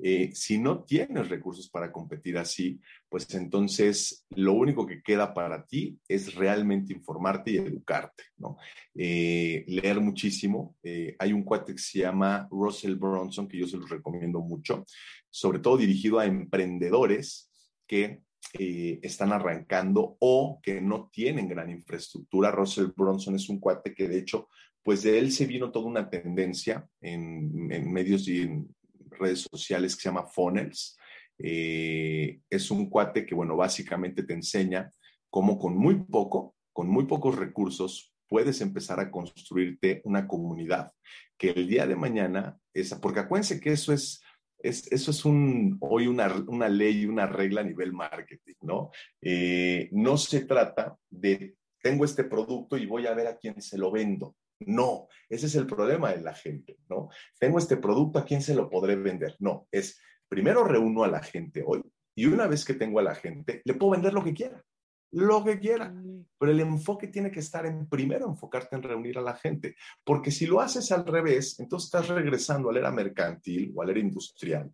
Eh, 0.00 0.30
si 0.32 0.58
no 0.58 0.84
tienes 0.84 1.28
recursos 1.28 1.68
para 1.68 1.90
competir 1.90 2.38
así, 2.38 2.80
pues 3.08 3.32
entonces 3.34 4.24
lo 4.30 4.52
único 4.52 4.86
que 4.86 5.02
queda 5.02 5.34
para 5.34 5.66
ti 5.66 5.98
es 6.06 6.34
realmente 6.34 6.92
informarte 6.92 7.50
y 7.50 7.56
educarte, 7.56 8.24
¿no? 8.36 8.56
Eh, 8.94 9.64
leer 9.66 10.00
muchísimo. 10.00 10.76
Eh, 10.84 11.16
hay 11.18 11.32
un 11.32 11.42
cuate 11.42 11.72
que 11.72 11.82
se 11.82 12.00
llama 12.00 12.46
Russell 12.50 12.94
Bronson, 12.94 13.48
que 13.48 13.58
yo 13.58 13.66
se 13.66 13.76
los 13.76 13.90
recomiendo 13.90 14.40
mucho, 14.40 14.84
sobre 15.30 15.58
todo 15.58 15.76
dirigido 15.76 16.20
a 16.20 16.26
emprendedores 16.26 17.50
que 17.86 18.22
están 18.50 19.32
arrancando 19.32 20.16
o 20.20 20.58
que 20.62 20.80
no 20.80 21.10
tienen 21.12 21.48
gran 21.48 21.70
infraestructura. 21.70 22.50
Russell 22.50 22.92
Bronson 22.96 23.34
es 23.34 23.48
un 23.48 23.58
cuate 23.58 23.92
que 23.92 24.08
de 24.08 24.18
hecho, 24.18 24.48
pues 24.82 25.02
de 25.02 25.18
él 25.18 25.32
se 25.32 25.44
vino 25.44 25.70
toda 25.70 25.86
una 25.86 26.08
tendencia 26.08 26.88
en, 27.00 27.70
en 27.70 27.92
medios 27.92 28.26
y 28.26 28.42
en 28.42 28.74
redes 29.18 29.46
sociales 29.50 29.94
que 29.94 30.02
se 30.02 30.08
llama 30.08 30.26
Funnels. 30.26 30.96
Eh, 31.38 32.40
es 32.50 32.70
un 32.70 32.88
cuate 32.90 33.24
que, 33.24 33.34
bueno, 33.34 33.56
básicamente 33.56 34.22
te 34.22 34.34
enseña 34.34 34.90
cómo 35.30 35.58
con 35.58 35.76
muy 35.76 35.96
poco, 36.04 36.54
con 36.72 36.88
muy 36.88 37.04
pocos 37.04 37.36
recursos, 37.36 38.12
puedes 38.28 38.60
empezar 38.60 39.00
a 39.00 39.10
construirte 39.10 40.00
una 40.04 40.26
comunidad 40.26 40.92
que 41.36 41.50
el 41.50 41.68
día 41.68 41.86
de 41.86 41.96
mañana, 41.96 42.58
esa, 42.74 43.00
porque 43.00 43.20
acuérdense 43.20 43.60
que 43.60 43.72
eso 43.72 43.92
es, 43.92 44.22
es 44.58 44.90
eso 44.92 45.12
es 45.12 45.24
un, 45.24 45.76
hoy 45.80 46.06
una, 46.06 46.32
una 46.48 46.68
ley, 46.68 47.06
una 47.06 47.26
regla 47.26 47.60
a 47.60 47.64
nivel 47.64 47.92
marketing, 47.92 48.54
¿no? 48.62 48.90
Eh, 49.22 49.88
no 49.92 50.16
se 50.16 50.44
trata 50.44 50.96
de, 51.08 51.56
tengo 51.80 52.04
este 52.04 52.24
producto 52.24 52.76
y 52.76 52.86
voy 52.86 53.06
a 53.06 53.14
ver 53.14 53.28
a 53.28 53.36
quién 53.36 53.62
se 53.62 53.78
lo 53.78 53.90
vendo. 53.90 54.36
No, 54.60 55.08
ese 55.28 55.46
es 55.46 55.54
el 55.54 55.66
problema 55.66 56.12
de 56.12 56.20
la 56.20 56.34
gente, 56.34 56.78
¿no? 56.88 57.08
Tengo 57.38 57.58
este 57.58 57.76
producto, 57.76 58.18
¿a 58.18 58.24
quién 58.24 58.42
se 58.42 58.54
lo 58.54 58.68
podré 58.68 58.96
vender? 58.96 59.36
No, 59.38 59.68
es 59.70 60.00
primero 60.28 60.64
reúno 60.64 61.04
a 61.04 61.08
la 61.08 61.22
gente 61.22 61.62
hoy 61.64 61.82
y 62.14 62.26
una 62.26 62.46
vez 62.46 62.64
que 62.64 62.74
tengo 62.74 62.98
a 62.98 63.04
la 63.04 63.14
gente, 63.14 63.62
le 63.64 63.74
puedo 63.74 63.92
vender 63.92 64.12
lo 64.12 64.24
que 64.24 64.34
quiera 64.34 64.64
lo 65.12 65.44
que 65.44 65.58
quiera. 65.58 65.94
Pero 66.38 66.52
el 66.52 66.60
enfoque 66.60 67.08
tiene 67.08 67.30
que 67.30 67.40
estar 67.40 67.66
en 67.66 67.88
primero 67.88 68.26
enfocarte 68.26 68.76
en 68.76 68.82
reunir 68.82 69.18
a 69.18 69.22
la 69.22 69.34
gente, 69.34 69.76
porque 70.04 70.30
si 70.30 70.46
lo 70.46 70.60
haces 70.60 70.92
al 70.92 71.06
revés, 71.06 71.58
entonces 71.58 71.86
estás 71.86 72.08
regresando 72.08 72.70
a 72.70 72.72
la 72.72 72.80
era 72.80 72.90
mercantil 72.90 73.72
o 73.74 73.82
a 73.82 73.86
la 73.86 73.92
era 73.92 74.00
industrial, 74.00 74.70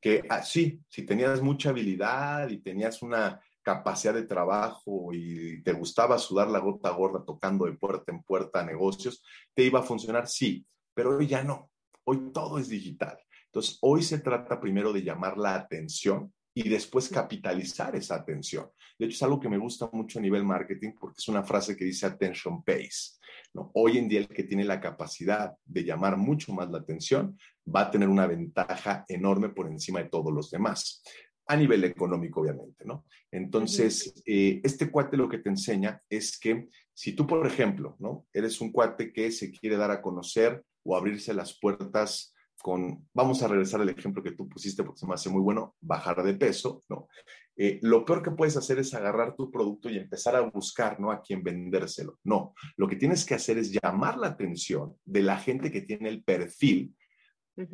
que 0.00 0.22
así, 0.28 0.78
ah, 0.80 0.86
si 0.88 1.04
tenías 1.04 1.42
mucha 1.42 1.70
habilidad 1.70 2.48
y 2.48 2.58
tenías 2.58 3.02
una 3.02 3.40
capacidad 3.62 4.14
de 4.14 4.24
trabajo 4.24 5.12
y 5.12 5.62
te 5.62 5.72
gustaba 5.72 6.18
sudar 6.18 6.48
la 6.48 6.58
gota 6.58 6.90
gorda 6.90 7.24
tocando 7.24 7.66
de 7.66 7.72
puerta 7.72 8.12
en 8.12 8.22
puerta 8.22 8.64
negocios, 8.64 9.22
te 9.54 9.64
iba 9.64 9.80
a 9.80 9.82
funcionar, 9.82 10.26
sí, 10.26 10.66
pero 10.94 11.16
hoy 11.16 11.26
ya 11.26 11.42
no. 11.42 11.70
Hoy 12.04 12.30
todo 12.32 12.58
es 12.58 12.68
digital. 12.68 13.18
Entonces, 13.46 13.78
hoy 13.82 14.02
se 14.02 14.18
trata 14.18 14.60
primero 14.60 14.92
de 14.92 15.02
llamar 15.02 15.36
la 15.36 15.54
atención 15.54 16.32
y 16.54 16.68
después 16.68 17.08
capitalizar 17.08 17.94
esa 17.94 18.16
atención. 18.16 18.70
De 18.98 19.06
hecho, 19.06 19.14
es 19.14 19.22
algo 19.22 19.38
que 19.38 19.48
me 19.48 19.58
gusta 19.58 19.88
mucho 19.92 20.18
a 20.18 20.22
nivel 20.22 20.44
marketing 20.44 20.92
porque 20.98 21.18
es 21.18 21.28
una 21.28 21.44
frase 21.44 21.76
que 21.76 21.84
dice 21.84 22.06
attention 22.06 22.62
pays. 22.64 23.20
¿no? 23.54 23.70
Hoy 23.74 23.98
en 23.98 24.08
día 24.08 24.20
el 24.20 24.28
que 24.28 24.42
tiene 24.42 24.64
la 24.64 24.80
capacidad 24.80 25.54
de 25.64 25.84
llamar 25.84 26.16
mucho 26.16 26.52
más 26.52 26.68
la 26.70 26.78
atención 26.78 27.38
va 27.74 27.82
a 27.82 27.90
tener 27.90 28.08
una 28.08 28.26
ventaja 28.26 29.04
enorme 29.08 29.50
por 29.50 29.68
encima 29.68 30.02
de 30.02 30.08
todos 30.08 30.32
los 30.32 30.50
demás 30.50 31.02
a 31.48 31.56
nivel 31.56 31.82
económico, 31.84 32.42
obviamente, 32.42 32.84
¿no? 32.84 33.06
Entonces, 33.32 34.22
eh, 34.26 34.60
este 34.62 34.90
cuate 34.90 35.16
lo 35.16 35.28
que 35.28 35.38
te 35.38 35.48
enseña 35.48 36.00
es 36.08 36.38
que 36.38 36.68
si 36.92 37.14
tú, 37.14 37.26
por 37.26 37.46
ejemplo, 37.46 37.96
¿no? 37.98 38.26
Eres 38.32 38.60
un 38.60 38.70
cuate 38.70 39.12
que 39.12 39.30
se 39.30 39.50
quiere 39.50 39.78
dar 39.78 39.90
a 39.90 40.02
conocer 40.02 40.62
o 40.84 40.94
abrirse 40.94 41.32
las 41.32 41.58
puertas 41.58 42.34
con, 42.60 43.08
vamos 43.14 43.42
a 43.42 43.48
regresar 43.48 43.80
al 43.80 43.88
ejemplo 43.88 44.22
que 44.22 44.32
tú 44.32 44.48
pusiste 44.48 44.84
porque 44.84 44.98
se 44.98 45.06
me 45.06 45.14
hace 45.14 45.30
muy 45.30 45.40
bueno, 45.40 45.74
bajar 45.80 46.22
de 46.22 46.34
peso, 46.34 46.82
¿no? 46.88 47.08
Eh, 47.56 47.78
lo 47.82 48.04
peor 48.04 48.22
que 48.22 48.30
puedes 48.30 48.56
hacer 48.56 48.78
es 48.78 48.92
agarrar 48.94 49.34
tu 49.34 49.50
producto 49.50 49.88
y 49.88 49.96
empezar 49.96 50.36
a 50.36 50.42
buscar, 50.42 51.00
¿no? 51.00 51.10
A 51.10 51.22
quién 51.22 51.42
vendérselo. 51.42 52.18
No, 52.24 52.54
lo 52.76 52.86
que 52.86 52.96
tienes 52.96 53.24
que 53.24 53.34
hacer 53.34 53.58
es 53.58 53.72
llamar 53.72 54.18
la 54.18 54.28
atención 54.28 54.96
de 55.04 55.22
la 55.22 55.38
gente 55.38 55.72
que 55.72 55.80
tiene 55.80 56.08
el 56.10 56.22
perfil, 56.22 56.94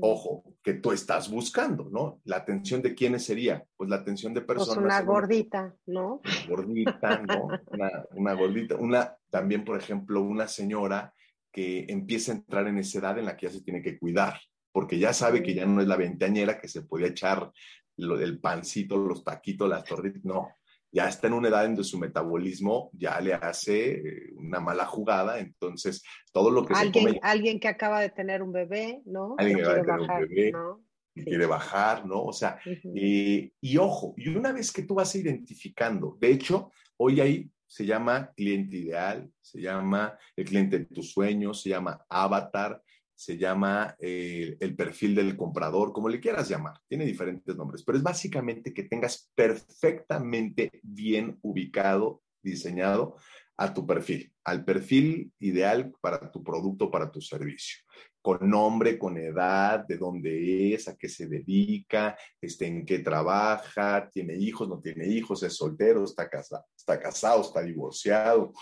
ojo, 0.01 0.45
que 0.63 0.75
tú 0.75 0.93
estás 0.93 1.31
buscando, 1.31 1.89
¿no? 1.91 2.21
La 2.25 2.37
atención 2.37 2.83
de 2.83 2.95
quiénes 2.95 3.25
sería, 3.25 3.65
pues 3.77 3.91
la 3.91 3.97
atención 3.97 4.33
de 4.35 4.41
pues 4.41 4.59
personas. 4.59 4.83
Pues 4.83 4.87
una 4.87 5.03
gordita, 5.03 5.75
¿no? 5.87 6.21
Gordita, 6.49 7.23
¿no? 7.23 7.49
Una, 7.69 7.91
una 8.15 8.35
gordita, 8.35 8.77
una, 8.77 9.17
también, 9.31 9.65
por 9.65 9.79
ejemplo, 9.79 10.23
una 10.23 10.49
señora 10.49 11.13
que 11.53 11.87
empieza 11.89 12.33
a 12.33 12.37
entrar 12.37 12.67
en 12.67 12.79
esa 12.79 12.99
edad 12.99 13.19
en 13.19 13.27
la 13.27 13.37
que 13.37 13.47
ya 13.47 13.53
se 13.53 13.63
tiene 13.63 13.83
que 13.83 13.99
cuidar, 13.99 14.41
porque 14.73 14.99
ya 14.99 15.13
sabe 15.13 15.43
que 15.43 15.55
ya 15.55 15.67
no 15.67 15.81
es 15.81 15.87
la 15.87 15.97
veinteañera 15.97 16.59
que 16.59 16.69
se 16.69 16.83
podía 16.83 17.09
echar 17.09 17.53
lo 17.97 18.17
del 18.17 18.41
pancito, 18.41 18.97
los 18.97 19.23
taquitos, 19.23 19.69
las 19.69 19.85
torritas, 19.85 20.25
no, 20.25 20.49
ya 20.95 21.09
está 21.09 21.27
en 21.27 21.33
una 21.33 21.49
edad 21.49 21.65
en 21.65 21.73
donde 21.73 21.85
su 21.85 21.99
metabolismo 21.99 22.91
ya 22.93 23.21
le 23.21 23.35
hace 23.35 23.95
eh, 23.95 24.33
una 24.37 24.61
mala 24.61 24.87
jugada, 24.87 25.41
entonces 25.41 26.05
todo 26.33 26.51
lo 26.51 26.65
que 26.65 26.73
alguien, 26.73 26.93
se 26.93 27.01
come... 27.01 27.21
Alguien 27.23 27.59
que 27.59 27.69
acaba 27.69 28.01
de 28.01 28.11
tener 28.11 28.43
un 28.43 28.53
bebé, 28.53 29.03
¿no? 29.05 29.35
Alguien 29.37 29.59
que 29.59 29.65
acaba 29.65 29.81
de 29.81 29.83
tener 29.83 30.01
un 30.01 30.29
bebé, 30.29 30.53
¿no? 30.53 30.81
quiere 31.15 31.47
bajar, 31.47 32.05
¿no? 32.07 32.25
O 32.25 32.33
sea, 32.33 32.59
y 32.65 33.77
ojo, 33.79 34.15
y 34.17 34.29
una 34.31 34.53
vez 34.53 34.73
que 34.73 34.83
tú 34.83 34.95
vas 34.95 35.15
identificando, 35.15 36.17
de 36.21 36.33
hecho, 36.33 36.73
hoy 36.97 37.21
ahí 37.21 37.51
se 37.67 37.87
llama 37.87 38.33
cliente 38.37 38.77
ideal, 38.77 39.29
se 39.41 39.61
llama 39.61 40.17
el 40.37 40.45
cliente 40.45 40.79
de 40.81 40.85
tus 40.87 41.13
sueños, 41.13 41.63
se 41.63 41.71
llama 41.71 42.05
avatar, 42.09 42.83
se 43.15 43.39
llama 43.39 43.97
eh, 44.01 44.57
el 44.61 44.75
perfil 44.75 45.15
del 45.15 45.37
comprador, 45.37 45.93
como 45.93 46.09
le 46.09 46.21
quieras 46.21 46.49
llamar, 46.49 46.81
tiene 46.89 47.05
diferentes 47.05 47.57
nombres, 47.57 47.83
pero 47.85 47.97
es 47.99 48.05
básicamente 48.05 48.75
que 48.75 48.85
tengas 48.85 49.31
perfectamente 49.35 50.71
bien 50.83 51.39
ubicado, 51.43 52.23
diseñado 52.43 53.17
a 53.57 53.73
tu 53.73 53.87
perfil, 53.87 54.33
al 54.45 54.65
perfil 54.65 55.33
ideal 55.39 55.93
para 56.01 56.31
tu 56.31 56.43
producto, 56.43 56.91
para 56.91 57.11
tu 57.11 57.21
servicio, 57.21 57.85
con 58.21 58.49
nombre, 58.49 58.99
con 58.99 59.17
edad, 59.17 59.87
de 59.87 59.97
dónde 59.97 60.75
es, 60.75 60.89
a 60.89 60.97
qué 60.97 61.09
se 61.09 61.29
dedica, 61.29 62.19
este, 62.41 62.67
en 62.67 62.85
qué 62.85 62.99
trabaja, 62.99 64.09
tiene 64.11 64.35
hijos, 64.35 64.69
no 64.69 64.81
tiene 64.81 65.07
hijos, 65.07 65.43
es 65.45 65.55
soltero, 65.55 66.05
está 66.05 66.29
casado, 66.29 66.65
está, 66.77 66.99
casado, 66.99 67.43
está 67.43 67.63
divorciado, 67.63 68.53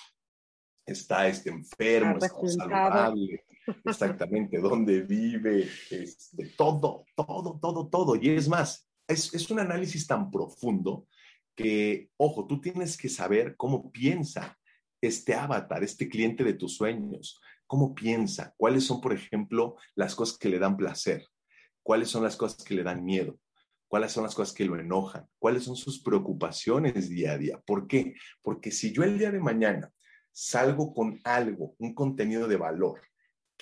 está 0.84 1.26
este, 1.26 1.50
enfermo, 1.50 2.18
está 2.18 2.28
saludable, 2.28 3.44
exactamente 3.84 4.58
dónde 4.58 5.02
vive, 5.02 5.68
este, 5.90 6.46
todo, 6.56 7.04
todo, 7.14 7.58
todo, 7.60 7.88
todo. 7.88 8.16
Y 8.16 8.30
es 8.30 8.48
más, 8.48 8.88
es, 9.06 9.32
es 9.34 9.50
un 9.50 9.60
análisis 9.60 10.06
tan 10.06 10.30
profundo 10.30 11.06
que, 11.54 12.10
ojo, 12.16 12.46
tú 12.46 12.60
tienes 12.60 12.96
que 12.96 13.08
saber 13.08 13.56
cómo 13.56 13.90
piensa 13.90 14.58
este 15.00 15.34
avatar, 15.34 15.82
este 15.82 16.08
cliente 16.08 16.44
de 16.44 16.54
tus 16.54 16.76
sueños, 16.76 17.40
cómo 17.66 17.94
piensa, 17.94 18.54
cuáles 18.56 18.84
son, 18.84 19.00
por 19.00 19.12
ejemplo, 19.12 19.76
las 19.94 20.14
cosas 20.14 20.38
que 20.38 20.48
le 20.48 20.58
dan 20.58 20.76
placer, 20.76 21.26
cuáles 21.82 22.08
son 22.08 22.22
las 22.22 22.36
cosas 22.36 22.64
que 22.64 22.74
le 22.74 22.82
dan 22.82 23.04
miedo, 23.04 23.38
cuáles 23.88 24.12
son 24.12 24.22
las 24.22 24.34
cosas 24.34 24.54
que 24.54 24.64
lo 24.64 24.78
enojan, 24.78 25.26
cuáles 25.38 25.64
son 25.64 25.76
sus 25.76 26.02
preocupaciones 26.02 27.08
día 27.08 27.32
a 27.32 27.38
día. 27.38 27.60
¿Por 27.66 27.86
qué? 27.86 28.14
Porque 28.40 28.70
si 28.70 28.92
yo 28.92 29.02
el 29.02 29.18
día 29.18 29.30
de 29.30 29.40
mañana 29.40 29.90
salgo 30.30 30.94
con 30.94 31.20
algo, 31.24 31.74
un 31.78 31.94
contenido 31.94 32.48
de 32.48 32.56
valor, 32.56 33.00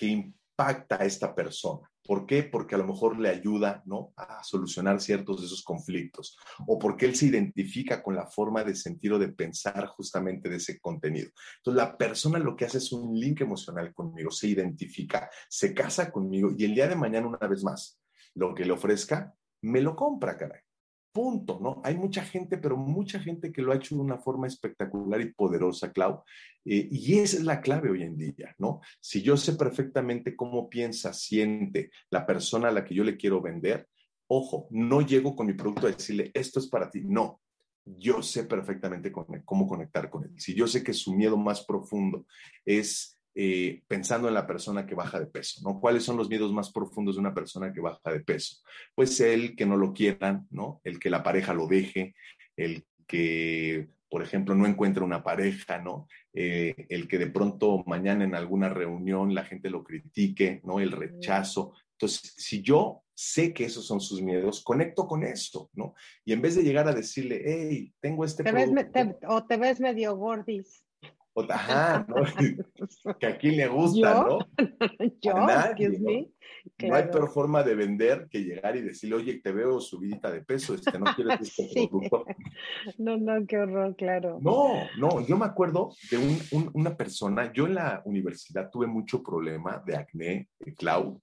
que 0.01 0.07
impacta 0.07 0.95
a 0.99 1.05
esta 1.05 1.35
persona. 1.35 1.87
¿Por 2.03 2.25
qué? 2.25 2.41
Porque 2.41 2.73
a 2.73 2.79
lo 2.79 2.87
mejor 2.87 3.19
le 3.19 3.29
ayuda 3.29 3.83
¿no? 3.85 4.13
a 4.17 4.43
solucionar 4.43 4.99
ciertos 4.99 5.39
de 5.39 5.45
esos 5.45 5.61
conflictos 5.61 6.39
o 6.65 6.79
porque 6.79 7.05
él 7.05 7.15
se 7.15 7.27
identifica 7.27 8.01
con 8.01 8.15
la 8.15 8.25
forma 8.25 8.63
de 8.63 8.73
sentir 8.73 9.13
o 9.13 9.19
de 9.19 9.31
pensar 9.31 9.85
justamente 9.85 10.49
de 10.49 10.55
ese 10.55 10.79
contenido. 10.79 11.29
Entonces, 11.57 11.83
la 11.83 11.95
persona 11.95 12.39
lo 12.39 12.55
que 12.55 12.65
hace 12.65 12.79
es 12.79 12.91
un 12.91 13.13
link 13.13 13.41
emocional 13.41 13.93
conmigo, 13.93 14.31
se 14.31 14.47
identifica, 14.47 15.29
se 15.47 15.71
casa 15.71 16.11
conmigo 16.11 16.49
y 16.57 16.65
el 16.65 16.73
día 16.73 16.87
de 16.87 16.95
mañana, 16.95 17.27
una 17.27 17.47
vez 17.47 17.63
más, 17.63 18.01
lo 18.33 18.55
que 18.55 18.65
le 18.65 18.71
ofrezca, 18.71 19.35
me 19.61 19.81
lo 19.81 19.95
compra, 19.95 20.35
caray. 20.35 20.61
Punto, 21.11 21.59
¿no? 21.61 21.81
Hay 21.83 21.97
mucha 21.97 22.23
gente, 22.23 22.57
pero 22.57 22.77
mucha 22.77 23.19
gente 23.19 23.51
que 23.51 23.61
lo 23.61 23.73
ha 23.73 23.75
hecho 23.75 23.95
de 23.95 24.01
una 24.01 24.17
forma 24.17 24.47
espectacular 24.47 25.19
y 25.19 25.33
poderosa, 25.33 25.91
Clau. 25.91 26.23
Eh, 26.63 26.87
y 26.89 27.19
es 27.19 27.43
la 27.43 27.59
clave 27.59 27.89
hoy 27.89 28.03
en 28.03 28.17
día, 28.17 28.55
¿no? 28.57 28.79
Si 28.99 29.21
yo 29.21 29.35
sé 29.35 29.53
perfectamente 29.53 30.35
cómo 30.35 30.69
piensa, 30.69 31.13
siente 31.13 31.91
la 32.09 32.25
persona 32.25 32.69
a 32.69 32.71
la 32.71 32.85
que 32.85 32.95
yo 32.95 33.03
le 33.03 33.17
quiero 33.17 33.41
vender, 33.41 33.89
ojo, 34.27 34.67
no 34.71 35.01
llego 35.01 35.35
con 35.35 35.47
mi 35.47 35.53
producto 35.53 35.87
a 35.87 35.91
decirle, 35.91 36.31
esto 36.33 36.59
es 36.59 36.67
para 36.67 36.89
ti. 36.89 37.01
No, 37.03 37.41
yo 37.85 38.21
sé 38.21 38.45
perfectamente 38.45 39.11
cómo 39.11 39.67
conectar 39.67 40.09
con 40.09 40.23
él. 40.23 40.31
Si 40.37 40.53
yo 40.53 40.67
sé 40.67 40.83
que 40.83 40.93
su 40.93 41.13
miedo 41.13 41.37
más 41.37 41.65
profundo 41.65 42.25
es 42.65 43.19
eh, 43.33 43.81
pensando 43.87 44.27
en 44.27 44.33
la 44.33 44.45
persona 44.45 44.85
que 44.85 44.95
baja 44.95 45.19
de 45.19 45.27
peso, 45.27 45.61
¿no? 45.63 45.79
¿Cuáles 45.79 46.03
son 46.03 46.17
los 46.17 46.27
miedos 46.27 46.51
más 46.51 46.71
profundos 46.71 47.15
de 47.15 47.21
una 47.21 47.33
persona 47.33 47.71
que 47.71 47.79
baja 47.79 48.11
de 48.11 48.19
peso? 48.19 48.57
Pues 48.93 49.19
el 49.21 49.55
que 49.55 49.65
no 49.65 49.77
lo 49.77 49.93
quieran, 49.93 50.47
¿no? 50.49 50.81
El 50.83 50.99
que 50.99 51.09
la 51.09 51.23
pareja 51.23 51.53
lo 51.53 51.67
deje, 51.67 52.13
el 52.57 52.85
que, 53.07 53.87
por 54.09 54.21
ejemplo, 54.21 54.53
no 54.53 54.65
encuentre 54.65 55.03
una 55.03 55.23
pareja, 55.23 55.79
¿no? 55.79 56.07
Eh, 56.33 56.87
el 56.89 57.07
que 57.07 57.17
de 57.17 57.27
pronto 57.27 57.83
mañana 57.87 58.25
en 58.25 58.35
alguna 58.35 58.69
reunión 58.69 59.33
la 59.33 59.45
gente 59.45 59.69
lo 59.69 59.83
critique, 59.83 60.59
¿no? 60.65 60.79
El 60.79 60.91
rechazo. 60.91 61.73
Entonces, 61.93 62.33
si 62.35 62.61
yo 62.61 63.03
sé 63.13 63.53
que 63.53 63.65
esos 63.65 63.85
son 63.85 64.01
sus 64.01 64.21
miedos, 64.21 64.63
conecto 64.63 65.07
con 65.07 65.23
eso, 65.23 65.69
¿no? 65.73 65.93
Y 66.25 66.33
en 66.33 66.41
vez 66.41 66.55
de 66.55 66.63
llegar 66.63 66.87
a 66.87 66.93
decirle, 66.93 67.41
hey, 67.45 67.93
tengo 68.01 68.25
este... 68.25 68.43
Te 68.43 68.51
ves, 68.51 68.71
o 69.27 69.45
te 69.45 69.57
ves 69.57 69.79
medio 69.79 70.15
gordis. 70.15 70.83
Ajá, 71.49 72.05
¿no? 72.07 72.15
que 73.19 73.25
a 73.25 73.37
quién 73.37 73.57
le 73.57 73.67
gusta, 73.67 74.23
¿no? 74.23 74.39
Yo, 75.21 75.33
No 75.33 76.95
hay 76.95 77.03
peor 77.07 77.29
forma 77.31 77.63
de 77.63 77.75
vender 77.75 78.27
que 78.29 78.43
llegar 78.43 78.75
y 78.75 78.81
decirle, 78.81 79.15
oye, 79.15 79.41
te 79.41 79.51
veo 79.51 79.79
subidita 79.79 80.29
de 80.31 80.41
peso, 80.41 80.73
este, 80.73 80.97
no 80.99 81.05
quieres 81.15 81.39
este 81.57 81.87
producto. 81.89 82.25
No, 82.97 83.17
no, 83.17 83.45
qué 83.47 83.57
horror, 83.57 83.95
claro. 83.95 84.39
No, 84.41 84.73
no, 84.97 85.25
yo 85.25 85.37
me 85.37 85.45
acuerdo 85.45 85.91
de 86.09 86.17
una 86.73 86.95
persona, 86.95 87.51
yo 87.53 87.65
en 87.65 87.75
la 87.75 88.01
universidad 88.05 88.69
tuve 88.69 88.87
mucho 88.87 89.23
problema 89.23 89.81
de 89.85 89.95
acné, 89.95 90.49
de 90.59 90.75
Clau, 90.75 91.21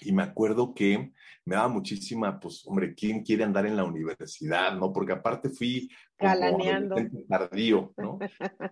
y 0.00 0.12
me 0.12 0.22
acuerdo 0.22 0.74
que 0.74 1.12
me 1.44 1.56
daba 1.56 1.68
muchísima, 1.68 2.38
pues, 2.38 2.62
hombre, 2.66 2.94
¿quién 2.94 3.22
quiere 3.22 3.44
andar 3.44 3.66
en 3.66 3.76
la 3.76 3.84
universidad, 3.84 4.76
no? 4.76 4.92
Porque 4.92 5.12
aparte 5.12 5.50
fui 5.50 5.88
Galaneando. 6.18 6.96
tardío, 7.28 7.94
¿no? 7.96 8.18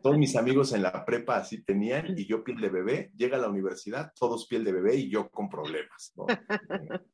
Todos 0.02 0.18
mis 0.18 0.36
amigos 0.36 0.72
en 0.72 0.82
la 0.82 1.04
prepa 1.04 1.36
así 1.36 1.64
tenían 1.64 2.16
y 2.16 2.26
yo 2.26 2.44
piel 2.44 2.60
de 2.60 2.68
bebé, 2.68 3.10
llega 3.16 3.36
a 3.38 3.40
la 3.40 3.48
universidad, 3.48 4.12
todos 4.18 4.46
piel 4.46 4.64
de 4.64 4.72
bebé 4.72 4.96
y 4.96 5.08
yo 5.08 5.30
con 5.30 5.48
problemas, 5.48 6.12
¿no? 6.16 6.26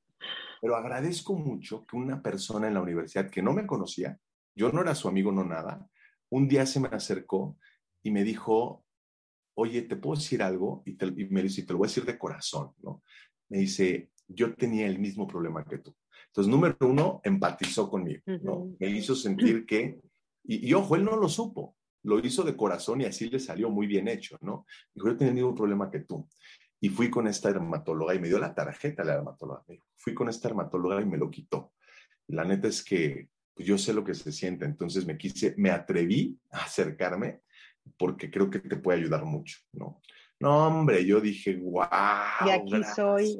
Pero 0.60 0.76
agradezco 0.76 1.34
mucho 1.34 1.84
que 1.86 1.96
una 1.96 2.22
persona 2.22 2.68
en 2.68 2.74
la 2.74 2.82
universidad 2.82 3.30
que 3.30 3.42
no 3.42 3.52
me 3.52 3.66
conocía, 3.66 4.18
yo 4.54 4.70
no 4.70 4.80
era 4.80 4.94
su 4.94 5.08
amigo, 5.08 5.32
no 5.32 5.44
nada, 5.44 5.88
un 6.30 6.48
día 6.48 6.66
se 6.66 6.80
me 6.80 6.88
acercó 6.88 7.56
y 8.02 8.10
me 8.10 8.24
dijo, 8.24 8.84
oye, 9.54 9.82
¿te 9.82 9.96
puedo 9.96 10.16
decir 10.16 10.42
algo? 10.42 10.82
Y, 10.86 10.96
me 11.26 11.42
dice, 11.42 11.64
te 11.64 11.72
lo 11.72 11.78
voy 11.78 11.86
a 11.86 11.88
decir 11.88 12.04
de 12.04 12.18
corazón, 12.18 12.72
¿no? 12.82 13.02
Me 13.48 13.58
dice, 13.58 14.10
yo 14.28 14.54
tenía 14.54 14.86
el 14.86 14.98
mismo 14.98 15.26
problema 15.26 15.64
que 15.64 15.78
tú. 15.78 15.94
Entonces, 16.26 16.50
número 16.50 16.76
uno, 16.80 17.20
empatizó 17.24 17.90
conmigo, 17.90 18.22
¿no? 18.42 18.74
Me 18.78 18.88
hizo 18.88 19.14
sentir 19.14 19.66
que, 19.66 20.00
y, 20.44 20.68
y, 20.68 20.74
ojo, 20.74 20.96
él 20.96 21.04
no 21.04 21.16
lo 21.16 21.28
supo, 21.28 21.76
lo 22.04 22.18
hizo 22.18 22.42
de 22.42 22.56
corazón 22.56 23.00
y 23.00 23.04
así 23.04 23.28
le 23.28 23.38
salió 23.38 23.70
muy 23.70 23.86
bien 23.86 24.08
hecho, 24.08 24.38
¿no? 24.40 24.66
Dijo, 24.94 25.08
yo 25.08 25.16
tenía 25.16 25.30
el 25.30 25.36
mismo 25.36 25.54
problema 25.54 25.90
que 25.90 26.00
tú. 26.00 26.28
Y 26.80 26.88
fui 26.88 27.10
con 27.10 27.28
esta 27.28 27.52
dermatóloga 27.52 28.14
y 28.14 28.18
me 28.18 28.28
dio 28.28 28.38
la 28.38 28.54
tarjeta 28.54 29.04
la 29.04 29.14
dermatóloga. 29.14 29.62
Fui 29.96 30.14
con 30.14 30.28
esta 30.28 30.48
dermatóloga 30.48 31.00
y 31.00 31.06
me 31.06 31.16
lo 31.16 31.30
quitó. 31.30 31.74
La 32.28 32.44
neta 32.44 32.66
es 32.66 32.82
que 32.82 33.28
pues, 33.54 33.68
yo 33.68 33.78
sé 33.78 33.92
lo 33.92 34.02
que 34.02 34.14
se 34.14 34.32
siente, 34.32 34.64
entonces 34.64 35.06
me 35.06 35.16
quise, 35.16 35.54
me 35.58 35.70
atreví 35.70 36.38
a 36.50 36.64
acercarme 36.64 37.42
porque 37.96 38.30
creo 38.30 38.50
que 38.50 38.60
te 38.60 38.76
puede 38.76 38.98
ayudar 38.98 39.24
mucho, 39.24 39.58
¿no? 39.72 40.00
No, 40.42 40.66
hombre, 40.66 41.06
yo 41.06 41.20
dije, 41.20 41.56
wow. 41.56 41.86
Y 42.46 42.50
aquí 42.50 42.82
soy. 42.96 43.38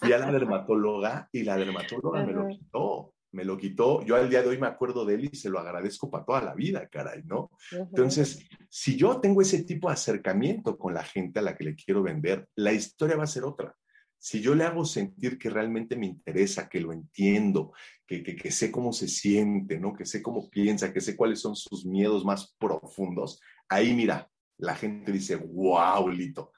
Fui 0.00 0.12
a 0.12 0.18
la 0.18 0.32
dermatóloga 0.32 1.28
y 1.30 1.44
la 1.44 1.56
dermatóloga 1.56 2.24
me 2.24 2.32
lo 2.32 2.48
quitó, 2.48 3.14
me 3.30 3.44
lo 3.44 3.56
quitó. 3.56 4.02
Yo 4.04 4.16
al 4.16 4.28
día 4.28 4.42
de 4.42 4.48
hoy 4.48 4.58
me 4.58 4.66
acuerdo 4.66 5.04
de 5.04 5.14
él 5.14 5.30
y 5.32 5.36
se 5.36 5.48
lo 5.48 5.60
agradezco 5.60 6.10
para 6.10 6.24
toda 6.24 6.42
la 6.42 6.54
vida, 6.54 6.88
caray, 6.88 7.22
¿no? 7.24 7.52
Entonces, 7.70 8.48
si 8.68 8.96
yo 8.96 9.20
tengo 9.20 9.42
ese 9.42 9.62
tipo 9.62 9.86
de 9.86 9.94
acercamiento 9.94 10.76
con 10.76 10.92
la 10.92 11.04
gente 11.04 11.38
a 11.38 11.42
la 11.42 11.56
que 11.56 11.62
le 11.62 11.76
quiero 11.76 12.02
vender, 12.02 12.48
la 12.56 12.72
historia 12.72 13.16
va 13.16 13.22
a 13.22 13.28
ser 13.28 13.44
otra. 13.44 13.76
Si 14.18 14.40
yo 14.40 14.56
le 14.56 14.64
hago 14.64 14.84
sentir 14.84 15.38
que 15.38 15.50
realmente 15.50 15.94
me 15.94 16.06
interesa, 16.06 16.68
que 16.68 16.80
lo 16.80 16.92
entiendo, 16.92 17.72
que, 18.04 18.24
que, 18.24 18.50
sé 18.50 18.72
cómo 18.72 18.92
se 18.92 19.06
siente, 19.06 19.78
¿no? 19.78 19.92
Que 19.92 20.04
sé 20.04 20.20
cómo 20.20 20.50
piensa, 20.50 20.92
que 20.92 21.00
sé 21.00 21.16
cuáles 21.16 21.38
son 21.38 21.54
sus 21.54 21.86
miedos 21.86 22.24
más 22.24 22.56
profundos, 22.58 23.40
ahí 23.68 23.94
mira, 23.94 24.28
la 24.58 24.74
gente 24.74 25.12
dice, 25.12 25.36
wow, 25.36 26.08
Lito, 26.08 26.52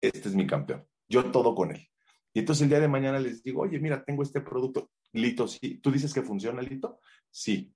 este 0.00 0.28
es 0.28 0.34
mi 0.34 0.46
campeón. 0.46 0.86
Yo 1.08 1.30
todo 1.30 1.54
con 1.54 1.70
él. 1.70 1.88
Y 2.32 2.40
entonces 2.40 2.62
el 2.62 2.68
día 2.68 2.80
de 2.80 2.88
mañana 2.88 3.18
les 3.18 3.42
digo, 3.42 3.62
oye, 3.62 3.78
mira, 3.78 4.04
tengo 4.04 4.22
este 4.22 4.40
producto. 4.40 4.90
Lito, 5.12 5.46
¿sí? 5.46 5.78
¿Tú 5.78 5.92
dices 5.92 6.12
que 6.12 6.22
funciona, 6.22 6.60
Lito? 6.60 7.00
Sí, 7.30 7.72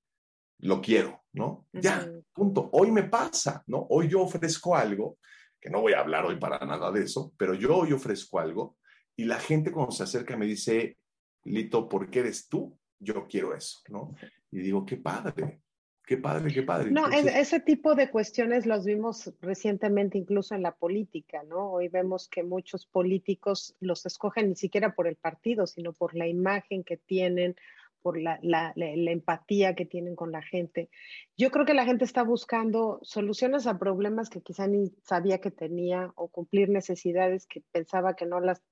lo 0.59 0.81
quiero, 0.81 1.25
¿no? 1.33 1.69
Ya, 1.73 2.11
punto. 2.33 2.69
Hoy 2.73 2.91
me 2.91 3.05
pasa, 3.05 3.63
¿no? 3.69 3.87
Hoy 3.91 4.09
yo 4.09 4.23
ofrezco 4.23 4.75
algo, 4.75 5.19
que 5.61 5.71
no 5.71 5.81
voy 5.81 5.93
a 5.93 6.01
hablar 6.01 6.25
hoy 6.25 6.37
para 6.37 6.59
nada 6.67 6.91
de 6.91 7.03
eso, 7.05 7.33
pero 7.37 7.55
yo 7.55 7.77
hoy 7.77 7.93
ofrezco 7.93 8.41
algo 8.41 8.77
y 9.17 9.25
la 9.25 9.39
gente 9.39 9.71
cuando 9.71 9.93
se 9.93 10.03
acerca 10.03 10.37
me 10.37 10.47
dice, 10.47 10.99
Lito, 11.45 11.89
¿por 11.89 12.11
qué 12.11 12.21
eres 12.21 12.49
tú? 12.49 12.79
Yo 12.99 13.27
quiero 13.29 13.55
eso, 13.55 13.81
¿no? 13.89 14.15
Y 14.51 14.59
digo, 14.59 14.85
qué 14.85 14.97
padre, 14.97 15.63
qué 16.09 16.17
padre, 16.17 16.51
qué 16.51 16.63
padre. 16.63 16.91
No, 16.91 17.07
ese 17.11 17.61
tipo 17.61 17.95
de 17.95 18.11
cuestiones 18.11 18.65
los 18.65 18.87
vimos 18.87 19.31
recientemente 19.43 20.17
incluso 20.17 20.55
en 20.55 20.63
la 20.63 20.73
política, 20.73 21.43
¿no? 21.43 21.71
Hoy 21.71 21.89
vemos 21.89 22.29
que 22.29 22.43
muchos 22.43 22.87
políticos 22.87 23.77
los 23.79 24.07
escogen 24.07 24.49
ni 24.49 24.57
siquiera 24.57 24.95
por 24.95 25.07
el 25.07 25.17
partido, 25.17 25.67
sino 25.67 25.93
por 25.93 26.15
la 26.15 26.27
imagen 26.27 26.83
que 26.83 26.97
tienen, 26.97 27.57
por 28.01 28.19
la, 28.19 28.39
la, 28.41 28.73
la, 28.75 29.11
empatía 29.11 29.75
que 29.75 29.85
tienen 29.85 30.17
con 30.17 30.33
la 30.33 30.41
gente. 30.41 30.89
Yo 31.37 31.51
creo 31.51 31.67
que 31.67 31.75
la 31.75 31.85
gente 31.85 32.07
está 32.07 32.23
buscando 32.23 33.01
soluciones 33.03 33.67
a 33.67 33.79
problemas 33.79 34.31
que 34.31 34.41
quizá 34.41 34.67
ni 34.67 34.89
sabía 35.03 35.43
que 35.43 35.51
tenía 35.51 36.11
o 36.15 36.29
cumplir 36.29 36.71
necesidades 36.71 37.47
que 37.47 37.63
pensaba 37.71 38.17
que 38.17 38.25
no 38.25 38.41
las 38.41 38.63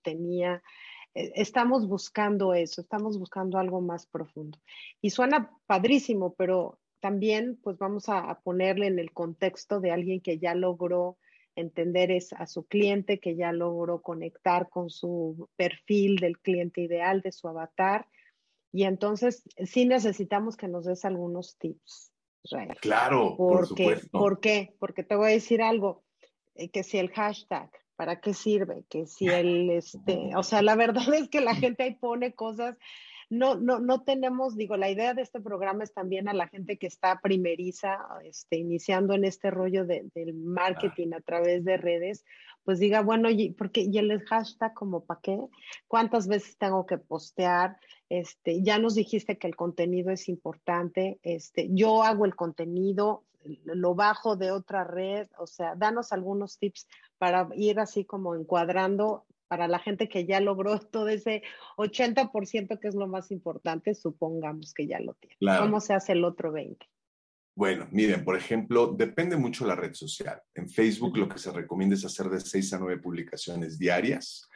tenía. 0.00 0.62
E, 1.14 1.30
estamos 1.34 1.86
buscando 1.86 2.54
eso, 2.54 2.80
estamos 2.80 3.18
buscando 3.18 3.58
algo 3.58 3.82
más 3.82 4.06
profundo. 4.06 4.58
Y 5.02 5.10
suena 5.10 5.50
padrísimo, 5.66 6.32
pero 6.32 6.78
también 7.06 7.56
pues 7.62 7.78
vamos 7.78 8.08
a, 8.08 8.18
a 8.18 8.40
ponerle 8.40 8.88
en 8.88 8.98
el 8.98 9.12
contexto 9.12 9.78
de 9.78 9.92
alguien 9.92 10.20
que 10.20 10.38
ya 10.38 10.56
logró 10.56 11.18
entender 11.54 12.10
es 12.10 12.32
a 12.32 12.48
su 12.48 12.66
cliente, 12.66 13.20
que 13.20 13.36
ya 13.36 13.52
logró 13.52 14.02
conectar 14.02 14.68
con 14.68 14.90
su 14.90 15.48
perfil 15.54 16.16
del 16.16 16.36
cliente 16.40 16.80
ideal, 16.80 17.20
de 17.20 17.30
su 17.30 17.46
avatar, 17.46 18.08
y 18.72 18.82
entonces 18.82 19.44
sí 19.64 19.86
necesitamos 19.86 20.56
que 20.56 20.66
nos 20.66 20.84
des 20.84 21.04
algunos 21.04 21.56
tips. 21.58 22.12
Claro, 22.80 23.36
Porque, 23.36 23.56
por 23.56 23.66
supuesto. 23.68 24.18
¿Por 24.18 24.40
qué? 24.40 24.74
Porque 24.80 25.04
te 25.04 25.14
voy 25.14 25.26
a 25.26 25.34
decir 25.34 25.62
algo, 25.62 26.02
eh, 26.56 26.70
que 26.70 26.82
si 26.82 26.98
el 26.98 27.10
hashtag, 27.12 27.70
¿para 27.94 28.20
qué 28.20 28.34
sirve? 28.34 28.84
Que 28.88 29.06
si 29.06 29.28
el, 29.28 29.70
este, 29.70 30.32
o 30.34 30.42
sea, 30.42 30.60
la 30.60 30.74
verdad 30.74 31.14
es 31.14 31.28
que 31.28 31.40
la 31.40 31.54
gente 31.54 31.84
ahí 31.84 31.94
pone 31.94 32.34
cosas, 32.34 32.76
no, 33.28 33.56
no, 33.56 33.80
no 33.80 34.02
tenemos, 34.02 34.56
digo, 34.56 34.76
la 34.76 34.90
idea 34.90 35.14
de 35.14 35.22
este 35.22 35.40
programa 35.40 35.84
es 35.84 35.92
también 35.92 36.28
a 36.28 36.34
la 36.34 36.48
gente 36.48 36.78
que 36.78 36.86
está 36.86 37.20
primeriza, 37.20 37.98
este, 38.22 38.56
iniciando 38.56 39.14
en 39.14 39.24
este 39.24 39.50
rollo 39.50 39.84
de, 39.84 40.08
del 40.14 40.34
marketing 40.34 41.12
a 41.12 41.20
través 41.20 41.64
de 41.64 41.76
redes, 41.76 42.24
pues 42.64 42.78
diga, 42.78 43.00
bueno, 43.00 43.28
y, 43.30 43.50
porque, 43.50 43.82
y 43.82 43.98
el 43.98 44.20
hashtag 44.22 44.74
como 44.74 45.04
para 45.04 45.20
qué, 45.20 45.38
cuántas 45.88 46.28
veces 46.28 46.56
tengo 46.56 46.86
que 46.86 46.98
postear, 46.98 47.78
este, 48.08 48.62
ya 48.62 48.78
nos 48.78 48.94
dijiste 48.94 49.38
que 49.38 49.48
el 49.48 49.56
contenido 49.56 50.10
es 50.10 50.28
importante, 50.28 51.18
este, 51.22 51.68
yo 51.70 52.04
hago 52.04 52.24
el 52.24 52.36
contenido, 52.36 53.24
lo 53.64 53.94
bajo 53.94 54.36
de 54.36 54.50
otra 54.50 54.84
red, 54.84 55.28
o 55.38 55.46
sea, 55.46 55.74
danos 55.76 56.12
algunos 56.12 56.58
tips 56.58 56.88
para 57.18 57.48
ir 57.54 57.78
así 57.80 58.04
como 58.04 58.34
encuadrando 58.34 59.24
para 59.48 59.68
la 59.68 59.78
gente 59.78 60.08
que 60.08 60.26
ya 60.26 60.40
logró 60.40 60.78
todo 60.92 61.08
ese 61.08 61.42
80% 61.76 62.78
que 62.78 62.88
es 62.88 62.94
lo 62.94 63.06
más 63.06 63.30
importante, 63.30 63.94
supongamos 63.94 64.74
que 64.74 64.86
ya 64.86 65.00
lo 65.00 65.14
tiene. 65.14 65.58
¿Cómo 65.58 65.80
se 65.80 65.94
hace 65.94 66.12
el 66.12 66.24
otro 66.24 66.52
20%? 66.52 66.78
Bueno, 67.56 67.88
miren, 67.90 68.22
por 68.22 68.36
ejemplo, 68.36 68.88
depende 68.88 69.34
mucho 69.34 69.66
la 69.66 69.74
red 69.74 69.94
social. 69.94 70.42
En 70.54 70.68
Facebook 70.68 71.16
lo 71.16 71.26
que 71.26 71.38
se 71.38 71.50
recomienda 71.50 71.94
es 71.94 72.04
hacer 72.04 72.28
de 72.28 72.38
seis 72.38 72.70
a 72.74 72.78
nueve 72.78 73.00
publicaciones 73.00 73.78
diarias 73.78 74.46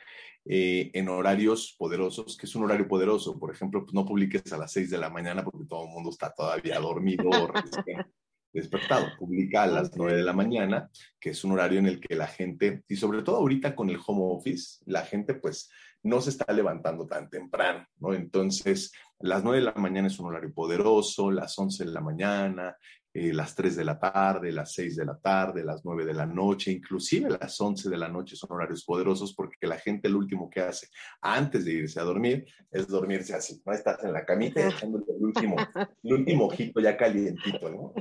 eh, 0.45 0.91
en 0.93 1.09
horarios 1.09 1.75
poderosos. 1.79 2.37
que 2.37 2.45
es 2.45 2.55
un 2.55 2.65
horario 2.65 2.87
poderoso? 2.87 3.39
Por 3.39 3.55
ejemplo, 3.55 3.83
pues 3.85 3.95
no 3.95 4.05
publiques 4.05 4.53
a 4.53 4.59
las 4.59 4.73
seis 4.73 4.91
de 4.91 4.99
la 4.99 5.09
mañana 5.09 5.43
porque 5.43 5.67
todo 5.67 5.85
el 5.85 5.91
mundo 5.91 6.11
está 6.11 6.31
todavía 6.31 6.79
dormido 6.79 7.31
o 7.31 7.49
despertado. 8.53 9.07
Publica 9.19 9.63
a 9.63 9.67
las 9.67 9.91
nueve 9.97 10.17
de 10.17 10.23
la 10.23 10.33
mañana, 10.33 10.91
que 11.19 11.31
es 11.31 11.45
un 11.45 11.53
horario 11.53 11.79
en 11.79 11.87
el 11.87 12.01
que 12.01 12.15
la 12.15 12.27
gente, 12.27 12.83
y 12.89 12.97
sobre 12.97 13.23
todo 13.23 13.37
ahorita 13.37 13.75
con 13.75 13.91
el 13.91 13.99
home 14.05 14.23
office, 14.37 14.83
la 14.87 15.03
gente 15.03 15.35
pues 15.35 15.71
no 16.03 16.21
se 16.21 16.31
está 16.31 16.53
levantando 16.53 17.07
tan 17.07 17.29
temprano, 17.29 17.87
¿no? 17.99 18.15
Entonces, 18.15 18.93
las 19.19 19.45
9 19.45 19.59
de 19.59 19.65
la 19.67 19.75
mañana 19.75 20.09
es 20.09 20.19
un 20.19 20.27
horario 20.27 20.53
poderoso, 20.53 21.31
las 21.31 21.59
11 21.59 21.85
de 21.85 21.91
la 21.91 22.01
mañana, 22.01 22.77
eh, 23.13 23.33
las 23.33 23.57
3 23.57 23.77
de 23.77 23.85
la 23.85 23.99
tarde, 23.99 24.53
las 24.53 24.73
6 24.73 24.97
de 24.97 25.05
la 25.05 25.19
tarde, 25.19 25.65
las 25.65 25.85
9 25.85 26.05
de 26.05 26.15
la 26.15 26.27
noche, 26.27 26.71
inclusive 26.71 27.31
las 27.31 27.61
11 27.61 27.91
de 27.91 27.97
la 27.97 28.09
noche 28.09 28.37
son 28.37 28.53
horarios 28.53 28.85
poderosos 28.85 29.35
porque 29.35 29.67
la 29.67 29.79
gente 29.79 30.09
lo 30.09 30.19
último 30.19 30.49
que 30.49 30.61
hace 30.61 30.87
antes 31.21 31.65
de 31.65 31.73
irse 31.73 31.99
a 31.99 32.05
dormir 32.05 32.47
es 32.71 32.87
dormirse 32.87 33.35
así, 33.35 33.61
¿no? 33.67 33.73
Estás 33.73 34.05
en 34.05 34.13
la 34.13 34.25
camita 34.25 34.65
echándole 34.65 35.07
el 35.09 35.25
último, 35.25 35.57
el 36.05 36.13
último 36.13 36.47
ojito 36.47 36.81
ya 36.81 36.97
calientito, 36.97 37.69
¿no? 37.69 37.95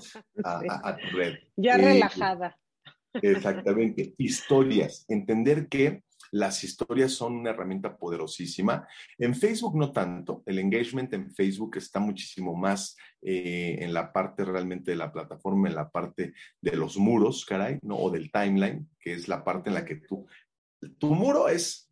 A, 0.44 0.96
tu 0.96 1.18
red. 1.18 1.34
Ya 1.56 1.74
eh, 1.76 1.94
relajada. 1.94 2.56
Exactamente. 3.14 4.14
Historias. 4.18 5.06
Entender 5.08 5.68
que 5.68 6.04
las 6.32 6.64
historias 6.64 7.14
son 7.14 7.36
una 7.36 7.52
herramienta 7.52 7.98
poderosísima. 7.98 8.88
En 9.18 9.36
Facebook 9.36 9.76
no 9.78 9.92
tanto. 9.92 10.44
El 10.46 10.60
engagement 10.60 11.14
en 11.14 11.32
Facebook 11.32 11.78
está 11.78 12.00
muchísimo 12.00 12.56
más 12.56 12.96
eh, 13.22 13.78
en 13.80 13.94
la 13.94 14.12
parte 14.14 14.46
realmente 14.46 14.92
de 14.92 14.98
la 14.98 15.12
plataforma, 15.12 15.68
en 15.68 15.76
la 15.76 15.90
parte 15.90 16.34
de 16.62 16.76
los 16.76 16.98
muros, 16.98 17.46
caray, 17.46 17.80
¿no? 17.82 17.98
O 17.98 18.10
del 18.10 18.32
timeline, 18.32 18.90
que 19.00 19.14
es 19.14 19.28
la 19.28 19.44
parte 19.44 19.70
en 19.70 19.76
la 19.76 19.86
que 19.86 19.96
tú... 19.96 20.28
Tu 20.98 21.14
muro 21.14 21.50
es 21.50 21.90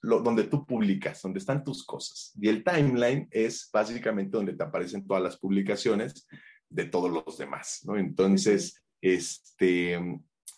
lo, 0.00 0.20
donde 0.20 0.44
tú 0.44 0.66
publicas, 0.66 1.22
donde 1.22 1.38
están 1.38 1.62
tus 1.62 1.84
cosas. 1.84 2.32
Y 2.40 2.48
el 2.48 2.64
timeline 2.64 3.28
es 3.30 3.68
básicamente 3.72 4.36
donde 4.36 4.54
te 4.54 4.64
aparecen 4.64 5.06
todas 5.06 5.22
las 5.22 5.36
publicaciones 5.36 6.26
de 6.68 6.84
todos 6.84 7.10
los 7.10 7.38
demás, 7.38 7.80
¿no? 7.84 7.96
Entonces, 7.96 8.82
este, 9.00 9.98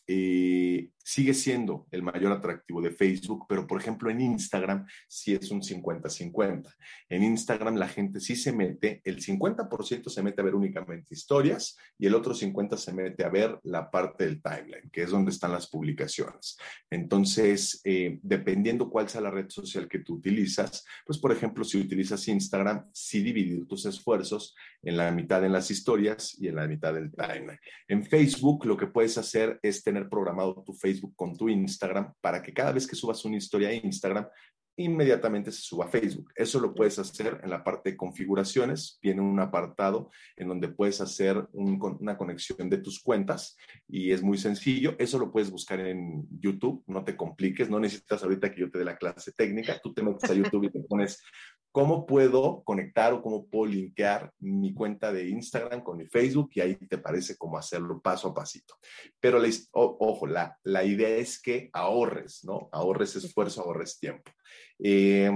eh, 0.06 0.90
sigue 1.02 1.34
siendo 1.34 1.86
el 1.90 2.02
mayor 2.02 2.32
atractivo 2.32 2.80
de 2.80 2.90
Facebook, 2.90 3.46
pero 3.48 3.66
por 3.66 3.80
ejemplo 3.80 4.10
en 4.10 4.20
Instagram 4.20 4.86
sí 5.08 5.34
es 5.34 5.50
un 5.50 5.62
50-50. 5.62 6.72
En 7.08 7.22
Instagram 7.22 7.76
la 7.76 7.88
gente 7.88 8.20
sí 8.20 8.36
se 8.36 8.52
mete, 8.52 9.00
el 9.04 9.22
50% 9.22 10.08
se 10.08 10.22
mete 10.22 10.40
a 10.40 10.44
ver 10.44 10.54
únicamente 10.54 11.14
historias 11.14 11.76
y 11.98 12.06
el 12.06 12.14
otro 12.14 12.34
50% 12.34 12.76
se 12.76 12.92
mete 12.92 13.24
a 13.24 13.28
ver 13.28 13.58
la 13.64 13.90
parte 13.90 14.24
del 14.24 14.42
timeline, 14.42 14.90
que 14.92 15.02
es 15.02 15.10
donde 15.10 15.30
están 15.30 15.52
las 15.52 15.68
publicaciones. 15.68 16.58
Entonces, 16.90 17.80
eh, 17.84 18.18
dependiendo 18.22 18.90
cuál 18.90 19.08
sea 19.08 19.20
la 19.20 19.30
red 19.30 19.48
social 19.48 19.88
que 19.88 20.00
tú 20.00 20.14
utilizas, 20.14 20.84
pues 21.04 21.18
por 21.18 21.32
ejemplo, 21.32 21.64
si 21.64 21.78
utilizas 21.78 22.28
Instagram, 22.28 22.88
sí 22.92 23.22
dividir 23.22 23.66
tus 23.66 23.86
esfuerzos 23.86 24.54
en 24.82 24.96
la 24.96 25.10
mitad 25.10 25.44
en 25.44 25.52
las 25.52 25.70
historias 25.70 26.36
y 26.38 26.48
en 26.48 26.56
la 26.56 26.66
mitad 26.66 26.94
del 26.94 27.10
timeline. 27.12 27.58
En 27.88 28.04
Facebook 28.04 28.64
lo 28.66 28.76
que 28.76 28.86
puedes 28.86 29.18
hacer 29.18 29.58
es 29.62 29.82
tener 29.82 30.08
programado 30.08 30.62
tu 30.64 30.72
Facebook 30.72 30.89
Facebook 30.90 31.14
con 31.16 31.36
tu 31.36 31.48
Instagram 31.48 32.12
para 32.20 32.42
que 32.42 32.52
cada 32.52 32.72
vez 32.72 32.86
que 32.86 32.96
subas 32.96 33.24
una 33.24 33.36
historia 33.36 33.68
a 33.68 33.74
Instagram, 33.74 34.26
inmediatamente 34.76 35.52
se 35.52 35.60
suba 35.62 35.86
a 35.86 35.88
Facebook. 35.88 36.32
Eso 36.34 36.60
lo 36.60 36.74
puedes 36.74 36.98
hacer 36.98 37.40
en 37.42 37.50
la 37.50 37.62
parte 37.62 37.90
de 37.90 37.96
configuraciones. 37.96 38.98
Viene 39.02 39.20
un 39.20 39.38
apartado 39.38 40.10
en 40.36 40.48
donde 40.48 40.68
puedes 40.68 41.00
hacer 41.00 41.46
una 41.52 42.16
conexión 42.16 42.70
de 42.70 42.78
tus 42.78 43.02
cuentas 43.02 43.56
y 43.88 44.12
es 44.12 44.22
muy 44.22 44.38
sencillo. 44.38 44.96
Eso 44.98 45.18
lo 45.18 45.30
puedes 45.30 45.50
buscar 45.50 45.80
en 45.80 46.26
YouTube. 46.40 46.82
No 46.86 47.04
te 47.04 47.16
compliques. 47.16 47.68
No 47.68 47.78
necesitas 47.78 48.22
ahorita 48.22 48.52
que 48.52 48.60
yo 48.60 48.70
te 48.70 48.78
dé 48.78 48.84
la 48.84 48.96
clase 48.96 49.32
técnica. 49.32 49.78
Tú 49.82 49.92
te 49.92 50.02
metes 50.02 50.30
a 50.30 50.34
YouTube 50.34 50.64
y 50.64 50.70
te 50.70 50.80
pones 50.80 51.22
cómo 51.72 52.06
puedo 52.06 52.62
conectar 52.64 53.12
o 53.12 53.22
cómo 53.22 53.46
puedo 53.46 53.72
linkear 53.72 54.32
mi 54.38 54.74
cuenta 54.74 55.12
de 55.12 55.28
Instagram 55.28 55.82
con 55.82 55.98
mi 55.98 56.06
Facebook 56.06 56.50
y 56.54 56.60
ahí 56.60 56.74
te 56.74 56.98
parece 56.98 57.36
cómo 57.36 57.58
hacerlo 57.58 58.00
paso 58.00 58.28
a 58.28 58.34
pasito. 58.34 58.74
Pero 59.20 59.40
ojo, 59.72 60.26
la, 60.26 60.58
la 60.64 60.84
idea 60.84 61.08
es 61.08 61.40
que 61.40 61.70
ahorres, 61.72 62.44
¿no? 62.44 62.68
Ahorres 62.72 63.16
esfuerzo, 63.16 63.62
ahorres 63.62 63.98
tiempo. 63.98 64.30
Eh, 64.78 65.30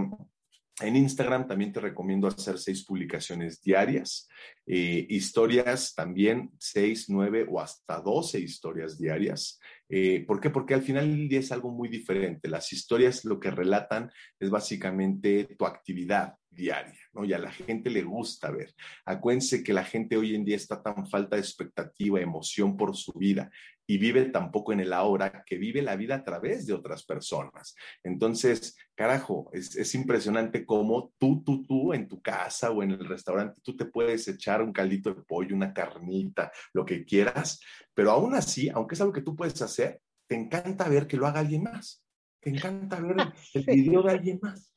en 0.81 0.97
Instagram 0.97 1.47
también 1.47 1.73
te 1.73 1.79
recomiendo 1.79 2.27
hacer 2.27 2.59
seis 2.59 2.85
publicaciones 2.85 3.63
diarias, 3.63 4.29
eh, 4.67 5.07
historias 5.09 5.95
también 5.95 6.51
seis, 6.59 7.09
nueve 7.09 7.47
o 7.49 7.61
hasta 7.61 8.01
doce 8.01 8.41
historias 8.41 8.99
diarias. 8.99 9.61
Eh, 9.89 10.25
¿Por 10.27 10.41
qué? 10.41 10.51
Porque 10.51 10.75
al 10.75 10.83
final 10.83 11.11
del 11.11 11.29
día 11.29 11.41
es 11.41 11.53
algo 11.53 11.71
muy 11.71 11.89
diferente. 11.89 12.49
Las 12.49 12.73
historias 12.73 13.25
lo 13.25 13.39
que 13.39 13.51
relatan 13.51 14.11
es 14.39 14.51
básicamente 14.51 15.45
tu 15.59 15.67
actividad 15.67 16.35
diaria, 16.51 17.01
¿no? 17.13 17.25
Y 17.25 17.33
a 17.33 17.39
la 17.39 17.51
gente 17.51 17.91
le 17.91 18.03
gusta 18.03 18.51
ver. 18.51 18.75
Acuérdense 19.05 19.63
que 19.63 19.73
la 19.73 19.85
gente 19.85 20.17
hoy 20.17 20.35
en 20.35 20.45
día 20.45 20.57
está 20.57 20.83
tan 20.83 21.07
falta 21.07 21.37
de 21.37 21.43
expectativa, 21.43 22.21
emoción 22.21 22.77
por 22.77 22.97
su 22.97 23.13
vida 23.13 23.51
y 23.87 23.99
vive 23.99 24.25
tampoco 24.27 24.73
en 24.73 24.81
el 24.81 24.93
ahora, 24.93 25.45
que 25.45 25.57
vive 25.57 25.83
la 25.83 25.97
vida 25.97 26.17
a 26.17 26.25
través 26.25 26.67
de 26.67 26.73
otras 26.73 27.05
personas. 27.05 27.75
Entonces, 28.03 28.77
carajo, 28.95 29.51
es, 29.53 29.77
es, 29.77 29.95
impresionante 29.95 30.65
cómo 30.65 31.13
tú, 31.19 31.43
tú, 31.45 31.65
tú 31.67 31.93
en 31.93 32.09
tu 32.09 32.21
casa 32.23 32.71
o 32.71 32.83
en 32.83 32.93
el 32.93 33.05
restaurante, 33.05 33.61
tú 33.63 33.77
te 33.77 33.85
puedes 33.85 34.27
echar 34.29 34.63
un 34.63 34.73
caldito 34.73 35.13
de 35.13 35.23
pollo, 35.23 35.55
una 35.55 35.73
carnita, 35.73 36.51
lo 36.73 36.85
que 36.85 37.05
quieras, 37.05 37.61
pero 37.93 38.11
aún 38.11 38.35
así, 38.35 38.69
aunque 38.71 38.95
es 38.95 39.01
algo 39.01 39.13
que 39.13 39.23
tú 39.23 39.37
puedes 39.37 39.61
hacer, 39.61 40.01
te 40.27 40.35
encanta 40.35 40.89
ver 40.89 41.07
que 41.07 41.17
lo 41.17 41.27
haga 41.27 41.41
alguien 41.41 41.65
más. 41.65 42.03
Te 42.41 42.51
encanta 42.51 43.01
ver 43.01 43.17
el, 43.55 43.65
video 43.67 44.03
de 44.03 44.13
alguien 44.13 44.39
más. 44.43 44.73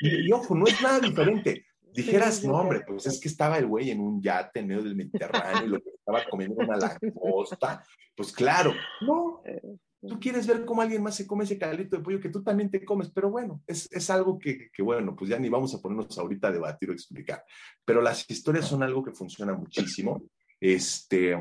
Y, 0.00 0.28
y 0.28 0.32
ojo, 0.32 0.54
no 0.54 0.66
es 0.66 0.80
nada 0.80 1.00
diferente. 1.00 1.64
Dijeras, 1.94 2.42
no, 2.44 2.54
hombre, 2.54 2.82
pues 2.86 3.06
es 3.06 3.20
que 3.20 3.28
estaba 3.28 3.58
el 3.58 3.66
güey 3.66 3.90
en 3.90 4.00
un 4.00 4.20
yate 4.20 4.60
en 4.60 4.68
medio 4.68 4.82
del 4.82 4.96
Mediterráneo 4.96 5.64
y 5.64 5.68
lo 5.68 5.80
que 5.80 5.90
estaba 5.90 6.24
comiendo 6.30 6.56
una 6.64 6.76
langosta. 6.76 7.84
Pues 8.16 8.32
claro, 8.32 8.72
no. 9.00 9.42
Tú 10.00 10.18
quieres 10.18 10.48
ver 10.48 10.64
cómo 10.64 10.82
alguien 10.82 11.02
más 11.02 11.14
se 11.14 11.26
come 11.26 11.44
ese 11.44 11.58
caldito 11.58 11.96
de 11.96 12.02
pollo 12.02 12.20
que 12.20 12.28
tú 12.28 12.42
también 12.42 12.70
te 12.70 12.84
comes, 12.84 13.10
pero 13.12 13.30
bueno, 13.30 13.62
es, 13.68 13.88
es 13.92 14.10
algo 14.10 14.36
que, 14.36 14.68
que, 14.72 14.82
bueno, 14.82 15.14
pues 15.14 15.30
ya 15.30 15.38
ni 15.38 15.48
vamos 15.48 15.72
a 15.74 15.80
ponernos 15.80 16.18
ahorita 16.18 16.48
a 16.48 16.52
debatir 16.52 16.90
o 16.90 16.92
explicar. 16.92 17.44
Pero 17.84 18.02
las 18.02 18.28
historias 18.28 18.66
son 18.66 18.82
algo 18.82 19.04
que 19.04 19.12
funciona 19.12 19.54
muchísimo. 19.54 20.24
Este, 20.58 21.36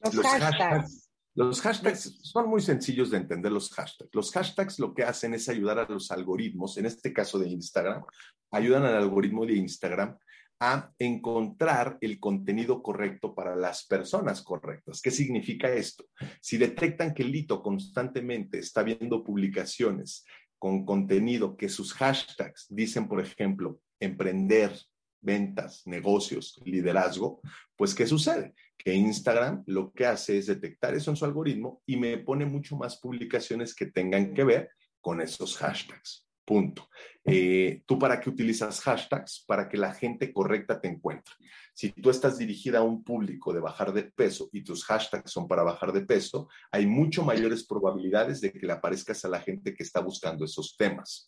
los, 0.00 0.14
los 0.14 0.26
hashtags 0.26 1.07
los 1.38 1.60
hashtags 1.60 2.18
son 2.22 2.48
muy 2.48 2.60
sencillos 2.60 3.12
de 3.12 3.18
entender 3.18 3.52
los 3.52 3.70
hashtags. 3.70 4.10
Los 4.12 4.32
hashtags 4.32 4.80
lo 4.80 4.92
que 4.92 5.04
hacen 5.04 5.34
es 5.34 5.48
ayudar 5.48 5.78
a 5.78 5.86
los 5.88 6.10
algoritmos, 6.10 6.76
en 6.78 6.86
este 6.86 7.12
caso 7.12 7.38
de 7.38 7.48
Instagram, 7.48 8.02
ayudan 8.50 8.84
al 8.84 8.96
algoritmo 8.96 9.46
de 9.46 9.54
Instagram 9.54 10.18
a 10.58 10.90
encontrar 10.98 11.96
el 12.00 12.18
contenido 12.18 12.82
correcto 12.82 13.36
para 13.36 13.54
las 13.54 13.86
personas 13.86 14.42
correctas. 14.42 15.00
¿Qué 15.00 15.12
significa 15.12 15.72
esto? 15.72 16.06
Si 16.40 16.58
detectan 16.58 17.14
que 17.14 17.22
Lito 17.22 17.62
constantemente 17.62 18.58
está 18.58 18.82
viendo 18.82 19.22
publicaciones 19.22 20.24
con 20.58 20.84
contenido 20.84 21.56
que 21.56 21.68
sus 21.68 21.94
hashtags 21.94 22.66
dicen, 22.68 23.06
por 23.06 23.20
ejemplo, 23.20 23.78
emprender, 24.00 24.76
ventas, 25.20 25.86
negocios, 25.86 26.60
liderazgo, 26.64 27.40
pues 27.76 27.94
¿qué 27.94 28.06
sucede? 28.06 28.54
Que 28.76 28.94
Instagram 28.94 29.64
lo 29.66 29.92
que 29.92 30.06
hace 30.06 30.38
es 30.38 30.46
detectar 30.46 30.94
eso 30.94 31.10
en 31.10 31.16
su 31.16 31.24
algoritmo 31.24 31.82
y 31.86 31.96
me 31.96 32.18
pone 32.18 32.46
mucho 32.46 32.76
más 32.76 32.98
publicaciones 32.98 33.74
que 33.74 33.86
tengan 33.86 34.34
que 34.34 34.44
ver 34.44 34.70
con 35.00 35.20
esos 35.20 35.56
hashtags. 35.56 36.27
Punto. 36.48 36.88
Eh, 37.26 37.82
¿Tú 37.84 37.98
para 37.98 38.18
qué 38.18 38.30
utilizas 38.30 38.80
hashtags? 38.80 39.44
Para 39.46 39.68
que 39.68 39.76
la 39.76 39.92
gente 39.92 40.32
correcta 40.32 40.80
te 40.80 40.88
encuentre. 40.88 41.34
Si 41.74 41.92
tú 41.92 42.08
estás 42.08 42.38
dirigida 42.38 42.78
a 42.78 42.82
un 42.82 43.04
público 43.04 43.52
de 43.52 43.60
bajar 43.60 43.92
de 43.92 44.04
peso 44.04 44.48
y 44.50 44.64
tus 44.64 44.82
hashtags 44.86 45.30
son 45.30 45.46
para 45.46 45.62
bajar 45.62 45.92
de 45.92 46.06
peso, 46.06 46.48
hay 46.72 46.86
mucho 46.86 47.22
mayores 47.22 47.66
probabilidades 47.66 48.40
de 48.40 48.50
que 48.50 48.66
le 48.66 48.72
aparezcas 48.72 49.22
a 49.26 49.28
la 49.28 49.40
gente 49.40 49.74
que 49.74 49.82
está 49.82 50.00
buscando 50.00 50.46
esos 50.46 50.74
temas. 50.74 51.26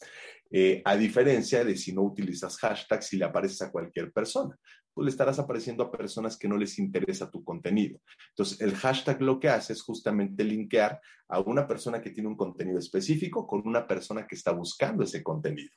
Eh, 0.50 0.80
a 0.86 0.96
diferencia 0.96 1.64
de 1.64 1.76
si 1.76 1.92
no 1.92 2.00
utilizas 2.00 2.56
hashtags 2.56 3.12
y 3.12 3.18
le 3.18 3.26
apareces 3.26 3.60
a 3.60 3.70
cualquier 3.70 4.10
persona 4.10 4.58
pues 4.92 5.04
le 5.04 5.10
estarás 5.10 5.38
apareciendo 5.38 5.82
a 5.82 5.90
personas 5.90 6.36
que 6.36 6.48
no 6.48 6.56
les 6.56 6.78
interesa 6.78 7.30
tu 7.30 7.44
contenido. 7.44 8.00
Entonces, 8.30 8.60
el 8.60 8.74
hashtag 8.74 9.20
lo 9.22 9.38
que 9.38 9.48
hace 9.48 9.72
es 9.72 9.82
justamente 9.82 10.44
linkear 10.44 11.00
a 11.28 11.40
una 11.40 11.66
persona 11.66 12.00
que 12.00 12.10
tiene 12.10 12.28
un 12.28 12.36
contenido 12.36 12.78
específico 12.78 13.46
con 13.46 13.66
una 13.66 13.86
persona 13.86 14.26
que 14.26 14.34
está 14.34 14.52
buscando 14.52 15.04
ese 15.04 15.22
contenido. 15.22 15.72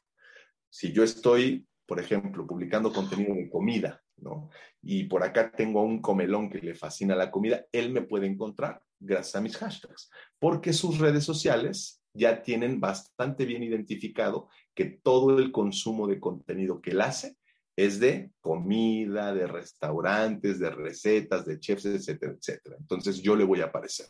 Si 0.69 0.91
yo 0.91 1.03
estoy, 1.03 1.67
por 1.85 1.99
ejemplo, 1.99 2.47
publicando 2.47 2.91
contenido 2.91 3.35
de 3.35 3.49
comida, 3.49 4.01
¿no? 4.17 4.49
Y 4.81 5.05
por 5.05 5.23
acá 5.23 5.51
tengo 5.51 5.79
a 5.79 5.83
un 5.83 6.01
comelón 6.01 6.49
que 6.49 6.59
le 6.59 6.75
fascina 6.75 7.15
la 7.15 7.31
comida, 7.31 7.65
él 7.71 7.91
me 7.91 8.01
puede 8.01 8.27
encontrar 8.27 8.81
gracias 8.99 9.35
a 9.35 9.41
mis 9.41 9.57
hashtags, 9.57 10.09
porque 10.39 10.73
sus 10.73 10.97
redes 10.99 11.23
sociales 11.23 12.01
ya 12.13 12.41
tienen 12.41 12.79
bastante 12.79 13.45
bien 13.45 13.63
identificado 13.63 14.49
que 14.73 14.85
todo 14.85 15.37
el 15.39 15.51
consumo 15.51 16.07
de 16.07 16.19
contenido 16.19 16.81
que 16.81 16.91
él 16.91 17.01
hace 17.01 17.37
es 17.75 17.99
de 17.99 18.31
comida, 18.39 19.33
de 19.33 19.47
restaurantes, 19.47 20.59
de 20.59 20.69
recetas, 20.69 21.45
de 21.45 21.59
chefs, 21.59 21.85
etcétera, 21.85 22.33
etcétera. 22.33 22.75
Entonces 22.79 23.21
yo 23.21 23.35
le 23.35 23.43
voy 23.43 23.61
a 23.61 23.65
aparecer. 23.65 24.07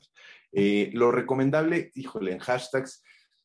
Eh, 0.51 0.89
lo 0.93 1.11
recomendable, 1.11 1.91
híjole, 1.95 2.31
en 2.31 2.39
hashtags, 2.39 3.03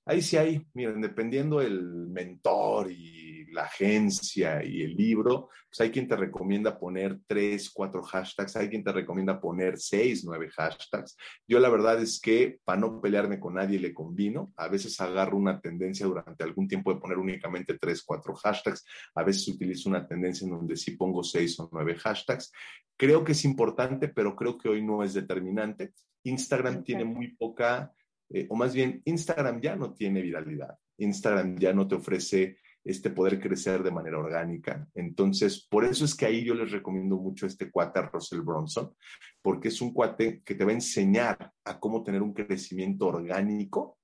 ahí 0.09 0.23
sí 0.23 0.37
hay, 0.39 0.67
miren, 0.73 1.03
dependiendo 1.03 1.61
el 1.61 2.09
mentor 2.09 2.91
y 2.91 3.45
la 3.53 3.65
agencia 3.65 4.65
y 4.65 4.83
el 4.83 4.95
libro, 4.95 5.51
pues 5.69 5.81
hay 5.81 5.91
quien 5.91 6.09
te 6.09 6.17
recomienda 6.17 6.79
poner 6.79 7.19
tres, 7.27 7.71
cuatro 7.71 8.03
hashtags, 8.03 8.57
hay 8.57 8.71
quien 8.71 8.83
te 8.83 8.93
recomienda 8.93 9.39
poner 9.39 9.79
seis, 9.79 10.25
nueve 10.25 10.49
hashtags. 10.51 11.15
Yo 11.47 11.59
la 11.61 11.69
verdad 11.69 12.01
es 12.01 12.21
que 12.21 12.59
para 12.65 12.81
no 12.81 13.01
pelearme 13.03 13.39
con 13.39 13.55
nadie 13.55 13.79
le 13.79 13.93
combino, 13.93 14.53
a 14.57 14.69
veces 14.69 14.99
agarro 15.01 15.37
una 15.37 15.61
tendencia 15.61 16.07
durante 16.07 16.43
algún 16.43 16.69
tiempo 16.69 16.93
de 16.93 17.01
poner 17.01 17.19
únicamente 17.19 17.77
tres, 17.79 18.03
cuatro 18.03 18.35
hashtags, 18.35 18.85
a 19.15 19.23
veces 19.23 19.47
utilizo 19.49 19.91
una 19.91 20.07
tendencia 20.07 20.47
en 20.47 20.53
donde 20.53 20.77
sí 20.77 20.93
pongo 20.93 21.23
seis 21.23 21.61
o 21.61 21.69
nueve 21.71 21.97
hashtags. 21.97 22.51
Creo 22.97 23.25
que 23.25 23.33
es 23.33 23.45
importante, 23.45 24.09
pero 24.09 24.35
creo 24.35 24.57
que 24.57 24.71
hoy 24.71 24.83
no 24.83 25.03
es 25.03 25.13
determinante. 25.13 25.93
Instagram 26.25 26.83
tiene 26.83 27.05
muy 27.05 27.37
poca, 27.37 27.93
eh, 28.31 28.47
o 28.51 28.57
más 28.57 28.75
bien, 28.75 29.03
Instagram 29.05 29.61
ya 29.61 29.77
no 29.77 29.95
tiene 29.95 30.23
viralidad. 30.23 30.77
Instagram 30.99 31.57
ya 31.59 31.73
no 31.73 31.87
te 31.87 31.95
ofrece 31.95 32.59
este 32.85 33.11
poder 33.11 33.41
crecer 33.41 33.83
de 33.83 33.91
manera 33.91 34.19
orgánica. 34.19 34.89
Entonces, 34.95 35.67
por 35.69 35.85
eso 35.85 36.05
es 36.05 36.15
que 36.15 36.27
ahí 36.27 36.45
yo 36.45 36.55
les 36.55 36.71
recomiendo 36.71 37.17
mucho 37.17 37.47
este 37.47 37.71
cuate 37.71 37.99
a 37.99 38.03
Russell 38.03 38.41
Bronson, 38.41 38.95
porque 39.43 39.69
es 39.69 39.81
un 39.81 39.93
cuate 39.93 40.43
que 40.45 40.55
te 40.55 40.65
va 40.65 40.71
a 40.71 40.75
enseñar 40.75 41.53
a 41.65 41.79
cómo 41.79 42.03
tener 42.03 42.23
un 42.23 42.33
crecimiento 42.33 43.07
orgánico, 43.07 43.99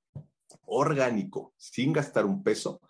orgánico, 0.66 1.54
sin 1.56 1.92
gastar 1.92 2.26
un 2.26 2.42
peso 2.42 2.80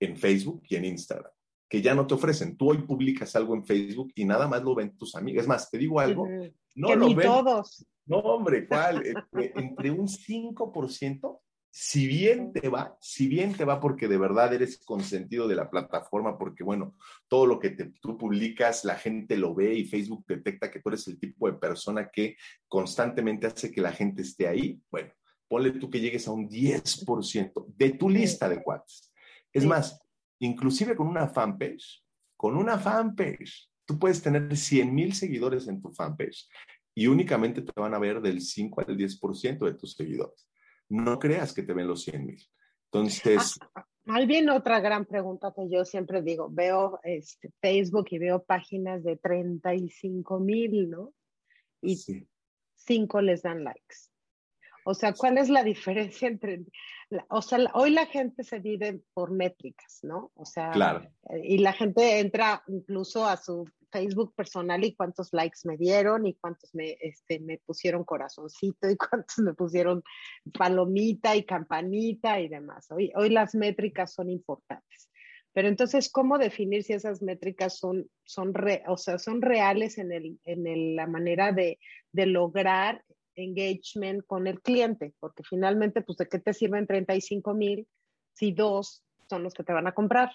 en 0.00 0.16
Facebook 0.16 0.62
y 0.68 0.76
en 0.76 0.86
Instagram 0.86 1.32
que 1.72 1.80
ya 1.80 1.94
no 1.94 2.06
te 2.06 2.12
ofrecen. 2.12 2.54
Tú 2.54 2.68
hoy 2.68 2.82
publicas 2.82 3.34
algo 3.34 3.54
en 3.54 3.64
Facebook 3.64 4.12
y 4.14 4.26
nada 4.26 4.46
más 4.46 4.62
lo 4.62 4.74
ven 4.74 4.94
tus 4.94 5.14
amigos. 5.14 5.40
Es 5.40 5.48
más, 5.48 5.70
te 5.70 5.78
digo 5.78 6.00
algo, 6.00 6.28
no 6.74 6.88
que 6.88 6.96
lo 6.96 7.06
ni 7.06 7.14
ven. 7.14 7.26
todos. 7.26 7.86
No, 8.06 8.18
hombre, 8.18 8.66
¿cuál? 8.66 9.06
Entre, 9.06 9.52
entre 9.56 9.90
un 9.90 10.08
5% 10.08 11.40
si 11.74 12.06
bien 12.06 12.52
te 12.52 12.68
va, 12.68 12.98
si 13.00 13.28
bien 13.28 13.54
te 13.54 13.64
va 13.64 13.80
porque 13.80 14.06
de 14.06 14.18
verdad 14.18 14.52
eres 14.52 14.76
consentido 14.84 15.48
de 15.48 15.56
la 15.56 15.70
plataforma, 15.70 16.36
porque 16.36 16.62
bueno, 16.62 16.94
todo 17.28 17.46
lo 17.46 17.58
que 17.58 17.70
tú 17.70 18.18
publicas, 18.18 18.84
la 18.84 18.96
gente 18.96 19.38
lo 19.38 19.54
ve 19.54 19.72
y 19.72 19.86
Facebook 19.86 20.22
detecta 20.28 20.70
que 20.70 20.80
tú 20.80 20.90
eres 20.90 21.08
el 21.08 21.18
tipo 21.18 21.50
de 21.50 21.56
persona 21.56 22.10
que 22.10 22.36
constantemente 22.68 23.46
hace 23.46 23.72
que 23.72 23.80
la 23.80 23.90
gente 23.90 24.20
esté 24.20 24.48
ahí, 24.48 24.82
bueno, 24.90 25.14
ponle 25.48 25.70
tú 25.70 25.88
que 25.88 26.00
llegues 26.00 26.28
a 26.28 26.32
un 26.32 26.46
10% 26.46 27.66
de 27.74 27.90
tu 27.94 28.10
lista 28.10 28.50
de 28.50 28.62
cuates. 28.62 29.10
Es 29.50 29.64
más, 29.64 29.98
inclusive 30.40 30.94
con 30.94 31.06
una 31.06 31.26
fanpage, 31.26 32.04
con 32.36 32.58
una 32.58 32.78
fanpage, 32.78 33.70
tú 33.86 33.98
puedes 33.98 34.20
tener 34.20 34.54
100 34.54 34.94
mil 34.94 35.14
seguidores 35.14 35.66
en 35.68 35.80
tu 35.80 35.90
fanpage 35.90 36.48
y 36.94 37.06
únicamente 37.06 37.62
te 37.62 37.80
van 37.80 37.94
a 37.94 37.98
ver 37.98 38.20
del 38.20 38.40
5 38.40 38.82
al 38.82 38.96
10% 38.96 39.64
de 39.64 39.74
tus 39.74 39.94
seguidores. 39.94 40.48
No 40.88 41.18
creas 41.18 41.52
que 41.52 41.62
te 41.62 41.72
ven 41.72 41.88
los 41.88 42.02
100 42.02 42.26
mil. 42.26 42.42
Entonces... 42.90 43.58
Ahí 44.06 44.26
viene 44.26 44.50
otra 44.50 44.80
gran 44.80 45.06
pregunta 45.06 45.52
que 45.54 45.70
yo 45.70 45.84
siempre 45.84 46.22
digo, 46.22 46.48
veo 46.50 46.98
este, 47.04 47.52
Facebook 47.60 48.08
y 48.10 48.18
veo 48.18 48.42
páginas 48.42 49.04
de 49.04 49.16
35 49.16 50.40
mil, 50.40 50.90
¿no? 50.90 51.12
Y 51.80 51.96
cinco 52.74 53.20
les 53.20 53.42
dan 53.42 53.62
likes. 53.62 54.10
O 54.84 54.94
sea, 54.94 55.12
¿cuál 55.12 55.38
es 55.38 55.48
la 55.48 55.62
diferencia 55.62 56.26
entre, 56.26 56.64
o 57.28 57.42
sea, 57.42 57.58
hoy 57.74 57.90
la 57.90 58.06
gente 58.06 58.42
se 58.42 58.58
vive 58.58 59.00
por 59.14 59.30
métricas, 59.30 60.00
¿no? 60.02 60.32
O 60.34 60.44
sea, 60.44 60.72
claro. 60.72 61.08
y 61.44 61.58
la 61.58 61.72
gente 61.72 62.18
entra 62.18 62.64
incluso 62.66 63.24
a 63.24 63.36
su 63.36 63.68
Facebook 63.92 64.34
personal 64.34 64.82
y 64.82 64.94
cuántos 64.94 65.32
likes 65.32 65.60
me 65.64 65.76
dieron 65.76 66.26
y 66.26 66.34
cuántos 66.34 66.74
me, 66.74 66.96
este, 67.00 67.38
me 67.40 67.58
pusieron 67.58 68.04
corazoncito 68.04 68.90
y 68.90 68.96
cuántos 69.10 69.38
me 69.38 69.54
pusieron 69.54 70.02
palomita 70.58 71.36
y 71.36 71.44
campanita 71.44 72.40
y 72.40 72.48
demás. 72.48 72.90
Hoy, 72.90 73.12
hoy 73.14 73.30
las 73.30 73.54
métricas 73.54 74.14
son 74.14 74.30
importantes. 74.30 75.10
Pero 75.54 75.68
entonces, 75.68 76.10
¿cómo 76.10 76.38
definir 76.38 76.82
si 76.82 76.94
esas 76.94 77.20
métricas 77.20 77.78
son, 77.78 78.08
son, 78.24 78.54
o 78.88 78.96
sea, 78.96 79.18
son 79.18 79.42
reales 79.42 79.98
en, 79.98 80.10
el, 80.10 80.40
en 80.44 80.66
el, 80.66 80.96
la 80.96 81.06
manera 81.06 81.52
de, 81.52 81.78
de 82.10 82.26
lograr 82.26 83.04
engagement 83.36 84.24
con 84.26 84.46
el 84.46 84.60
cliente, 84.60 85.14
porque 85.20 85.42
finalmente, 85.42 86.02
pues, 86.02 86.18
¿de 86.18 86.28
qué 86.28 86.38
te 86.38 86.54
sirven 86.54 86.86
35 86.86 87.54
mil 87.54 87.86
si 88.34 88.52
dos 88.52 89.04
son 89.28 89.42
los 89.42 89.54
que 89.54 89.64
te 89.64 89.72
van 89.72 89.86
a 89.86 89.92
comprar? 89.92 90.30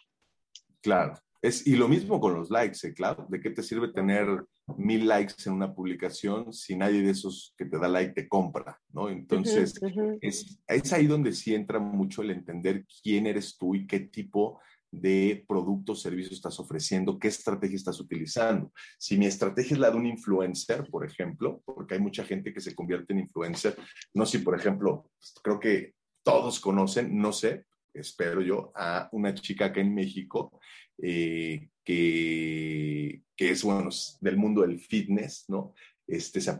Claro, 0.82 1.16
es, 1.42 1.66
y 1.68 1.76
lo 1.76 1.88
mismo 1.88 2.20
con 2.20 2.34
los 2.34 2.50
likes, 2.50 2.88
¿eh? 2.88 2.94
claro, 2.94 3.26
¿de 3.30 3.40
qué 3.40 3.52
te 3.52 3.64
sirve 3.64 3.90
tener 3.90 4.44
mil 4.78 5.08
likes 5.08 5.36
en 5.46 5.54
una 5.54 5.74
publicación 5.74 6.52
si 6.52 6.76
nadie 6.76 7.02
de 7.02 7.12
esos 7.12 7.54
que 7.58 7.66
te 7.66 7.78
da 7.78 7.88
like 7.88 8.14
te 8.14 8.28
compra, 8.28 8.80
¿no? 8.92 9.10
Entonces, 9.10 9.80
Es, 10.22 10.60
es 10.68 10.94
ahí 10.94 11.08
donde 11.08 11.32
sí 11.34 11.54
entra 11.54 11.80
mucho 11.80 12.22
el 12.22 12.32
entender 12.32 12.86
quién 13.04 13.28
eres 13.28 13.58
tú 13.58 13.76
y 13.76 13.86
qué 13.86 14.00
tipo 14.00 14.60
de 14.92 15.46
producto 15.48 15.92
o 15.92 15.96
servicio 15.96 16.34
estás 16.34 16.60
ofreciendo, 16.60 17.20
qué 17.20 17.28
estrategia 17.28 17.76
estás 17.76 18.00
utilizando. 18.00 18.72
Si 18.98 19.18
mi 19.18 19.26
estrategia 19.26 19.74
es 19.74 19.80
la 19.80 19.92
de 19.92 19.98
un 19.98 20.06
influencer, 20.06 20.90
por 20.90 21.06
ejemplo, 21.06 21.62
porque 21.66 21.96
hay 21.96 22.00
mucha 22.00 22.24
gente 22.24 22.54
que 22.54 22.62
se 22.62 22.74
convierte 22.74 23.14
en 23.14 23.20
influencer, 23.20 23.76
no 24.14 24.26
sé 24.26 24.40
si, 24.40 24.44
por 24.44 24.58
ejemplo, 24.58 25.10
creo 25.44 25.60
que 25.60 25.94
todos 26.24 26.60
conocen, 26.60 27.18
no 27.18 27.32
sé, 27.32 27.66
espero 28.00 28.41
yo, 28.41 28.72
a 28.76 29.10
una 29.12 29.34
chica 29.34 29.66
acá 29.66 29.82
en 29.82 29.93
México 29.93 30.60
eh, 30.98 31.70
que, 31.84 33.24
que, 33.36 33.50
es, 33.52 33.64
bueno, 33.64 33.89
del 34.22 34.38
mundo 34.38 34.62
del 34.62 34.80
fitness, 34.80 35.45
¿no? 35.48 35.74
Este, 36.06 36.41
se 36.41 36.56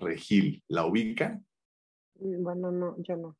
Regil, 0.00 0.62
¿la 0.68 0.86
ubican? 0.86 1.44
Bueno, 2.14 2.70
no, 2.70 2.96
yo 2.98 3.16
no. 3.16 3.36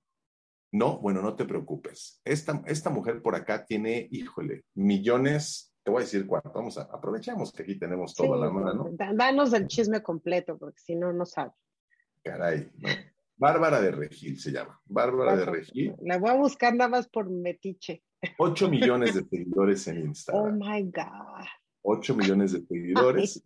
No, 0.72 0.98
bueno, 0.98 1.20
no 1.20 1.34
te 1.34 1.44
preocupes. 1.44 2.20
Esta, 2.24 2.62
esta 2.66 2.90
mujer 2.90 3.22
por 3.22 3.34
acá 3.34 3.66
tiene, 3.66 4.09
híjole, 4.11 4.64
millones, 4.74 5.74
te 5.82 5.90
voy 5.90 6.03
a 6.03 6.05
decir 6.05 6.26
cuánto. 6.26 6.53
Vamos 6.53 6.78
a, 6.78 6.82
aprovechamos 6.82 7.53
que 7.53 7.62
aquí 7.64 7.78
tenemos 7.78 8.14
toda 8.14 8.36
la 8.38 8.51
mano. 8.51 8.88
Danos 8.92 9.53
el 9.53 9.66
chisme 9.66 10.03
completo, 10.03 10.57
porque 10.57 10.80
si 10.80 10.94
no, 10.94 11.12
no 11.12 11.26
sabe. 11.26 11.53
Caray, 12.22 12.70
no. 12.78 12.88
Bárbara 13.41 13.80
de 13.80 13.91
Regil 13.91 14.38
se 14.38 14.53
llama. 14.53 14.78
Bárbara 14.84 15.34
de 15.34 15.47
Regil. 15.47 15.95
La 16.03 16.18
voy 16.18 16.28
a 16.28 16.34
buscar 16.34 16.74
nada 16.74 16.91
más 16.91 17.09
por 17.09 17.30
metiche. 17.30 18.05
8 18.36 18.68
millones 18.68 19.14
de 19.14 19.24
seguidores 19.24 19.88
en 19.88 20.01
Instagram. 20.09 20.45
Oh 20.45 20.53
my 20.53 20.82
God. 20.82 21.47
8 21.80 22.16
millones 22.16 22.53
de 22.53 22.61
seguidores. 22.66 23.43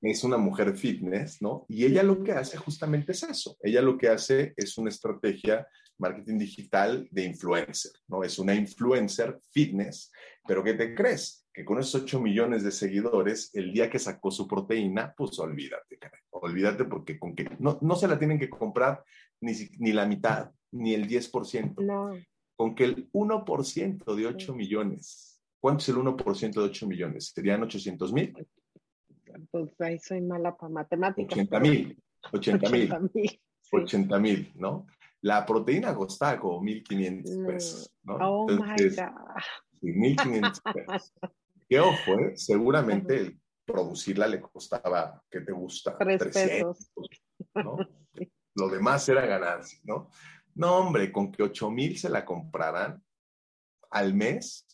es 0.00 0.22
una 0.22 0.36
mujer 0.36 0.76
fitness, 0.76 1.42
¿no? 1.42 1.66
Y 1.68 1.84
ella 1.84 2.04
lo 2.04 2.22
que 2.22 2.30
hace 2.30 2.56
justamente 2.56 3.10
es 3.10 3.24
eso. 3.24 3.56
Ella 3.60 3.82
lo 3.82 3.98
que 3.98 4.08
hace 4.08 4.54
es 4.56 4.78
una 4.78 4.90
estrategia 4.90 5.66
marketing 5.98 6.38
digital 6.38 7.08
de 7.10 7.24
influencer, 7.24 7.90
¿no? 8.06 8.22
Es 8.22 8.38
una 8.38 8.54
influencer 8.54 9.36
fitness, 9.50 10.12
pero 10.46 10.62
¿qué 10.62 10.74
te 10.74 10.94
crees? 10.94 11.44
Que 11.58 11.64
con 11.64 11.80
esos 11.80 12.02
8 12.02 12.20
millones 12.20 12.62
de 12.62 12.70
seguidores, 12.70 13.50
el 13.52 13.72
día 13.72 13.90
que 13.90 13.98
sacó 13.98 14.30
su 14.30 14.46
proteína, 14.46 15.12
pues 15.16 15.36
olvídate, 15.40 15.98
caray. 15.98 16.20
Olvídate 16.30 16.84
porque 16.84 17.18
con 17.18 17.34
que 17.34 17.50
no, 17.58 17.80
no 17.82 17.96
se 17.96 18.06
la 18.06 18.16
tienen 18.16 18.38
que 18.38 18.48
comprar 18.48 19.02
ni, 19.40 19.50
ni 19.80 19.92
la 19.92 20.06
mitad, 20.06 20.52
ni 20.70 20.94
el 20.94 21.08
10%. 21.08 21.84
No. 21.84 22.12
Con 22.54 22.76
que 22.76 22.84
el 22.84 23.10
1% 23.10 24.14
de 24.14 24.26
8 24.28 24.54
millones, 24.54 25.42
¿cuánto 25.58 25.82
es 25.82 25.88
el 25.88 25.96
1% 25.96 26.52
de 26.52 26.60
8 26.60 26.86
millones? 26.86 27.32
¿Serían 27.34 27.60
800 27.64 28.12
mil? 28.12 28.34
pues 29.50 29.80
ahí 29.80 29.98
soy 29.98 30.20
mala 30.20 30.56
para 30.56 30.72
matemáticas. 30.72 31.32
80 31.32 31.58
mil, 31.58 32.00
80 32.34 32.70
mil. 32.70 33.40
80 33.72 34.18
mil, 34.20 34.52
¿no? 34.54 34.86
La 35.22 35.44
proteína 35.44 35.92
costaba 35.96 36.38
como 36.38 36.62
1.500 36.62 37.46
pesos, 37.48 37.92
¿no? 38.04 38.14
Oh 38.14 38.46
my 38.46 38.58
God. 38.58 39.08
1.500 39.82 40.62
pesos. 40.86 41.12
Qué 41.68 41.80
ojo, 41.80 42.18
¿eh? 42.18 42.32
Seguramente 42.36 43.38
producirla 43.64 44.26
le 44.26 44.40
costaba, 44.40 45.22
¿qué 45.30 45.40
te 45.40 45.52
gusta? 45.52 45.96
3 45.98 46.18
pesos. 46.18 46.90
¿no? 47.54 47.76
Lo 48.54 48.68
demás 48.68 49.08
era 49.08 49.26
ganancia, 49.26 49.78
¿no? 49.84 50.10
No, 50.54 50.76
hombre, 50.78 51.12
con 51.12 51.30
que 51.30 51.42
8 51.42 51.70
mil 51.70 51.98
se 51.98 52.08
la 52.08 52.24
compraran 52.24 53.02
al 53.90 54.14
mes, 54.14 54.66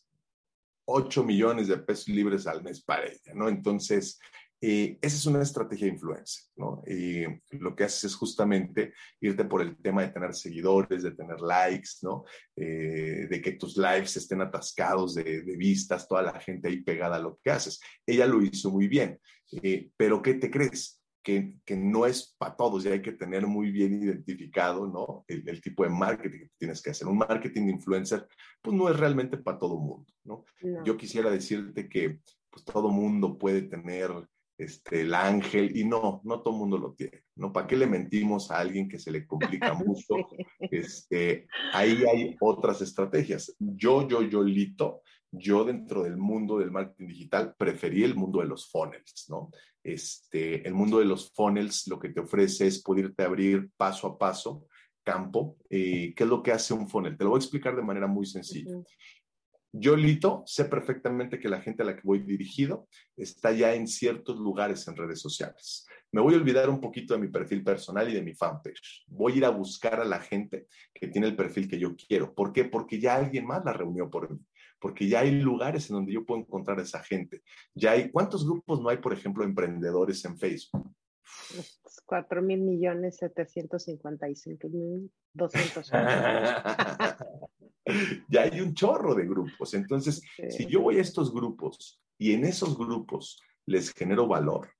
8 0.86 1.24
millones 1.24 1.68
de 1.68 1.78
pesos 1.78 2.08
libres 2.08 2.46
al 2.46 2.62
mes 2.62 2.82
para 2.82 3.06
ella, 3.06 3.34
¿no? 3.34 3.48
Entonces, 3.48 4.18
eh, 4.66 4.98
esa 5.02 5.16
es 5.18 5.26
una 5.26 5.42
estrategia 5.42 5.88
de 5.88 5.92
influencia, 5.92 6.42
¿no? 6.56 6.82
Y 6.86 7.22
lo 7.50 7.76
que 7.76 7.84
haces 7.84 8.04
es 8.04 8.14
justamente 8.14 8.94
irte 9.20 9.44
por 9.44 9.60
el 9.60 9.76
tema 9.76 10.00
de 10.00 10.08
tener 10.08 10.32
seguidores, 10.32 11.02
de 11.02 11.10
tener 11.10 11.38
likes, 11.42 11.90
¿no? 12.00 12.24
Eh, 12.56 13.26
de 13.28 13.42
que 13.42 13.52
tus 13.52 13.76
lives 13.76 14.16
estén 14.16 14.40
atascados 14.40 15.16
de, 15.16 15.42
vistas, 15.58 16.08
toda 16.08 16.22
la 16.22 16.40
gente 16.40 16.68
ahí 16.68 16.80
pegada 16.80 17.16
a 17.16 17.18
lo 17.18 17.38
que 17.44 17.50
haces. 17.50 17.78
Ella 18.06 18.24
lo 18.26 18.40
hizo 18.40 18.70
muy 18.70 18.88
bien, 18.88 19.20
eh, 19.62 19.90
pero 19.98 20.22
¿qué 20.22 20.32
te 20.32 20.50
crees? 20.50 20.98
Que, 21.22 21.58
que, 21.62 21.76
no 21.76 22.06
es 22.06 22.34
para 22.38 22.56
todos 22.56 22.86
y 22.86 22.88
hay 22.88 23.02
que 23.02 23.12
tener 23.12 23.46
muy 23.46 23.70
bien 23.70 24.02
identificado 24.02 24.86
¿no? 24.86 25.26
El, 25.28 25.60
tipo 25.60 25.84
de 25.84 25.90
marketing 25.90 26.38
que 26.38 26.50
tienes 26.56 26.80
que 26.80 26.90
hacer. 26.90 27.06
Un 27.06 27.18
marketing 27.18 27.66
de 27.66 27.72
influencer, 27.72 28.26
pues 28.62 28.74
no 28.74 28.88
es 28.88 28.98
realmente 28.98 29.36
para 29.36 29.58
todo 29.58 29.78
mundo. 29.78 30.10
¿no? 30.24 30.44
Yo 30.84 30.96
quisiera 30.96 31.30
decirte 31.30 31.86
que 31.88 32.20
pues, 32.50 32.64
todo 32.64 32.90
mundo 32.90 33.38
puede 33.38 33.62
tener 33.62 34.10
este, 34.56 35.02
el 35.02 35.14
ángel, 35.14 35.76
y 35.76 35.84
no, 35.84 36.20
no 36.24 36.40
todo 36.40 36.54
el 36.54 36.60
mundo 36.60 36.78
lo 36.78 36.92
tiene, 36.92 37.24
¿no? 37.36 37.52
¿Para 37.52 37.66
qué 37.66 37.76
le 37.76 37.86
mentimos 37.86 38.50
a 38.50 38.58
alguien 38.58 38.88
que 38.88 38.98
se 38.98 39.10
le 39.10 39.26
complica 39.26 39.74
mucho? 39.74 40.14
Este, 40.58 41.46
ahí 41.72 42.04
hay 42.04 42.36
otras 42.40 42.80
estrategias. 42.80 43.54
Yo, 43.58 44.06
yo, 44.06 44.22
yo, 44.22 44.42
Lito, 44.42 45.02
yo 45.32 45.64
dentro 45.64 46.04
del 46.04 46.16
mundo 46.16 46.58
del 46.58 46.70
marketing 46.70 47.08
digital 47.08 47.54
preferí 47.58 48.04
el 48.04 48.14
mundo 48.14 48.40
de 48.40 48.46
los 48.46 48.70
funnels, 48.70 49.26
¿no? 49.28 49.50
Este, 49.82 50.66
el 50.66 50.74
mundo 50.74 50.98
de 50.98 51.04
los 51.04 51.32
funnels 51.32 51.86
lo 51.88 51.98
que 51.98 52.08
te 52.08 52.20
ofrece 52.20 52.66
es 52.66 52.82
poderte 52.82 53.24
abrir 53.24 53.70
paso 53.76 54.06
a 54.06 54.18
paso 54.18 54.66
campo. 55.02 55.58
Eh, 55.68 56.14
¿Qué 56.16 56.24
es 56.24 56.30
lo 56.30 56.42
que 56.42 56.52
hace 56.52 56.72
un 56.72 56.88
funnel? 56.88 57.16
Te 57.16 57.24
lo 57.24 57.30
voy 57.30 57.38
a 57.38 57.42
explicar 57.42 57.76
de 57.76 57.82
manera 57.82 58.06
muy 58.06 58.26
sencilla. 58.26 58.72
Yo, 59.76 59.96
Lito, 59.96 60.44
sé 60.46 60.66
perfectamente 60.66 61.40
que 61.40 61.48
la 61.48 61.60
gente 61.60 61.82
a 61.82 61.86
la 61.86 61.96
que 61.96 62.02
voy 62.04 62.20
dirigido 62.20 62.86
está 63.16 63.50
ya 63.50 63.74
en 63.74 63.88
ciertos 63.88 64.38
lugares 64.38 64.86
en 64.86 64.94
redes 64.94 65.20
sociales. 65.20 65.84
Me 66.12 66.20
voy 66.20 66.34
a 66.34 66.36
olvidar 66.36 66.70
un 66.70 66.80
poquito 66.80 67.12
de 67.12 67.20
mi 67.20 67.26
perfil 67.26 67.64
personal 67.64 68.08
y 68.08 68.14
de 68.14 68.22
mi 68.22 68.34
fanpage. 68.34 69.04
Voy 69.08 69.32
a 69.32 69.36
ir 69.38 69.44
a 69.44 69.50
buscar 69.50 69.98
a 69.98 70.04
la 70.04 70.20
gente 70.20 70.68
que 70.94 71.08
tiene 71.08 71.26
el 71.26 71.34
perfil 71.34 71.66
que 71.66 71.80
yo 71.80 71.96
quiero. 71.96 72.32
¿Por 72.32 72.52
qué? 72.52 72.66
Porque 72.66 73.00
ya 73.00 73.16
alguien 73.16 73.46
más 73.46 73.64
la 73.64 73.72
reunió 73.72 74.08
por 74.08 74.30
mí. 74.30 74.38
Porque 74.78 75.08
ya 75.08 75.20
hay 75.20 75.32
lugares 75.40 75.90
en 75.90 75.96
donde 75.96 76.12
yo 76.12 76.24
puedo 76.24 76.42
encontrar 76.42 76.78
a 76.78 76.82
esa 76.82 77.02
gente. 77.02 77.42
Ya 77.74 77.92
hay, 77.92 78.12
¿cuántos 78.12 78.46
grupos 78.46 78.80
no 78.80 78.90
hay, 78.90 78.98
por 78.98 79.12
ejemplo, 79.12 79.42
emprendedores 79.42 80.24
en 80.24 80.38
Facebook? 80.38 80.94
4 82.06 82.42
mil 82.42 82.60
millones 82.60 83.16
755 83.16 84.68
mil 84.68 85.10
200. 85.32 85.90
ya 88.28 88.42
hay 88.42 88.60
un 88.60 88.74
chorro 88.74 89.14
de 89.14 89.26
grupos. 89.26 89.74
Entonces, 89.74 90.22
si 90.50 90.66
yo 90.66 90.80
voy 90.82 90.98
a 90.98 91.02
estos 91.02 91.32
grupos 91.32 92.00
y 92.18 92.32
en 92.32 92.44
esos 92.44 92.76
grupos 92.76 93.40
les 93.66 93.92
genero 93.92 94.26
valor, 94.26 94.70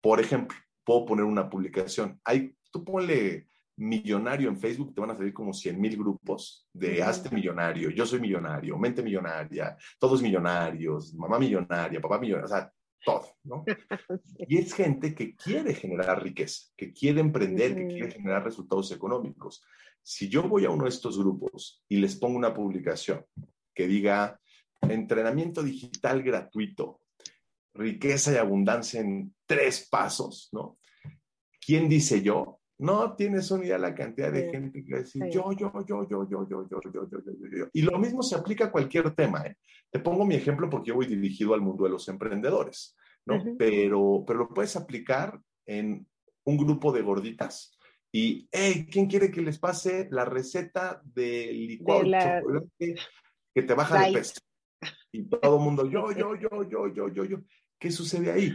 por 0.00 0.20
ejemplo, 0.20 0.56
puedo 0.84 1.06
poner 1.06 1.24
una 1.24 1.48
publicación. 1.48 2.20
Hay, 2.24 2.54
tú 2.70 2.84
ponle 2.84 3.48
millonario 3.76 4.48
en 4.48 4.56
Facebook, 4.56 4.94
te 4.94 5.00
van 5.00 5.10
a 5.10 5.16
salir 5.16 5.32
como 5.32 5.52
100 5.52 5.80
mil 5.80 5.96
grupos 5.96 6.68
de 6.72 7.02
hazte 7.02 7.34
millonario, 7.34 7.90
yo 7.90 8.06
soy 8.06 8.20
millonario, 8.20 8.78
mente 8.78 9.02
millonaria, 9.02 9.76
todos 9.98 10.22
millonarios, 10.22 11.12
mamá 11.14 11.38
millonaria, 11.38 12.00
papá 12.00 12.18
millonario. 12.18 12.46
O 12.46 12.48
sea, 12.48 12.72
todo, 13.04 13.26
¿no? 13.44 13.64
Y 14.48 14.58
es 14.58 14.74
gente 14.74 15.14
que 15.14 15.34
quiere 15.36 15.74
generar 15.74 16.22
riqueza, 16.22 16.68
que 16.76 16.92
quiere 16.92 17.20
emprender, 17.20 17.74
que 17.74 17.86
quiere 17.86 18.10
generar 18.10 18.44
resultados 18.44 18.90
económicos. 18.92 19.62
Si 20.02 20.28
yo 20.28 20.48
voy 20.48 20.64
a 20.64 20.70
uno 20.70 20.84
de 20.84 20.90
estos 20.90 21.18
grupos 21.18 21.82
y 21.88 21.96
les 21.96 22.16
pongo 22.16 22.36
una 22.36 22.52
publicación 22.52 23.24
que 23.74 23.86
diga 23.86 24.40
entrenamiento 24.82 25.62
digital 25.62 26.22
gratuito, 26.22 27.00
riqueza 27.74 28.32
y 28.32 28.36
abundancia 28.36 29.00
en 29.00 29.34
tres 29.46 29.88
pasos, 29.90 30.48
¿no? 30.52 30.78
¿Quién 31.64 31.88
dice 31.88 32.22
yo? 32.22 32.60
No 32.78 33.14
tienes 33.14 33.50
una 33.50 33.64
idea 33.64 33.76
de 33.76 33.82
la 33.82 33.94
cantidad 33.94 34.32
de 34.32 34.50
gente 34.50 34.84
que 34.84 34.92
va 34.92 34.98
a 34.98 35.02
decir 35.02 35.22
yo, 35.30 35.52
yo, 35.52 35.72
yo, 35.86 36.06
yo, 36.08 36.28
yo, 36.28 36.28
yo, 36.28 36.48
yo, 36.48 36.68
yo, 36.68 36.80
yo, 36.82 37.08
yo, 37.08 37.20
yo, 37.22 37.58
yo. 37.58 37.66
Y 37.72 37.82
lo 37.82 37.98
mismo 37.98 38.22
se 38.22 38.34
aplica 38.34 38.66
a 38.66 38.72
cualquier 38.72 39.14
tema. 39.14 39.46
¿eh? 39.46 39.56
Te 39.90 40.00
pongo 40.00 40.24
mi 40.24 40.34
ejemplo 40.34 40.68
porque 40.68 40.88
yo 40.88 40.96
voy 40.96 41.06
dirigido 41.06 41.54
al 41.54 41.60
mundo 41.60 41.84
de 41.84 41.90
los 41.90 42.08
emprendedores, 42.08 42.96
¿no? 43.26 43.42
pero, 43.56 44.24
pero 44.26 44.40
lo 44.40 44.48
puedes 44.48 44.74
aplicar 44.76 45.40
en 45.66 46.06
un 46.44 46.56
grupo 46.56 46.92
de 46.92 47.02
gorditas 47.02 47.78
y, 48.16 48.48
hey, 48.52 48.86
¿quién 48.88 49.08
quiere 49.08 49.28
que 49.28 49.42
les 49.42 49.58
pase 49.58 50.06
la 50.12 50.24
receta 50.24 51.02
de 51.02 51.52
licuado 51.52 52.02
de 52.02 52.08
la... 52.10 52.40
chocolate 52.40 52.94
que 53.52 53.62
te 53.62 53.74
baja 53.74 54.06
de 54.06 54.12
peso? 54.12 54.40
Y 55.10 55.24
todo 55.24 55.56
el 55.56 55.62
mundo, 55.64 55.90
yo, 55.90 56.12
yo, 56.12 56.36
yo, 56.36 56.62
yo, 56.62 56.86
yo, 56.94 57.08
yo, 57.08 57.24
yo. 57.24 57.38
¿Qué 57.76 57.90
sucede 57.90 58.30
ahí? 58.30 58.52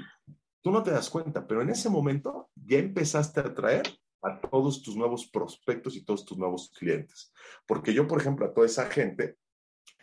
Tú 0.61 0.72
no 0.72 0.82
te 0.82 0.91
das 0.91 1.09
cuenta, 1.09 1.45
pero 1.45 1.61
en 1.61 1.72
ese 1.72 1.89
momento 1.89 2.49
ya 2.55 2.78
empezaste 2.78 3.41
a 3.41 3.47
atraer 3.47 3.84
a 4.22 4.39
todos 4.41 4.82
tus 4.82 4.95
nuevos 4.95 5.28
prospectos 5.28 5.95
y 5.95 6.03
todos 6.03 6.26
tus 6.26 6.38
nuevos 6.38 6.72
clientes. 6.78 7.32
Porque 7.65 7.93
yo, 7.93 8.07
por 8.07 8.20
ejemplo, 8.20 8.45
a 8.45 8.53
toda 8.53 8.67
esa 8.67 8.86
gente 8.88 9.38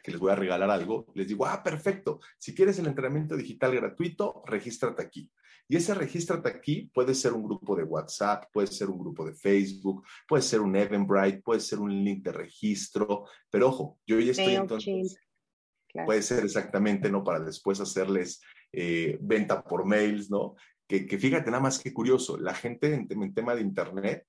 que 0.02 0.12
les 0.12 0.20
voy 0.20 0.30
a 0.30 0.36
regalar 0.36 0.70
algo, 0.70 1.06
les 1.14 1.26
digo, 1.26 1.46
ah, 1.46 1.62
perfecto, 1.62 2.20
si 2.38 2.54
quieres 2.54 2.78
el 2.78 2.86
entrenamiento 2.86 3.36
digital 3.36 3.74
gratuito, 3.74 4.42
regístrate 4.46 5.02
aquí. 5.02 5.30
Y 5.68 5.76
ese 5.76 5.94
regístrate 5.94 6.48
aquí 6.48 6.90
puede 6.94 7.12
ser 7.14 7.32
un 7.32 7.42
grupo 7.42 7.74
de 7.74 7.82
WhatsApp, 7.82 8.44
puede 8.52 8.68
ser 8.68 8.88
un 8.88 8.98
grupo 8.98 9.26
de 9.26 9.34
Facebook, 9.34 10.04
puede 10.28 10.42
ser 10.42 10.60
un 10.60 10.76
Eventbrite, 10.76 11.42
puede 11.42 11.60
ser 11.60 11.80
un 11.80 11.92
link 12.04 12.22
de 12.22 12.32
registro, 12.32 13.24
pero 13.50 13.68
ojo, 13.68 13.98
yo 14.06 14.18
ya 14.20 14.30
estoy 14.30 14.54
entonces... 14.54 15.18
Puede 16.04 16.20
ser 16.20 16.44
exactamente, 16.44 17.10
¿no? 17.10 17.24
Para 17.24 17.40
después 17.40 17.80
hacerles 17.80 18.42
eh, 18.70 19.16
venta 19.18 19.62
por 19.62 19.86
mails, 19.86 20.30
¿no? 20.30 20.54
Que, 20.86 21.06
que, 21.06 21.18
fíjate 21.18 21.50
nada 21.50 21.62
más 21.62 21.78
que 21.78 21.92
curioso, 21.92 22.36
la 22.38 22.54
gente 22.54 22.94
en, 22.94 23.08
en 23.10 23.34
tema 23.34 23.54
de 23.54 23.62
Internet 23.62 24.26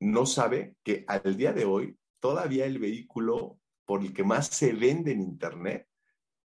no 0.00 0.26
sabe 0.26 0.74
que 0.84 1.04
al 1.08 1.36
día 1.36 1.52
de 1.52 1.64
hoy 1.64 1.96
todavía 2.20 2.66
el 2.66 2.78
vehículo 2.78 3.58
por 3.86 4.02
el 4.02 4.12
que 4.12 4.24
más 4.24 4.48
se 4.48 4.72
vende 4.72 5.12
en 5.12 5.22
Internet 5.22 5.86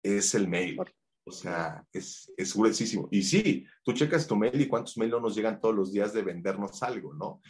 es 0.02 0.34
el 0.36 0.48
mail. 0.48 0.80
O 1.28 1.32
sea, 1.32 1.84
es, 1.92 2.32
es 2.38 2.56
gruesísimo. 2.56 3.08
Y 3.12 3.24
sí, 3.24 3.66
tú 3.84 3.94
checas 3.94 4.28
tu 4.28 4.36
mail 4.36 4.62
y 4.62 4.68
cuántos 4.68 4.98
mails 4.98 5.14
no 5.14 5.20
nos 5.20 5.36
llegan 5.36 5.60
todos 5.60 5.76
los 5.76 5.92
días 5.92 6.14
de 6.14 6.22
vendernos 6.22 6.82
algo, 6.84 7.14
¿no? 7.14 7.42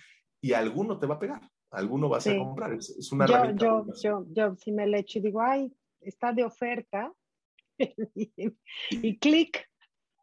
Y 0.42 0.54
alguno 0.54 0.98
te 0.98 1.06
va 1.06 1.16
a 1.16 1.20
pegar, 1.20 1.42
alguno 1.72 2.08
vas 2.08 2.26
a 2.28 2.38
comprar. 2.38 2.74
Es, 2.74 2.90
es 2.92 3.12
una 3.12 3.26
yo, 3.26 3.52
yo, 3.56 3.86
yo, 4.02 4.26
yo, 4.30 4.56
si 4.56 4.72
me 4.72 4.88
le 4.88 5.00
echo 5.00 5.20
y 5.20 5.24
digo, 5.24 5.42
ay, 5.42 5.76
está 6.00 6.32
de 6.32 6.46
oferta, 6.46 7.12
y, 8.92 9.18
clic. 9.18 9.68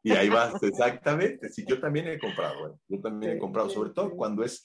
Y 0.02 0.12
ahí 0.12 0.28
vas, 0.28 0.54
exactamente. 0.62 1.48
Sí, 1.48 1.64
yo 1.66 1.80
también 1.80 2.08
he 2.08 2.18
comprado, 2.18 2.68
¿eh? 2.68 2.78
yo 2.88 3.00
también 3.00 3.36
he 3.36 3.38
comprado, 3.38 3.70
sobre 3.70 3.90
todo 3.90 4.10
cuando 4.10 4.42
es 4.44 4.64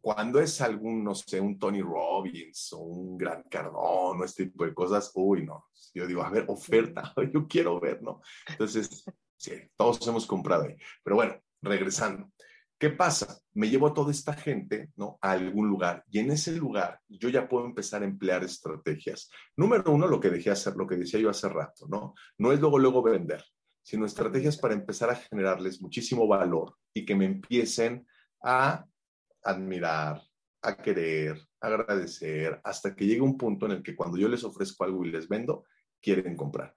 cuando 0.00 0.40
es 0.40 0.60
algún, 0.60 1.02
no 1.02 1.14
sé, 1.14 1.40
un 1.40 1.58
Tony 1.58 1.82
Robbins 1.82 2.72
o 2.72 2.78
un 2.78 3.18
Gran 3.18 3.42
Cardón 3.50 4.20
o 4.20 4.24
este 4.24 4.46
tipo 4.46 4.64
de 4.64 4.72
cosas, 4.72 5.10
uy, 5.14 5.44
no. 5.44 5.66
Yo 5.92 6.06
digo, 6.06 6.22
a 6.22 6.30
ver, 6.30 6.44
oferta, 6.48 7.12
yo 7.32 7.46
quiero 7.48 7.80
ver, 7.80 8.02
¿no? 8.02 8.22
Entonces, 8.48 9.04
sí, 9.36 9.52
todos 9.76 10.06
hemos 10.06 10.26
comprado 10.26 10.64
ahí. 10.64 10.76
Pero 11.02 11.16
bueno, 11.16 11.34
regresando. 11.62 12.30
¿Qué 12.78 12.90
pasa? 12.90 13.40
Me 13.54 13.68
llevo 13.68 13.88
a 13.88 13.94
toda 13.94 14.12
esta 14.12 14.34
gente, 14.34 14.92
¿no? 14.94 15.18
A 15.20 15.32
algún 15.32 15.68
lugar 15.68 16.04
y 16.08 16.20
en 16.20 16.30
ese 16.30 16.52
lugar 16.52 17.00
yo 17.08 17.28
ya 17.28 17.48
puedo 17.48 17.66
empezar 17.66 18.02
a 18.02 18.06
emplear 18.06 18.44
estrategias. 18.44 19.28
Número 19.56 19.90
uno, 19.90 20.06
lo 20.06 20.20
que 20.20 20.30
dejé 20.30 20.50
hacer, 20.50 20.76
lo 20.76 20.86
que 20.86 20.94
decía 20.94 21.18
yo 21.18 21.28
hace 21.28 21.48
rato, 21.48 21.88
¿no? 21.88 22.14
No 22.38 22.52
es 22.52 22.60
luego, 22.60 22.78
luego 22.78 23.02
vender, 23.02 23.44
sino 23.88 24.04
estrategias 24.04 24.58
para 24.58 24.74
empezar 24.74 25.08
a 25.08 25.16
generarles 25.16 25.80
muchísimo 25.80 26.28
valor 26.28 26.76
y 26.92 27.06
que 27.06 27.14
me 27.14 27.24
empiecen 27.24 28.06
a 28.42 28.84
admirar, 29.42 30.20
a 30.60 30.76
querer, 30.76 31.40
agradecer, 31.58 32.60
hasta 32.64 32.94
que 32.94 33.06
llegue 33.06 33.22
un 33.22 33.38
punto 33.38 33.64
en 33.64 33.72
el 33.72 33.82
que 33.82 33.96
cuando 33.96 34.18
yo 34.18 34.28
les 34.28 34.44
ofrezco 34.44 34.84
algo 34.84 35.06
y 35.06 35.10
les 35.10 35.26
vendo, 35.26 35.64
quieren 36.02 36.36
comprar. 36.36 36.74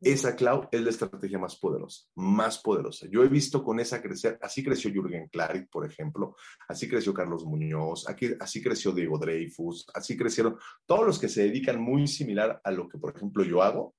Esa 0.00 0.34
cloud 0.34 0.64
es 0.72 0.80
la 0.82 0.90
estrategia 0.90 1.38
más 1.38 1.54
poderosa, 1.54 2.06
más 2.16 2.58
poderosa. 2.58 3.06
Yo 3.08 3.22
he 3.22 3.28
visto 3.28 3.62
con 3.62 3.78
esa 3.78 4.02
crecer, 4.02 4.36
así 4.42 4.64
creció 4.64 4.90
Jürgen 4.90 5.28
Klarik, 5.28 5.70
por 5.70 5.86
ejemplo, 5.86 6.34
así 6.66 6.88
creció 6.88 7.14
Carlos 7.14 7.44
Muñoz, 7.44 8.08
aquí, 8.08 8.30
así 8.40 8.60
creció 8.60 8.90
Diego 8.90 9.16
Dreyfus, 9.16 9.86
así 9.94 10.16
crecieron 10.16 10.56
todos 10.86 11.06
los 11.06 11.20
que 11.20 11.28
se 11.28 11.42
dedican 11.42 11.80
muy 11.80 12.08
similar 12.08 12.60
a 12.64 12.72
lo 12.72 12.88
que, 12.88 12.98
por 12.98 13.14
ejemplo, 13.14 13.44
yo 13.44 13.62
hago, 13.62 13.94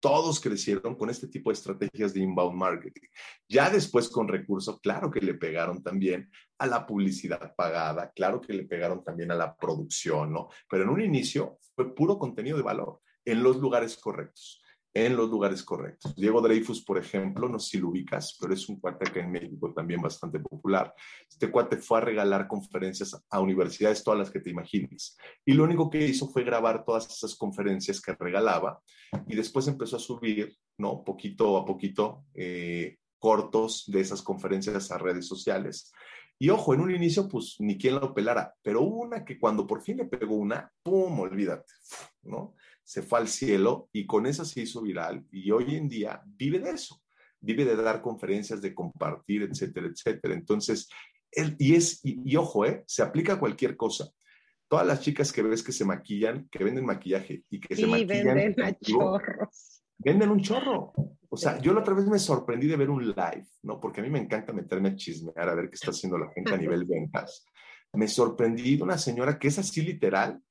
todos 0.00 0.40
crecieron 0.40 0.94
con 0.96 1.10
este 1.10 1.28
tipo 1.28 1.50
de 1.50 1.54
estrategias 1.54 2.14
de 2.14 2.20
inbound 2.20 2.56
marketing. 2.56 3.08
Ya 3.48 3.70
después 3.70 4.08
con 4.08 4.28
recursos, 4.28 4.80
claro 4.80 5.10
que 5.10 5.20
le 5.20 5.34
pegaron 5.34 5.82
también 5.82 6.30
a 6.58 6.66
la 6.66 6.86
publicidad 6.86 7.54
pagada, 7.56 8.10
claro 8.14 8.40
que 8.40 8.52
le 8.52 8.64
pegaron 8.64 9.02
también 9.02 9.30
a 9.30 9.34
la 9.34 9.56
producción, 9.56 10.32
¿no? 10.32 10.48
Pero 10.68 10.84
en 10.84 10.90
un 10.90 11.00
inicio 11.00 11.58
fue 11.74 11.94
puro 11.94 12.18
contenido 12.18 12.56
de 12.56 12.62
valor 12.62 13.00
en 13.24 13.42
los 13.42 13.56
lugares 13.56 13.96
correctos 13.96 14.62
en 14.94 15.16
los 15.16 15.28
lugares 15.30 15.62
correctos. 15.62 16.14
Diego 16.16 16.40
Dreyfus, 16.40 16.84
por 16.84 16.98
ejemplo, 16.98 17.48
no 17.48 17.58
sé 17.58 17.70
si 17.70 17.78
lo 17.78 17.88
ubicas, 17.88 18.36
pero 18.40 18.54
es 18.54 18.68
un 18.68 18.80
cuate 18.80 19.10
que 19.10 19.20
en 19.20 19.30
México 19.30 19.72
también 19.72 20.00
bastante 20.00 20.40
popular. 20.40 20.94
Este 21.28 21.50
cuate 21.50 21.76
fue 21.76 21.98
a 21.98 22.02
regalar 22.02 22.48
conferencias 22.48 23.16
a 23.30 23.40
universidades, 23.40 24.02
todas 24.02 24.18
las 24.18 24.30
que 24.30 24.40
te 24.40 24.50
imagines. 24.50 25.16
Y 25.44 25.52
lo 25.52 25.64
único 25.64 25.90
que 25.90 26.06
hizo 26.06 26.28
fue 26.28 26.44
grabar 26.44 26.84
todas 26.84 27.06
esas 27.06 27.36
conferencias 27.36 28.00
que 28.00 28.14
regalaba 28.14 28.80
y 29.26 29.36
después 29.36 29.68
empezó 29.68 29.96
a 29.96 30.00
subir, 30.00 30.56
¿no? 30.78 31.04
Poquito 31.04 31.56
a 31.56 31.64
poquito, 31.64 32.24
eh, 32.34 32.98
cortos 33.18 33.84
de 33.86 34.00
esas 34.00 34.22
conferencias 34.22 34.90
a 34.90 34.98
redes 34.98 35.26
sociales. 35.26 35.92
Y 36.40 36.50
ojo, 36.50 36.72
en 36.72 36.80
un 36.80 36.94
inicio, 36.94 37.28
pues 37.28 37.56
ni 37.58 37.76
quien 37.76 37.96
lo 37.96 38.14
pelara, 38.14 38.54
pero 38.62 38.82
una 38.82 39.24
que 39.24 39.40
cuando 39.40 39.66
por 39.66 39.82
fin 39.82 39.96
le 39.96 40.04
pegó 40.04 40.36
una, 40.36 40.70
¡pum! 40.84 41.18
Olvídate, 41.18 41.72
¿no? 42.22 42.54
Se 42.88 43.02
fue 43.02 43.18
al 43.18 43.28
cielo 43.28 43.90
y 43.92 44.06
con 44.06 44.24
esa 44.24 44.46
se 44.46 44.62
hizo 44.62 44.80
viral 44.80 45.22
y 45.30 45.50
hoy 45.50 45.76
en 45.76 45.90
día 45.90 46.22
vive 46.24 46.58
de 46.58 46.70
eso, 46.70 47.02
vive 47.38 47.66
de 47.66 47.76
dar 47.76 48.00
conferencias, 48.00 48.62
de 48.62 48.74
compartir, 48.74 49.42
etcétera, 49.42 49.88
etcétera. 49.88 50.32
Entonces, 50.32 50.88
él, 51.30 51.54
y 51.58 51.74
es, 51.74 52.00
y, 52.02 52.34
ojo, 52.36 52.64
¿eh? 52.64 52.84
se 52.86 53.02
aplica 53.02 53.34
a 53.34 53.38
cualquier 53.38 53.76
cosa. 53.76 54.08
Todas 54.68 54.86
las 54.86 55.02
chicas 55.02 55.34
que 55.34 55.42
ves 55.42 55.62
que 55.62 55.72
se 55.72 55.84
maquillan, 55.84 56.48
que 56.50 56.64
venden 56.64 56.86
maquillaje 56.86 57.44
y 57.50 57.60
que 57.60 57.76
se 57.76 57.86
maquillan. 57.86 58.34
Venden 58.34 58.62
a 58.62 58.72
chorros. 58.78 59.82
Venden 59.98 60.30
un 60.30 60.40
chorro. 60.40 60.94
O 61.28 61.36
sea, 61.36 61.58
yo 61.58 61.74
la 61.74 61.80
otra 61.80 61.92
vez 61.92 62.06
me 62.06 62.18
sorprendí 62.18 62.68
de 62.68 62.76
ver 62.76 62.88
un 62.88 63.06
live, 63.06 63.46
¿no? 63.64 63.78
Porque 63.78 64.00
a 64.00 64.02
mí 64.02 64.08
me 64.08 64.20
encanta 64.20 64.54
meterme 64.54 64.88
a 64.88 64.96
chismear, 64.96 65.46
a 65.46 65.54
ver 65.54 65.68
qué 65.68 65.74
está 65.74 65.90
haciendo 65.90 66.16
la 66.16 66.30
gente 66.30 66.54
a 66.54 66.56
nivel 66.56 66.86
ventas. 66.86 67.44
Me 67.92 68.08
sorprendí 68.08 68.78
de 68.78 68.82
una 68.82 68.96
señora 68.96 69.38
que 69.38 69.48
es 69.48 69.58
así 69.58 69.82
literal, 69.82 70.42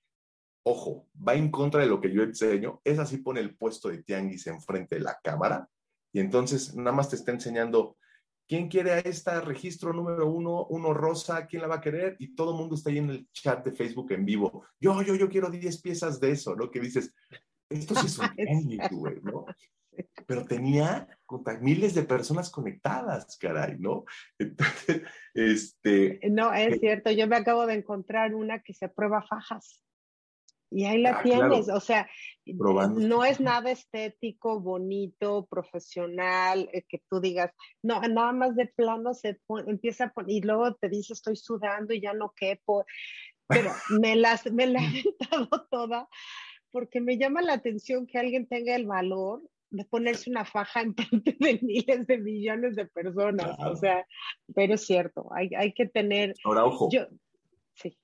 ojo, 0.68 1.08
va 1.26 1.34
en 1.36 1.50
contra 1.50 1.82
de 1.82 1.88
lo 1.88 2.02
que 2.02 2.12
yo 2.12 2.24
enseño, 2.24 2.82
es 2.84 3.00
así 3.00 3.18
pone 3.18 3.40
el 3.40 3.56
puesto 3.56 3.88
de 3.88 4.04
tianguis 4.04 4.48
enfrente 4.48 4.96
de 4.96 5.02
la 5.02 5.18
cámara 5.24 5.68
y 6.12 6.20
entonces 6.20 6.76
nada 6.76 6.92
más 6.92 7.10
te 7.10 7.16
está 7.16 7.32
enseñando 7.32 7.98
quién 8.48 8.68
quiere 8.68 8.92
a 8.92 9.00
esta 9.00 9.40
registro 9.40 9.94
número 9.94 10.30
uno, 10.30 10.66
uno 10.66 10.94
rosa, 10.94 11.48
quién 11.48 11.62
la 11.62 11.70
va 11.70 11.76
a 11.76 11.82
querer 11.82 12.18
y 12.20 12.36
todo 12.36 12.52
el 12.52 12.58
mundo 12.58 12.76
está 12.76 12.90
ahí 12.90 12.98
en 12.98 13.10
el 13.10 13.28
chat 13.32 13.64
de 13.64 13.72
Facebook 13.72 14.12
en 14.12 14.26
vivo. 14.26 14.66
Yo, 14.80 15.02
yo, 15.04 15.16
yo 15.16 15.30
quiero 15.30 15.50
10 15.50 15.82
piezas 15.82 16.20
de 16.20 16.32
eso, 16.32 16.56
¿no? 16.56 16.70
Que 16.70 16.82
dices, 16.82 17.14
esto 17.70 17.96
sí 17.96 18.08
es 18.08 18.20
un 18.20 18.30
tianguis, 18.36 18.90
güey, 18.92 19.22
¿no? 19.22 19.46
Pero 20.26 20.46
tenía 20.46 21.08
miles 21.62 21.96
de 21.96 22.04
personas 22.04 22.50
conectadas, 22.50 23.38
caray, 23.38 23.78
¿no? 23.80 24.04
Entonces, 24.40 25.04
este... 25.34 26.20
No, 26.30 26.54
es 26.54 26.76
eh, 26.76 26.80
cierto, 26.80 27.12
yo 27.12 27.26
me 27.28 27.38
acabo 27.38 27.66
de 27.66 27.76
encontrar 27.76 28.36
una 28.36 28.60
que 28.60 28.74
se 28.74 28.90
prueba 28.90 29.22
fajas. 29.22 29.87
Y 30.70 30.86
ahí 30.86 31.02
la 31.02 31.12
ah, 31.12 31.24
tienes, 31.24 31.70
o 31.70 31.80
sea, 31.80 32.10
no 32.46 33.24
es 33.24 33.40
nada 33.40 33.72
estético, 33.72 34.60
bonito, 34.60 35.48
profesional, 35.50 36.70
eh, 36.74 36.84
que 36.88 37.02
tú 37.10 37.22
digas, 37.22 37.52
no, 37.82 38.02
nada 38.02 38.34
más 38.34 38.56
de 38.56 38.68
plano 38.68 39.14
se 39.14 39.40
empieza 39.66 40.06
a 40.06 40.10
poner, 40.14 40.32
y 40.32 40.42
luego 40.42 40.74
te 40.76 40.90
dice 40.90 41.14
estoy 41.14 41.38
sudando 41.38 41.94
y 41.94 42.02
ya 42.02 42.14
no 42.14 42.34
quepo, 42.36 42.86
pero 43.48 43.72
me, 44.02 44.16
las, 44.18 44.52
me 44.52 44.68
la 44.68 44.82
he 44.82 45.04
dado 45.32 45.68
toda 45.70 46.10
porque 46.70 47.00
me 47.00 47.18
llama 47.18 47.42
la 47.42 47.54
atención 47.54 48.06
que 48.06 48.20
alguien 48.20 48.46
tenga 48.46 48.76
el 48.76 48.86
valor 48.86 49.42
de 49.70 49.86
ponerse 49.86 50.30
una 50.30 50.44
faja 50.44 50.82
en 50.82 50.96
frente 50.96 51.36
de 51.40 51.60
miles 51.62 52.08
de 52.08 52.18
millones 52.18 52.76
de 52.76 52.86
personas, 52.88 53.58
o 53.60 53.76
sea, 53.78 54.06
pero 54.54 54.74
es 54.74 54.86
cierto, 54.86 55.30
hay, 55.34 55.50
hay 55.56 55.74
que 55.74 55.88
tener... 55.88 56.34
Ahora, 56.44 56.66
ojo. 56.66 56.90
sí 57.74 57.98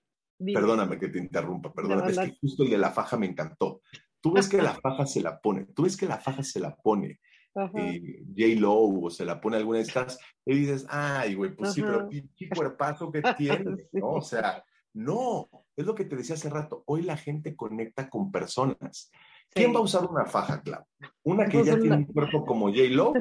Perdóname 0.52 0.98
que 0.98 1.10
te 1.10 1.20
interrumpa, 1.20 1.72
perdóname, 1.74 2.12
es 2.12 2.20
que 2.20 2.38
justo 2.42 2.64
el 2.64 2.72
de 2.72 2.78
la 2.78 2.92
faja 2.92 3.18
me 3.18 3.28
encantó. 3.28 3.82
Tú 4.20 4.34
ves 4.34 4.50
que 4.50 4.62
la 4.62 4.74
faja 4.82 5.06
se 5.06 5.22
la 5.22 5.40
pone, 5.40 5.66
tú 5.76 5.84
ves 5.84 5.96
que 5.96 6.08
la 6.08 6.18
faja 6.18 6.44
se 6.44 6.60
la 6.60 6.76
pone 6.76 7.20
eh, 7.56 8.24
J. 8.36 8.60
Lo 8.60 8.74
o 8.74 9.10
se 9.10 9.26
la 9.26 9.40
pone 9.40 9.58
alguna 9.58 9.78
de 9.78 9.84
estas, 9.84 10.18
y 10.46 10.56
dices, 10.56 10.86
ay, 10.90 11.36
güey, 11.36 11.56
pues 11.56 11.74
sí, 11.74 11.82
pero 11.82 12.10
pinche 12.10 12.50
cuerpazo 12.50 13.12
que 13.12 13.22
tiene, 13.38 13.76
¿no? 13.92 14.10
O 14.14 14.22
sea, 14.22 14.64
no, 14.94 15.50
es 15.76 15.86
lo 15.86 15.96
que 15.96 16.06
te 16.06 16.16
decía 16.16 16.36
hace 16.36 16.50
rato, 16.50 16.84
hoy 16.88 17.04
la 17.04 17.18
gente 17.18 17.56
conecta 17.56 18.10
con 18.10 18.32
personas. 18.32 19.12
¿Quién 19.50 19.74
va 19.74 19.80
a 19.80 19.84
usar 19.84 20.06
una 20.06 20.26
faja, 20.26 20.62
Clau? 20.64 20.84
¿Una 21.24 21.46
que 21.46 21.60
pues 21.60 21.68
ya 21.68 21.78
tiene 21.78 21.98
un 21.98 22.06
cuerpo 22.06 22.44
como 22.44 22.70
J-Lo 22.70 23.14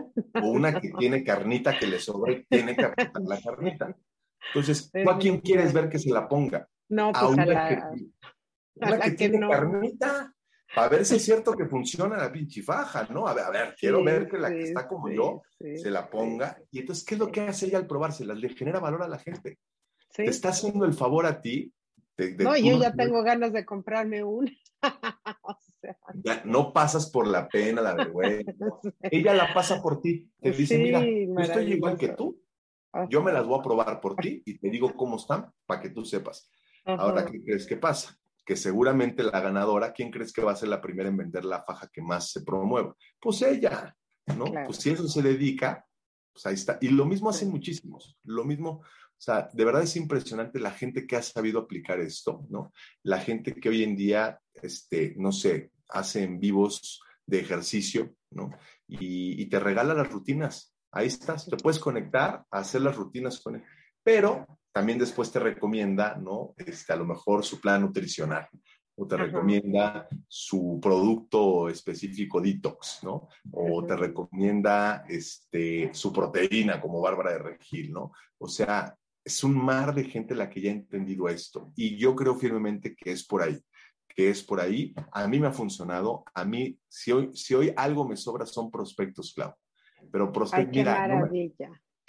o 0.43 0.49
una 0.49 0.81
que 0.81 0.91
tiene 0.99 1.23
carnita 1.23 1.79
que 1.79 1.87
le 1.87 1.99
sobra 1.99 2.33
y 2.33 2.45
tiene 2.45 2.75
que 2.75 2.87
apretar 2.87 3.23
la 3.23 3.39
carnita? 3.39 3.95
Entonces, 4.49 4.91
¿tú 4.91 5.11
a 5.11 5.19
quién 5.19 5.41
quieres 5.41 5.75
ver 5.75 5.91
que 5.91 5.99
se 5.99 6.11
la 6.11 6.27
ponga? 6.27 6.67
No, 6.93 7.11
pues 7.11 7.23
a, 7.23 7.29
una 7.29 7.47
la, 7.47 7.69
que, 7.69 8.05
una 8.75 9.01
que, 9.01 9.11
tiene 9.13 9.49
carnita, 9.49 10.35
para 10.75 10.89
ver 10.91 11.07
si 11.07 11.17
es 11.17 11.25
cierto 11.25 11.53
que 11.57 11.65
funciona 11.65 12.19
la 12.19 12.31
pinche 12.31 12.63
faja, 12.63 13.07
¿no? 13.09 13.27
A 13.27 13.33
ver, 13.33 13.45
a 13.45 13.51
ver 13.51 13.75
quiero 13.79 14.05
ver 14.05 14.29
que 14.29 14.37
la 14.37 14.51
que 14.51 14.65
está 14.65 14.87
como 14.87 15.11
yo 15.11 15.41
se 15.59 15.91
la 15.91 16.11
ponga. 16.11 16.59
Y 16.71 16.81
entonces, 16.81 17.03
¿qué 17.03 17.15
es 17.15 17.19
lo 17.19 17.33
que 17.33 17.41
hace 17.41 17.65
ella 17.65 17.79
al 17.79 17.87
probárselas? 17.87 18.37
Le 18.37 18.51
genera 18.51 18.79
valor 18.79 19.03
a 19.03 19.09
la 19.09 19.19
gente. 19.19 19.59
Te 20.15 20.27
está 20.27 20.51
haciendo 20.51 20.85
el 20.85 20.93
favor 20.93 21.25
a 21.25 21.41
ti. 21.41 21.73
no, 22.39 22.57
yo 22.59 22.79
ya 22.79 22.93
tengo 22.93 23.23
ganas 23.23 23.55
de 23.55 23.65
comprarme 23.65 24.23
una. 24.23 24.53
no 26.45 26.75
pasas 26.75 27.09
por 27.11 27.27
la 27.27 27.49
pena, 27.49 27.81
la 27.81 27.95
vergüenza. 27.95 28.53
Ella 29.01 29.33
la 29.33 29.55
pasa 29.55 29.81
por 29.81 30.03
ti. 30.03 30.31
Te 30.43 30.53
dice, 30.53 30.77
mira, 30.77 31.03
yo 31.03 31.41
estoy 31.41 31.73
igual 31.73 31.97
que 31.97 32.09
tú. 32.09 32.39
Yo 33.09 33.23
me 33.23 33.33
las 33.33 33.47
voy 33.47 33.59
a 33.59 33.63
probar 33.63 33.99
por 33.99 34.15
ti 34.17 34.43
y 34.45 34.59
te 34.59 34.69
digo 34.69 34.95
cómo 34.95 35.17
están 35.17 35.51
para 35.65 35.81
que 35.81 35.89
tú 35.89 36.05
sepas. 36.05 36.51
Ahora, 36.85 37.25
¿qué 37.27 37.43
crees 37.43 37.67
que 37.67 37.77
pasa? 37.77 38.17
Que 38.45 38.57
seguramente 38.57 39.23
la 39.23 39.41
ganadora, 39.41 39.93
¿quién 39.93 40.11
crees 40.11 40.33
que 40.33 40.43
va 40.43 40.53
a 40.53 40.57
ser 40.57 40.69
la 40.69 40.81
primera 40.81 41.09
en 41.09 41.17
vender 41.17 41.45
la 41.45 41.63
faja 41.63 41.89
que 41.93 42.03
más 42.03 42.31
se 42.31 42.43
promueva? 42.43 42.95
Pues 43.21 43.43
ella, 43.43 43.95
¿no? 44.37 44.47
Pues 44.67 44.79
si 44.79 44.91
eso 44.91 45.07
se 45.07 45.23
dedica, 45.23 45.87
pues 46.33 46.47
ahí 46.47 46.55
está. 46.55 46.79
Y 46.81 46.89
lo 46.89 47.05
mismo 47.05 47.31
hacen 47.31 47.51
muchísimos. 47.51 48.19
Lo 48.25 48.45
mismo, 48.45 48.71
o 48.71 48.85
sea, 49.17 49.49
de 49.53 49.65
verdad 49.65 49.83
es 49.83 49.97
impresionante 49.97 50.59
la 50.59 50.73
gente 50.73 51.07
que 51.07 51.17
ha 51.17 51.23
sabido 51.23 51.61
aplicar 51.61 52.01
esto, 52.01 52.45
¿no? 52.49 52.73
La 53.05 53.19
gente 53.19 53.55
que 53.55 53.69
hoy 53.69 53.85
en 53.85 53.95
día, 53.95 54.41
este, 54.55 55.15
no 55.17 55.31
sé, 55.31 55.71
hace 55.89 56.25
en 56.25 56.41
vivos 56.41 57.01
de 57.27 57.41
ejercicio, 57.41 58.15
¿no? 58.31 58.51
Y, 58.89 59.47
te 59.47 59.61
regala 59.61 59.95
las 59.95 60.11
rutinas. 60.11 60.75
Ahí 60.91 61.07
estás, 61.07 61.47
te 61.47 61.57
puedes 61.57 61.79
conectar 61.79 62.45
a 62.51 62.59
hacer 62.59 62.83
las 62.83 62.97
rutinas 62.97 63.41
con 63.41 63.57
él. 63.57 63.65
Pero 64.03 64.47
también 64.73 64.99
después 64.99 65.31
te 65.31 65.39
recomienda, 65.39 66.17
¿no? 66.17 66.55
Este, 66.57 66.93
a 66.93 66.97
lo 66.97 67.05
mejor 67.05 67.45
su 67.45 67.61
plan 67.61 67.83
nutricional 67.83 68.49
o 68.95 69.07
te 69.07 69.17
recomienda 69.17 70.07
su 70.29 70.79
producto 70.81 71.69
específico 71.69 72.41
detox, 72.41 73.01
¿no? 73.03 73.29
O 73.51 73.85
te 73.85 73.97
recomienda 73.97 75.05
este, 75.09 75.93
su 75.95 76.13
proteína 76.13 76.81
como 76.81 77.01
Bárbara 77.01 77.33
de 77.33 77.39
Regil, 77.39 77.93
¿no? 77.93 78.13
O 78.39 78.49
sea, 78.49 78.95
es 79.25 79.43
un 79.45 79.57
mar 79.57 79.95
de 79.95 80.05
gente 80.05 80.35
la 80.35 80.51
que 80.51 80.61
ya 80.61 80.71
ha 80.71 80.75
entendido 80.75 81.29
esto 81.29 81.73
y 81.77 81.97
yo 81.97 82.15
creo 82.15 82.35
firmemente 82.35 82.95
que 82.95 83.13
es 83.13 83.25
por 83.25 83.43
ahí, 83.43 83.59
que 84.09 84.29
es 84.29 84.43
por 84.43 84.61
ahí. 84.61 84.95
A 85.13 85.27
mí 85.27 85.41
me 85.41 85.47
ha 85.47 85.53
funcionado, 85.53 86.25
a 86.35 86.45
mí, 86.45 86.79
si 86.89 87.13
hoy, 87.13 87.31
si 87.35 87.55
hoy 87.55 87.73
algo 87.77 88.07
me 88.07 88.17
sobra 88.17 88.45
son 88.47 88.71
prospectos, 88.71 89.33
Clau. 89.35 89.55
Pero 90.11 90.33
prospectos, 90.33 90.77
mira, 90.77 91.07
no 91.07 91.31
me, 91.31 91.53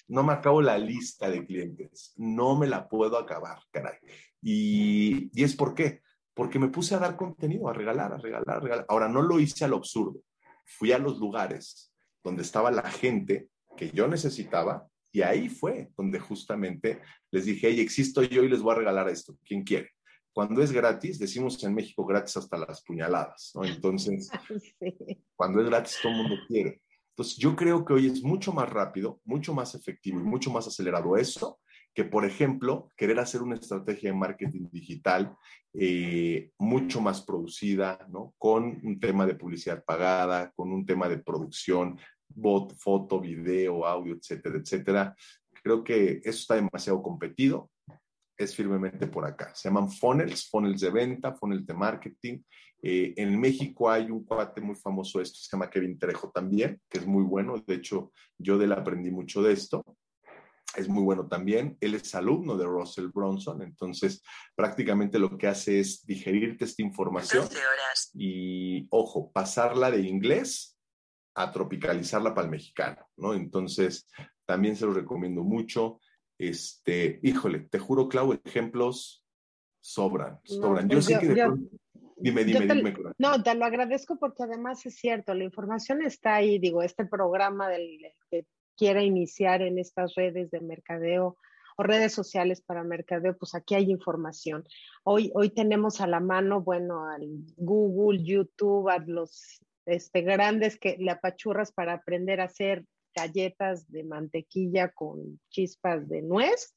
no 0.08 0.24
me, 0.24 0.34
acabo 0.34 0.62
la 0.62 0.78
lista 0.78 1.30
de 1.30 1.46
clientes, 1.46 2.14
no 2.18 2.58
me 2.58 2.68
la 2.68 2.88
puedo 2.88 3.18
acabar, 3.18 3.60
caray. 3.72 3.98
Y, 4.42 5.30
y 5.34 5.44
es 5.44 5.56
por 5.56 5.74
qué, 5.74 6.02
porque 6.34 6.60
me 6.60 6.70
puse 6.70 6.96
a 6.96 7.00
dar 7.00 7.16
contenido, 7.16 7.70
a 7.70 7.74
regalar, 7.74 8.14
a 8.14 8.18
regalar, 8.18 8.58
a 8.58 8.60
regalar. 8.60 8.86
Ahora, 8.90 9.08
no 9.08 9.22
lo 9.22 9.40
hice 9.40 9.66
al 9.66 9.74
absurdo, 9.74 10.22
fui 10.66 10.92
a 10.92 10.98
los 10.98 11.20
lugares 11.20 11.94
donde 12.24 12.44
estaba 12.44 12.72
la 12.72 12.90
gente 12.90 13.50
que 13.76 13.92
yo 13.92 14.08
necesitaba 14.08 14.88
y 15.12 15.22
ahí 15.22 15.48
fue 15.48 15.92
donde 15.96 16.20
justamente 16.20 17.02
les 17.32 17.46
dije, 17.46 17.68
hey, 17.70 17.80
existo 17.80 18.24
yo 18.24 18.44
y 18.44 18.50
les 18.50 18.62
voy 18.62 18.74
a 18.74 18.80
regalar 18.80 19.10
esto. 19.10 19.38
¿Quién 19.46 19.64
quiere? 19.64 19.92
Cuando 20.34 20.64
es 20.64 20.72
gratis, 20.72 21.20
decimos 21.20 21.64
en 21.64 21.76
México 21.76 22.04
gratis 22.06 22.38
hasta 22.38 22.58
las 22.58 22.84
puñaladas, 22.84 23.52
¿no? 23.54 23.64
Entonces, 23.64 24.32
cuando 25.36 25.62
es 25.62 25.68
gratis, 25.68 26.00
todo 26.02 26.12
el 26.12 26.18
mundo 26.18 26.36
quiere. 26.48 26.82
Entonces, 27.14 27.38
yo 27.38 27.56
creo 27.56 27.86
que 27.86 27.94
hoy 27.94 28.08
es 28.08 28.24
mucho 28.24 28.52
más 28.54 28.70
rápido, 28.70 29.22
mucho 29.24 29.54
más 29.54 29.76
efectivo 29.76 30.20
y 30.20 30.24
mucho 30.24 30.52
más 30.52 30.68
acelerado 30.68 31.16
eso 31.16 31.60
que, 31.94 32.04
por 32.04 32.26
ejemplo, 32.26 32.90
querer 32.98 33.20
hacer 33.20 33.44
una 33.44 33.56
estrategia 33.56 34.12
de 34.12 34.18
marketing 34.18 34.68
digital 34.72 35.36
eh, 35.74 36.50
mucho 36.58 37.02
más 37.02 37.22
producida, 37.22 38.00
¿no? 38.10 38.34
Con 38.38 38.80
un 38.84 39.00
tema 39.00 39.26
de 39.28 39.36
publicidad 39.36 39.84
pagada, 39.84 40.52
con 40.56 40.72
un 40.72 40.86
tema 40.86 41.08
de 41.08 41.20
producción 41.20 42.00
bot, 42.28 42.76
foto, 42.78 43.20
video, 43.20 43.86
audio, 43.86 44.16
etcétera, 44.16 44.58
etcétera. 44.58 45.16
Creo 45.62 45.84
que 45.84 46.20
eso 46.24 46.40
está 46.40 46.56
demasiado 46.56 47.02
competido. 47.04 47.70
Es 48.38 48.56
firmemente 48.56 49.08
por 49.08 49.26
acá. 49.26 49.54
Se 49.54 49.70
llaman 49.70 49.90
funnels, 49.90 50.50
funnels 50.50 50.82
de 50.82 50.90
venta, 50.90 51.34
funnels 51.34 51.66
de 51.66 51.74
marketing. 51.74 52.40
Eh, 52.82 53.14
en 53.16 53.40
México 53.40 53.90
hay 53.90 54.12
un 54.12 54.26
cuate 54.26 54.60
muy 54.60 54.76
famoso 54.76 55.22
esto, 55.22 55.40
se 55.40 55.50
llama 55.52 55.70
Kevin 55.70 55.98
Trejo 55.98 56.32
también, 56.32 56.82
que 56.90 57.00
es 57.00 57.08
muy 57.08 57.24
bueno. 57.24 57.56
De 57.66 57.76
hecho, 57.76 58.12
yo 58.38 58.58
de 58.58 58.66
él 58.66 58.74
aprendí 58.74 59.10
mucho 59.10 59.42
de 59.42 59.54
esto. 59.54 59.84
Es 60.76 60.90
muy 60.90 61.04
bueno 61.04 61.28
también. 61.28 61.78
Él 61.80 61.94
es 61.94 62.14
alumno 62.16 62.58
de 62.58 62.66
Russell 62.66 63.08
Bronson, 63.08 63.62
entonces 63.62 64.24
prácticamente 64.56 65.20
lo 65.20 65.38
que 65.38 65.48
hace 65.48 65.80
es 65.80 66.06
digerirte 66.06 66.66
esta 66.66 66.82
información 66.82 67.48
y, 68.14 68.88
ojo, 68.90 69.32
pasarla 69.32 69.92
de 69.92 70.02
inglés 70.02 70.78
a 71.36 71.52
tropicalizarla 71.52 72.34
para 72.34 72.46
el 72.46 72.52
mexicano, 72.52 73.08
¿no? 73.18 73.34
Entonces, 73.34 74.08
también 74.46 74.76
se 74.76 74.86
lo 74.86 74.94
recomiendo 74.94 75.44
mucho. 75.44 76.00
Este, 76.38 77.20
híjole, 77.24 77.60
te 77.60 77.80
juro, 77.80 78.10
Clau, 78.10 78.34
ejemplos 78.44 79.26
sobran, 79.82 80.40
sobran. 80.44 80.90
yo 80.90 80.96
pues 80.96 81.06
sé 81.06 81.20
que 81.20 81.34
Dime, 82.16 82.46
dime, 82.46 82.74
dime. 82.74 82.94
No, 83.18 83.44
te 83.44 83.54
lo 83.54 83.66
agradezco 83.66 84.18
porque 84.18 84.44
además 84.44 84.86
es 84.86 84.96
cierto, 84.96 85.34
la 85.34 85.44
información 85.44 86.02
está 86.02 86.36
ahí, 86.36 86.58
digo, 86.58 86.82
este 86.82 87.06
programa 87.06 87.68
del 87.68 88.00
que 88.32 88.46
quiera 88.78 89.04
iniciar 89.04 89.62
en 89.62 89.78
estas 89.78 90.16
redes 90.16 90.50
de 90.50 90.62
mercadeo 90.62 91.38
o 91.76 91.84
redes 91.84 92.14
sociales 92.14 92.62
para 92.62 92.84
mercadeo, 92.84 93.36
pues 93.38 93.56
aquí 93.56 93.76
hay 93.76 93.92
información. 93.92 94.64
Hoy, 95.04 95.32
hoy 95.34 95.50
tenemos 95.50 96.00
a 96.02 96.08
la 96.08 96.20
mano, 96.22 96.62
bueno, 96.62 97.06
al 97.10 97.28
Google, 97.58 98.24
YouTube, 98.24 98.90
a 98.90 99.00
los 99.00 99.60
este, 99.86 100.22
grandes 100.22 100.80
que 100.80 100.96
le 101.00 101.12
apachurras 101.12 101.72
para 101.74 101.94
aprender 101.94 102.40
a 102.40 102.46
hacer 102.46 102.86
galletas 103.14 103.90
de 103.92 104.04
mantequilla 104.04 104.90
con 104.90 105.40
chispas 105.50 106.08
de 106.10 106.22
nuez 106.22 106.76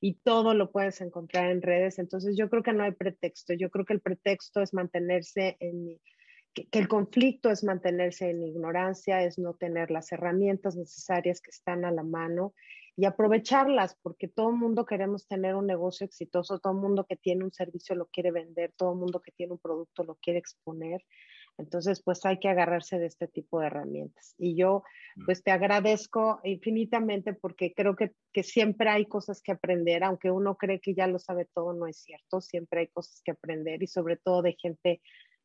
y 0.00 0.14
todo 0.14 0.54
lo 0.54 0.72
puedes 0.72 1.00
encontrar 1.00 1.50
en 1.50 1.62
redes. 1.62 1.98
Entonces 1.98 2.36
yo 2.36 2.50
creo 2.50 2.62
que 2.62 2.72
no 2.72 2.82
hay 2.82 2.92
pretexto. 2.92 3.54
Yo 3.54 3.70
creo 3.70 3.84
que 3.84 3.92
el 3.94 4.00
pretexto 4.00 4.60
es 4.60 4.74
mantenerse 4.74 5.56
en, 5.60 6.00
que, 6.54 6.68
el 6.72 6.88
conflicto 6.88 7.50
es 7.50 7.64
mantenerse 7.64 8.30
en 8.30 8.42
ignorancia, 8.42 9.22
es 9.22 9.38
no 9.38 9.54
tener 9.54 9.90
las 9.90 10.10
herramientas 10.12 10.76
necesarias 10.76 11.40
que 11.40 11.50
están 11.50 11.84
a 11.84 11.92
la 11.92 12.02
mano 12.02 12.52
y 12.96 13.06
aprovecharlas, 13.06 13.96
porque 14.02 14.28
todo 14.28 14.50
el 14.50 14.56
mundo 14.56 14.84
queremos 14.84 15.26
tener 15.26 15.54
un 15.54 15.66
negocio 15.66 16.04
exitoso, 16.04 16.58
todo 16.58 16.74
el 16.74 16.80
mundo 16.80 17.06
que 17.08 17.16
tiene 17.16 17.44
un 17.44 17.52
servicio 17.52 17.94
lo 17.94 18.06
quiere 18.06 18.32
vender, 18.32 18.72
todo 18.76 18.92
el 18.92 18.98
mundo 18.98 19.22
que 19.22 19.32
tiene 19.32 19.52
un 19.52 19.58
producto 19.58 20.04
lo 20.04 20.16
quiere 20.16 20.38
exponer. 20.38 21.02
Entonces, 21.58 22.02
pues 22.02 22.24
hay 22.24 22.38
que 22.38 22.48
agarrarse 22.48 22.98
de 22.98 23.06
este 23.06 23.28
tipo 23.28 23.60
de 23.60 23.66
herramientas. 23.66 24.34
Y 24.38 24.56
yo, 24.56 24.82
mm. 25.16 25.24
pues 25.26 25.42
te 25.42 25.50
agradezco 25.50 26.40
infinitamente 26.44 27.34
porque 27.34 27.74
creo 27.74 27.94
que, 27.94 28.12
que, 28.32 28.42
siempre 28.42 28.88
hay 28.90 29.06
cosas 29.06 29.42
que 29.42 29.52
aprender, 29.52 30.04
aunque 30.04 30.30
uno 30.30 30.56
cree 30.56 30.80
que 30.80 30.94
ya 30.94 31.06
lo 31.06 31.18
sabe 31.18 31.46
todo, 31.54 31.72
no 31.72 31.86
es 31.86 31.98
cierto, 31.98 32.40
siempre 32.40 32.80
hay 32.80 32.86
cosas 32.88 33.20
que 33.24 33.32
aprender 33.32 33.82
y 33.82 33.86
sobre 33.86 34.16
todo 34.16 34.42
de 34.42 34.56
gente 34.58 35.00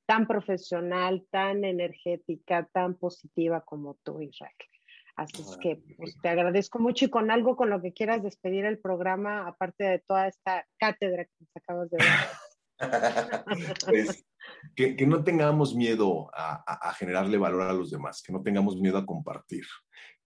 tan 0.06 0.26
profesional, 0.26 1.26
tan 1.30 1.66
energética, 1.66 2.68
tan 2.72 2.96
positiva 2.96 3.62
como 3.62 3.98
tú, 4.04 4.22
Israel. 4.22 4.54
Así 5.18 5.42
es 5.42 5.58
que 5.58 5.82
pues, 5.98 6.16
te 6.22 6.30
agradezco 6.30 6.78
mucho 6.78 7.06
y 7.06 7.10
con 7.10 7.32
algo 7.32 7.56
con 7.56 7.72
lo 7.72 7.82
que 7.82 7.92
quieras 7.92 8.22
despedir 8.22 8.66
el 8.66 8.78
programa, 8.78 9.48
aparte 9.48 9.84
de 9.84 10.00
toda 10.00 10.28
esta 10.28 10.66
cátedra 10.78 11.26
que 11.26 11.32
nos 11.40 11.50
acabas 11.56 11.90
de 11.90 11.98
dar. 11.98 12.28
pues, 13.88 14.27
que, 14.76 15.08
no 15.08 15.24
tengamos 15.24 15.76
miedo 15.76 16.30
a, 16.34 16.94
generarle 16.94 17.38
valor 17.38 17.64
a 17.64 17.74
los 17.74 17.92
demás, 17.92 18.22
que 18.22 18.32
no 18.32 18.42
tengamos 18.42 18.78
miedo 18.78 18.98
a 18.98 19.06
compartir. 19.06 19.66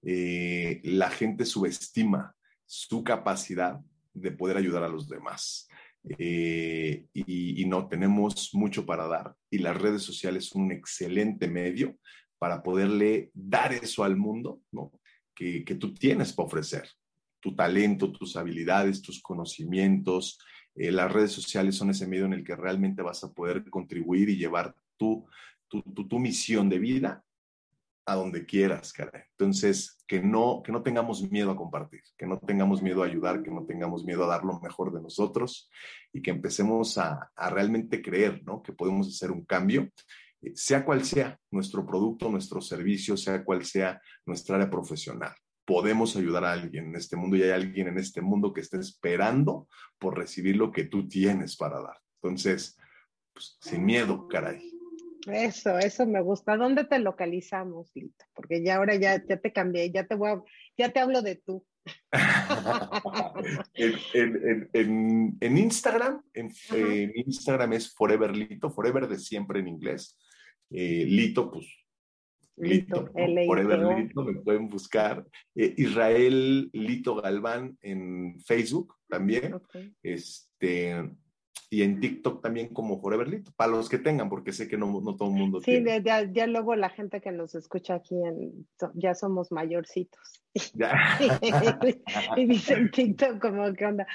Eh, 0.04 0.82
la 0.84 1.10
gente 1.10 1.46
subestima 1.46 2.36
su 2.66 3.04
capacidad 3.04 3.80
de 4.14 4.32
poder 4.32 4.58
ayudar 4.58 4.84
a 4.84 4.90
los 4.90 5.08
demás. 5.08 5.68
Eh, 6.18 7.06
y, 7.14 7.66
no, 7.66 7.88
tenemos 7.88 8.50
mucho 8.54 8.86
para 8.86 9.08
dar 9.08 9.36
y 9.52 9.60
las 9.60 9.80
redes 9.80 10.02
sociales 10.02 10.46
son 10.46 10.64
un 10.64 10.72
excelente 10.72 11.48
medio 11.48 11.96
para 12.40 12.64
poderle 12.64 13.30
dar 13.34 13.74
eso 13.74 14.04
al 14.04 14.18
mundo. 14.18 14.62
Que, 15.34 15.64
que 15.64 15.76
tú 15.76 15.94
tienes 15.94 16.34
para 16.34 16.48
ofrecer, 16.48 16.90
tu 17.40 17.56
talento, 17.56 18.12
tus 18.12 18.36
habilidades, 18.36 19.02
tus 19.02 19.22
conocimientos, 19.22 20.38
eh, 20.76 20.92
las 20.92 21.12
redes 21.12 21.32
sociales 21.32 21.76
son 21.76 21.90
ese 21.90 22.08
medio 22.08 22.26
en 22.26 22.34
el 22.34 22.44
que 22.44 22.56
realmente 22.56 23.02
vas 23.02 23.24
a 23.24 23.32
poder 23.32 23.70
contribuir 23.70 24.30
y 24.30 24.38
llevar 24.38 24.76
tu, 24.98 25.26
tu, 25.68 25.82
tu, 25.82 26.20
misión 26.20 26.70
de 26.70 26.80
vida 26.80 27.24
a 28.06 28.16
donde 28.16 28.46
quieras, 28.46 28.94
cara. 28.94 29.26
Entonces, 29.32 30.04
que 30.08 30.22
no, 30.22 30.62
que 30.64 30.72
no 30.72 30.84
tengamos 30.84 31.30
miedo 31.30 31.52
a 31.52 31.56
compartir, 31.56 32.02
que 32.18 32.26
no 32.26 32.40
tengamos 32.40 32.82
miedo 32.82 33.04
a 33.04 33.06
ayudar, 33.06 33.44
que 33.44 33.52
no 33.52 33.66
tengamos 33.66 34.04
miedo 34.04 34.24
a 34.24 34.28
dar 34.28 34.44
lo 34.44 34.60
mejor 34.60 34.94
de 34.94 35.02
nosotros 35.02 35.70
y 36.12 36.22
que 36.22 36.32
empecemos 36.32 36.98
a, 36.98 37.32
a 37.36 37.50
realmente 37.50 38.02
creer, 38.02 38.44
¿no? 38.44 38.62
Que 38.62 38.74
podemos 38.74 39.08
hacer 39.08 39.32
un 39.32 39.46
cambio, 39.46 39.90
eh, 40.42 40.52
sea 40.56 40.84
cual 40.84 41.06
sea 41.06 41.40
nuestro 41.52 41.86
producto, 41.86 42.30
nuestro 42.30 42.62
servicio, 42.62 43.16
sea 43.16 43.44
cual 43.44 43.66
sea 43.66 44.02
nuestra 44.26 44.56
área 44.56 44.70
profesional. 44.70 45.34
Podemos 45.66 46.16
ayudar 46.16 46.44
a 46.46 46.54
alguien 46.54 46.88
en 46.88 46.96
este 46.96 47.16
mundo 47.16 47.38
y 47.38 47.44
hay 47.44 47.52
alguien 47.52 47.88
en 47.88 47.98
este 47.98 48.22
mundo 48.22 48.54
que 48.54 48.62
está 48.62 48.80
esperando 48.80 49.68
por 50.00 50.18
recibir 50.18 50.56
lo 50.58 50.72
que 50.72 50.86
tú 50.86 51.08
tienes 51.08 51.56
para 51.56 51.82
dar. 51.82 51.98
Entonces, 52.22 52.78
pues, 53.34 53.58
sin 53.62 53.86
miedo, 53.86 54.28
caray. 54.28 54.72
Eso, 55.28 55.78
eso 55.78 56.06
me 56.08 56.22
gusta. 56.22 56.58
¿Dónde 56.58 56.84
te 56.86 57.00
localizamos, 57.00 57.92
Lito? 57.94 58.26
Porque 58.34 58.64
ya 58.64 58.78
ahora 58.78 58.96
ya, 58.96 59.24
ya 59.24 59.38
te 59.38 59.54
cambié, 59.54 59.92
ya 59.92 60.06
te 60.06 60.16
voy 60.16 60.32
a, 60.32 60.42
ya 60.78 60.90
te 60.90 61.00
hablo 61.00 61.22
de 61.22 61.36
tú. 61.36 61.64
en, 63.74 64.70
en, 64.74 65.38
en, 65.40 65.58
Instagram, 65.58 66.22
en, 66.34 66.52
Instagram 67.16 67.74
es 67.74 67.94
Forever 67.94 68.36
Lito, 68.36 68.70
Forever 68.70 69.08
de 69.08 69.18
siempre 69.20 69.60
en 69.60 69.68
inglés. 69.68 70.18
Eh, 70.70 71.06
Lito, 71.08 71.52
pues 71.52 71.68
Lito, 72.58 73.10
Forever 73.14 73.98
Lito, 73.98 74.24
me 74.24 74.42
pueden 74.42 74.70
buscar. 74.70 75.26
Eh, 75.56 75.74
Israel 75.78 76.70
Lito 76.74 77.16
Galván 77.16 77.78
en 77.82 78.40
Facebook 78.40 78.96
también. 79.08 79.60
Este, 80.04 81.10
y 81.70 81.84
en 81.84 82.02
TikTok 82.02 82.42
también 82.42 82.74
como 82.74 83.00
Forever 83.00 83.30
Lito, 83.30 83.52
para 83.56 83.72
los 83.72 83.88
que 83.88 83.98
tengan, 83.98 84.30
porque 84.30 84.52
sé 84.52 84.68
que 84.68 84.78
no, 84.78 84.88
no 85.02 85.16
todo 85.16 85.30
el 85.30 85.36
mundo 85.36 85.60
sí, 85.60 85.66
tiene. 85.66 86.04
ya, 86.04 86.30
ya, 86.30 86.46
luego 86.46 86.76
la 86.76 86.90
gente 86.90 87.22
que 87.22 87.32
nos 87.32 87.56
escucha 87.56 87.96
aquí 87.96 88.16
en, 88.16 88.68
ya 88.94 89.16
somos 89.16 89.52
mayorcitos. 89.52 90.44
Ya. 90.74 90.94
y 92.38 92.46
dicen 92.46 92.92
TikTok 92.92 93.40
como 93.40 93.74
que 93.74 93.86
onda. 93.86 94.06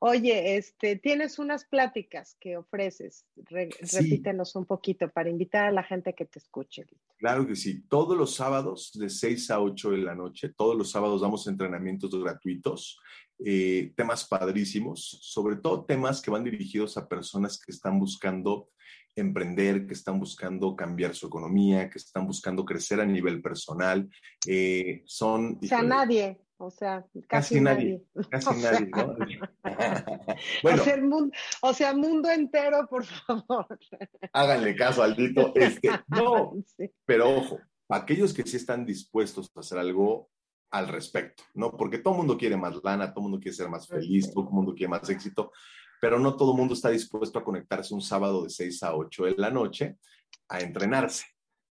Oye, 0.00 0.56
este, 0.56 0.96
tienes 0.96 1.38
unas 1.38 1.64
pláticas 1.64 2.36
que 2.40 2.56
ofreces. 2.56 3.26
Repítenos 3.36 4.54
un 4.56 4.66
poquito 4.66 5.10
para 5.10 5.30
invitar 5.30 5.66
a 5.66 5.72
la 5.72 5.82
gente 5.82 6.14
que 6.14 6.26
te 6.26 6.38
escuche. 6.38 6.84
Claro 7.16 7.46
que 7.46 7.56
sí. 7.56 7.82
Todos 7.88 8.16
los 8.16 8.34
sábados 8.34 8.92
de 8.94 9.08
6 9.08 9.50
a 9.50 9.60
8 9.60 9.90
de 9.92 9.98
la 9.98 10.14
noche, 10.14 10.50
todos 10.50 10.76
los 10.76 10.90
sábados 10.90 11.22
damos 11.22 11.46
entrenamientos 11.46 12.10
gratuitos 12.22 12.98
eh, 13.44 13.92
temas 13.94 14.24
padrísimos, 14.24 15.18
sobre 15.20 15.56
todo 15.56 15.84
temas 15.84 16.22
que 16.22 16.30
van 16.30 16.44
dirigidos 16.44 16.96
a 16.96 17.06
personas 17.06 17.58
que 17.58 17.70
están 17.70 17.98
buscando 17.98 18.70
emprender, 19.14 19.86
que 19.86 19.94
están 19.94 20.18
buscando 20.18 20.74
cambiar 20.74 21.14
su 21.14 21.26
economía, 21.26 21.90
que 21.90 21.98
están 21.98 22.26
buscando 22.26 22.64
crecer 22.64 23.00
a 23.00 23.06
nivel 23.06 23.42
personal. 23.42 24.08
Eh, 24.46 25.02
son... 25.06 25.58
O 25.62 25.66
sea, 25.66 25.82
nadie, 25.82 26.45
o 26.58 26.70
sea, 26.70 27.04
casi, 27.28 27.60
nadie, 27.60 28.02
Casi 28.30 28.60
nadie, 28.60 28.86
¿no? 28.96 29.16
bueno, 30.62 30.82
o 30.82 30.84
sea, 30.84 30.96
mundo, 30.96 31.36
o 31.62 31.74
sea, 31.74 31.94
mundo 31.94 32.30
entero, 32.30 32.86
por 32.88 33.04
favor. 33.04 33.78
Háganle 34.32 34.74
caso 34.74 35.02
al 35.02 35.14
dito. 35.14 35.52
Este, 35.54 35.90
no, 36.08 36.54
pero 37.04 37.36
ojo, 37.36 37.58
aquellos 37.88 38.32
que 38.32 38.42
sí 38.42 38.56
están 38.56 38.86
dispuestos 38.86 39.50
a 39.54 39.60
hacer 39.60 39.78
algo 39.78 40.30
al 40.70 40.88
respecto, 40.88 41.44
¿no? 41.54 41.76
Porque 41.76 41.98
todo 41.98 42.14
el 42.14 42.18
mundo 42.18 42.38
quiere 42.38 42.56
más 42.56 42.82
lana, 42.82 43.12
todo 43.12 43.20
el 43.20 43.30
mundo 43.30 43.40
quiere 43.40 43.56
ser 43.56 43.68
más 43.68 43.86
feliz, 43.86 44.32
todo 44.32 44.48
el 44.48 44.54
mundo 44.54 44.74
quiere 44.74 44.90
más 44.90 45.08
éxito, 45.08 45.52
pero 46.00 46.18
no 46.18 46.36
todo 46.36 46.52
el 46.52 46.58
mundo 46.58 46.74
está 46.74 46.90
dispuesto 46.90 47.38
a 47.38 47.44
conectarse 47.44 47.94
un 47.94 48.02
sábado 48.02 48.42
de 48.42 48.50
6 48.50 48.82
a 48.82 48.96
8 48.96 49.24
de 49.24 49.34
la 49.36 49.50
noche 49.50 49.98
a 50.48 50.60
entrenarse. 50.60 51.24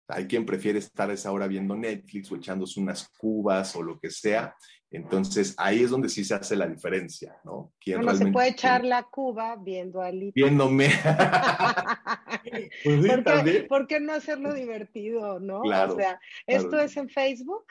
Hay 0.08 0.28
quien 0.28 0.46
prefiere 0.46 0.80
estar 0.80 1.10
a 1.10 1.14
esa 1.14 1.32
hora 1.32 1.48
viendo 1.48 1.76
Netflix 1.76 2.32
o 2.32 2.36
echándose 2.36 2.80
unas 2.80 3.10
cubas 3.18 3.76
o 3.76 3.84
lo 3.84 4.00
que 4.00 4.10
sea. 4.10 4.56
Entonces 4.92 5.56
ahí 5.58 5.82
es 5.84 5.90
donde 5.90 6.08
sí 6.08 6.24
se 6.24 6.36
hace 6.36 6.56
la 6.56 6.68
diferencia, 6.68 7.36
¿no? 7.44 7.74
¿Quién 7.80 8.04
se 8.16 8.28
puede 8.28 8.50
echar 8.50 8.86
la 8.86 9.04
cuba 9.04 9.56
viendo 9.56 10.02
a 10.02 10.12
Lito. 10.12 10.34
Viéndome. 10.36 10.90
pues 12.84 13.68
¿Por, 13.68 13.88
qué, 13.88 14.00
no 14.00 14.14
hacerlo 14.14 14.54
divertido, 14.54 15.40
no? 15.40 15.62
o 15.62 15.96
sea, 15.96 16.20
¿esto 16.46 16.80
es 16.80 16.96
en 16.98 17.10
Facebook? 17.10 17.66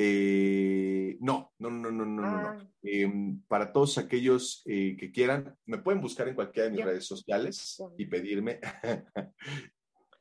Eh, 0.00 1.16
no, 1.18 1.52
no, 1.58 1.70
no, 1.70 1.90
no, 1.90 2.04
no, 2.06 2.22
no. 2.22 2.26
Ah. 2.28 2.70
Em, 2.82 3.42
para 3.48 3.72
todos 3.72 3.98
aquellos 3.98 4.62
eh, 4.64 4.96
que 4.96 5.10
quieran, 5.10 5.56
me 5.66 5.78
pueden 5.78 6.00
buscar 6.00 6.28
en 6.28 6.36
cualquiera 6.36 6.68
de 6.68 6.76
mis 6.76 6.84
redes 6.84 7.04
sociales 7.04 7.82
y 7.98 8.06
pedirme, 8.06 8.60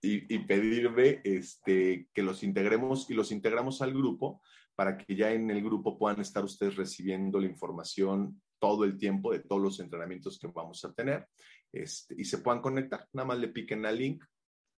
y, 0.01 0.39
pedirme 0.39 1.21
este, 1.23 2.07
que 2.13 2.21
los 2.21 2.43
integremos 2.43 3.09
y 3.09 3.13
los 3.13 3.31
integramos 3.31 3.81
al 3.81 3.93
grupo 3.93 4.41
para 4.75 4.97
que 4.97 5.15
ya 5.15 5.31
en 5.31 5.49
el 5.49 5.63
grupo 5.63 5.97
puedan 5.97 6.21
estar 6.21 6.43
ustedes 6.43 6.75
recibiendo 6.75 7.39
la 7.39 7.47
información 7.47 8.41
todo 8.59 8.83
el 8.83 8.97
tiempo 8.97 9.31
de 9.31 9.39
todos 9.39 9.61
los 9.61 9.79
entrenamientos 9.79 10.37
que 10.39 10.47
vamos 10.47 10.83
a 10.85 10.93
tener 10.93 11.27
este, 11.71 12.15
y 12.17 12.25
se 12.25 12.39
puedan 12.39 12.61
conectar. 12.61 13.07
Nada 13.13 13.27
más 13.27 13.39
le 13.39 13.49
piquen 13.49 13.85
al 13.85 13.97
link 13.97 14.23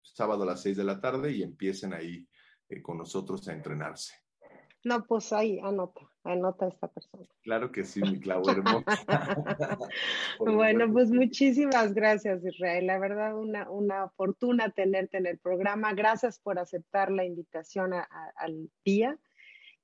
sábado 0.02 0.44
a 0.44 0.46
las 0.46 0.62
6 0.62 0.76
de 0.76 0.84
la 0.84 1.00
tarde 1.00 1.32
y 1.32 1.42
empiecen 1.42 1.92
ahí 1.92 2.26
eh, 2.68 2.82
con 2.82 2.98
nosotros 2.98 3.46
a 3.48 3.52
entrenarse. 3.52 4.14
No, 4.84 5.04
pues 5.04 5.32
ahí, 5.32 5.58
anota, 5.62 6.00
anota 6.24 6.66
a 6.66 6.68
esta 6.68 6.88
persona. 6.88 7.26
Claro 7.42 7.72
que 7.72 7.84
sí, 7.84 8.00
mi 8.00 8.20
Clau, 8.20 8.42
hermosa. 8.48 8.84
bueno, 10.38 10.92
pues 10.92 11.10
muchísimas 11.10 11.94
gracias, 11.94 12.44
Israel. 12.44 12.86
La 12.86 12.98
verdad, 12.98 13.36
una, 13.36 13.68
una 13.70 14.08
fortuna 14.10 14.70
tenerte 14.70 15.18
en 15.18 15.26
el 15.26 15.38
programa. 15.38 15.92
Gracias 15.94 16.38
por 16.38 16.58
aceptar 16.58 17.10
la 17.10 17.24
invitación 17.24 17.92
al 17.92 18.70
día 18.84 19.18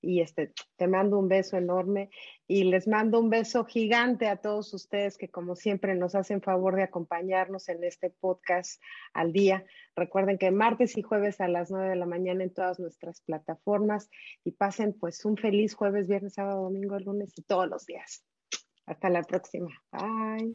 y 0.04 0.20
este, 0.20 0.52
te 0.76 0.86
mando 0.86 1.18
un 1.18 1.28
beso 1.28 1.56
enorme 1.56 2.10
y 2.46 2.64
les 2.64 2.86
mando 2.86 3.18
un 3.18 3.30
beso 3.30 3.64
gigante 3.64 4.28
a 4.28 4.36
todos 4.36 4.72
ustedes 4.74 5.16
que 5.16 5.30
como 5.30 5.56
siempre 5.56 5.94
nos 5.94 6.14
hacen 6.14 6.42
favor 6.42 6.76
de 6.76 6.82
acompañarnos 6.82 7.68
en 7.68 7.82
este 7.84 8.10
podcast 8.10 8.80
al 9.12 9.32
día. 9.32 9.64
Recuerden 9.96 10.38
que 10.38 10.50
martes 10.50 10.96
y 10.98 11.02
jueves 11.02 11.40
a 11.40 11.48
las 11.48 11.70
9 11.70 11.88
de 11.88 11.96
la 11.96 12.06
mañana 12.06 12.44
en 12.44 12.52
todas 12.52 12.78
nuestras 12.78 13.20
plataformas 13.22 14.10
y 14.44 14.52
pasen 14.52 14.92
pues 14.92 15.24
un 15.24 15.36
feliz 15.36 15.74
jueves, 15.74 16.06
viernes, 16.06 16.34
sábado, 16.34 16.62
domingo, 16.62 16.98
lunes 16.98 17.32
y 17.36 17.42
todos 17.42 17.68
los 17.68 17.86
días. 17.86 18.24
Hasta 18.86 19.08
la 19.08 19.22
próxima. 19.22 19.70
Bye. 19.90 20.54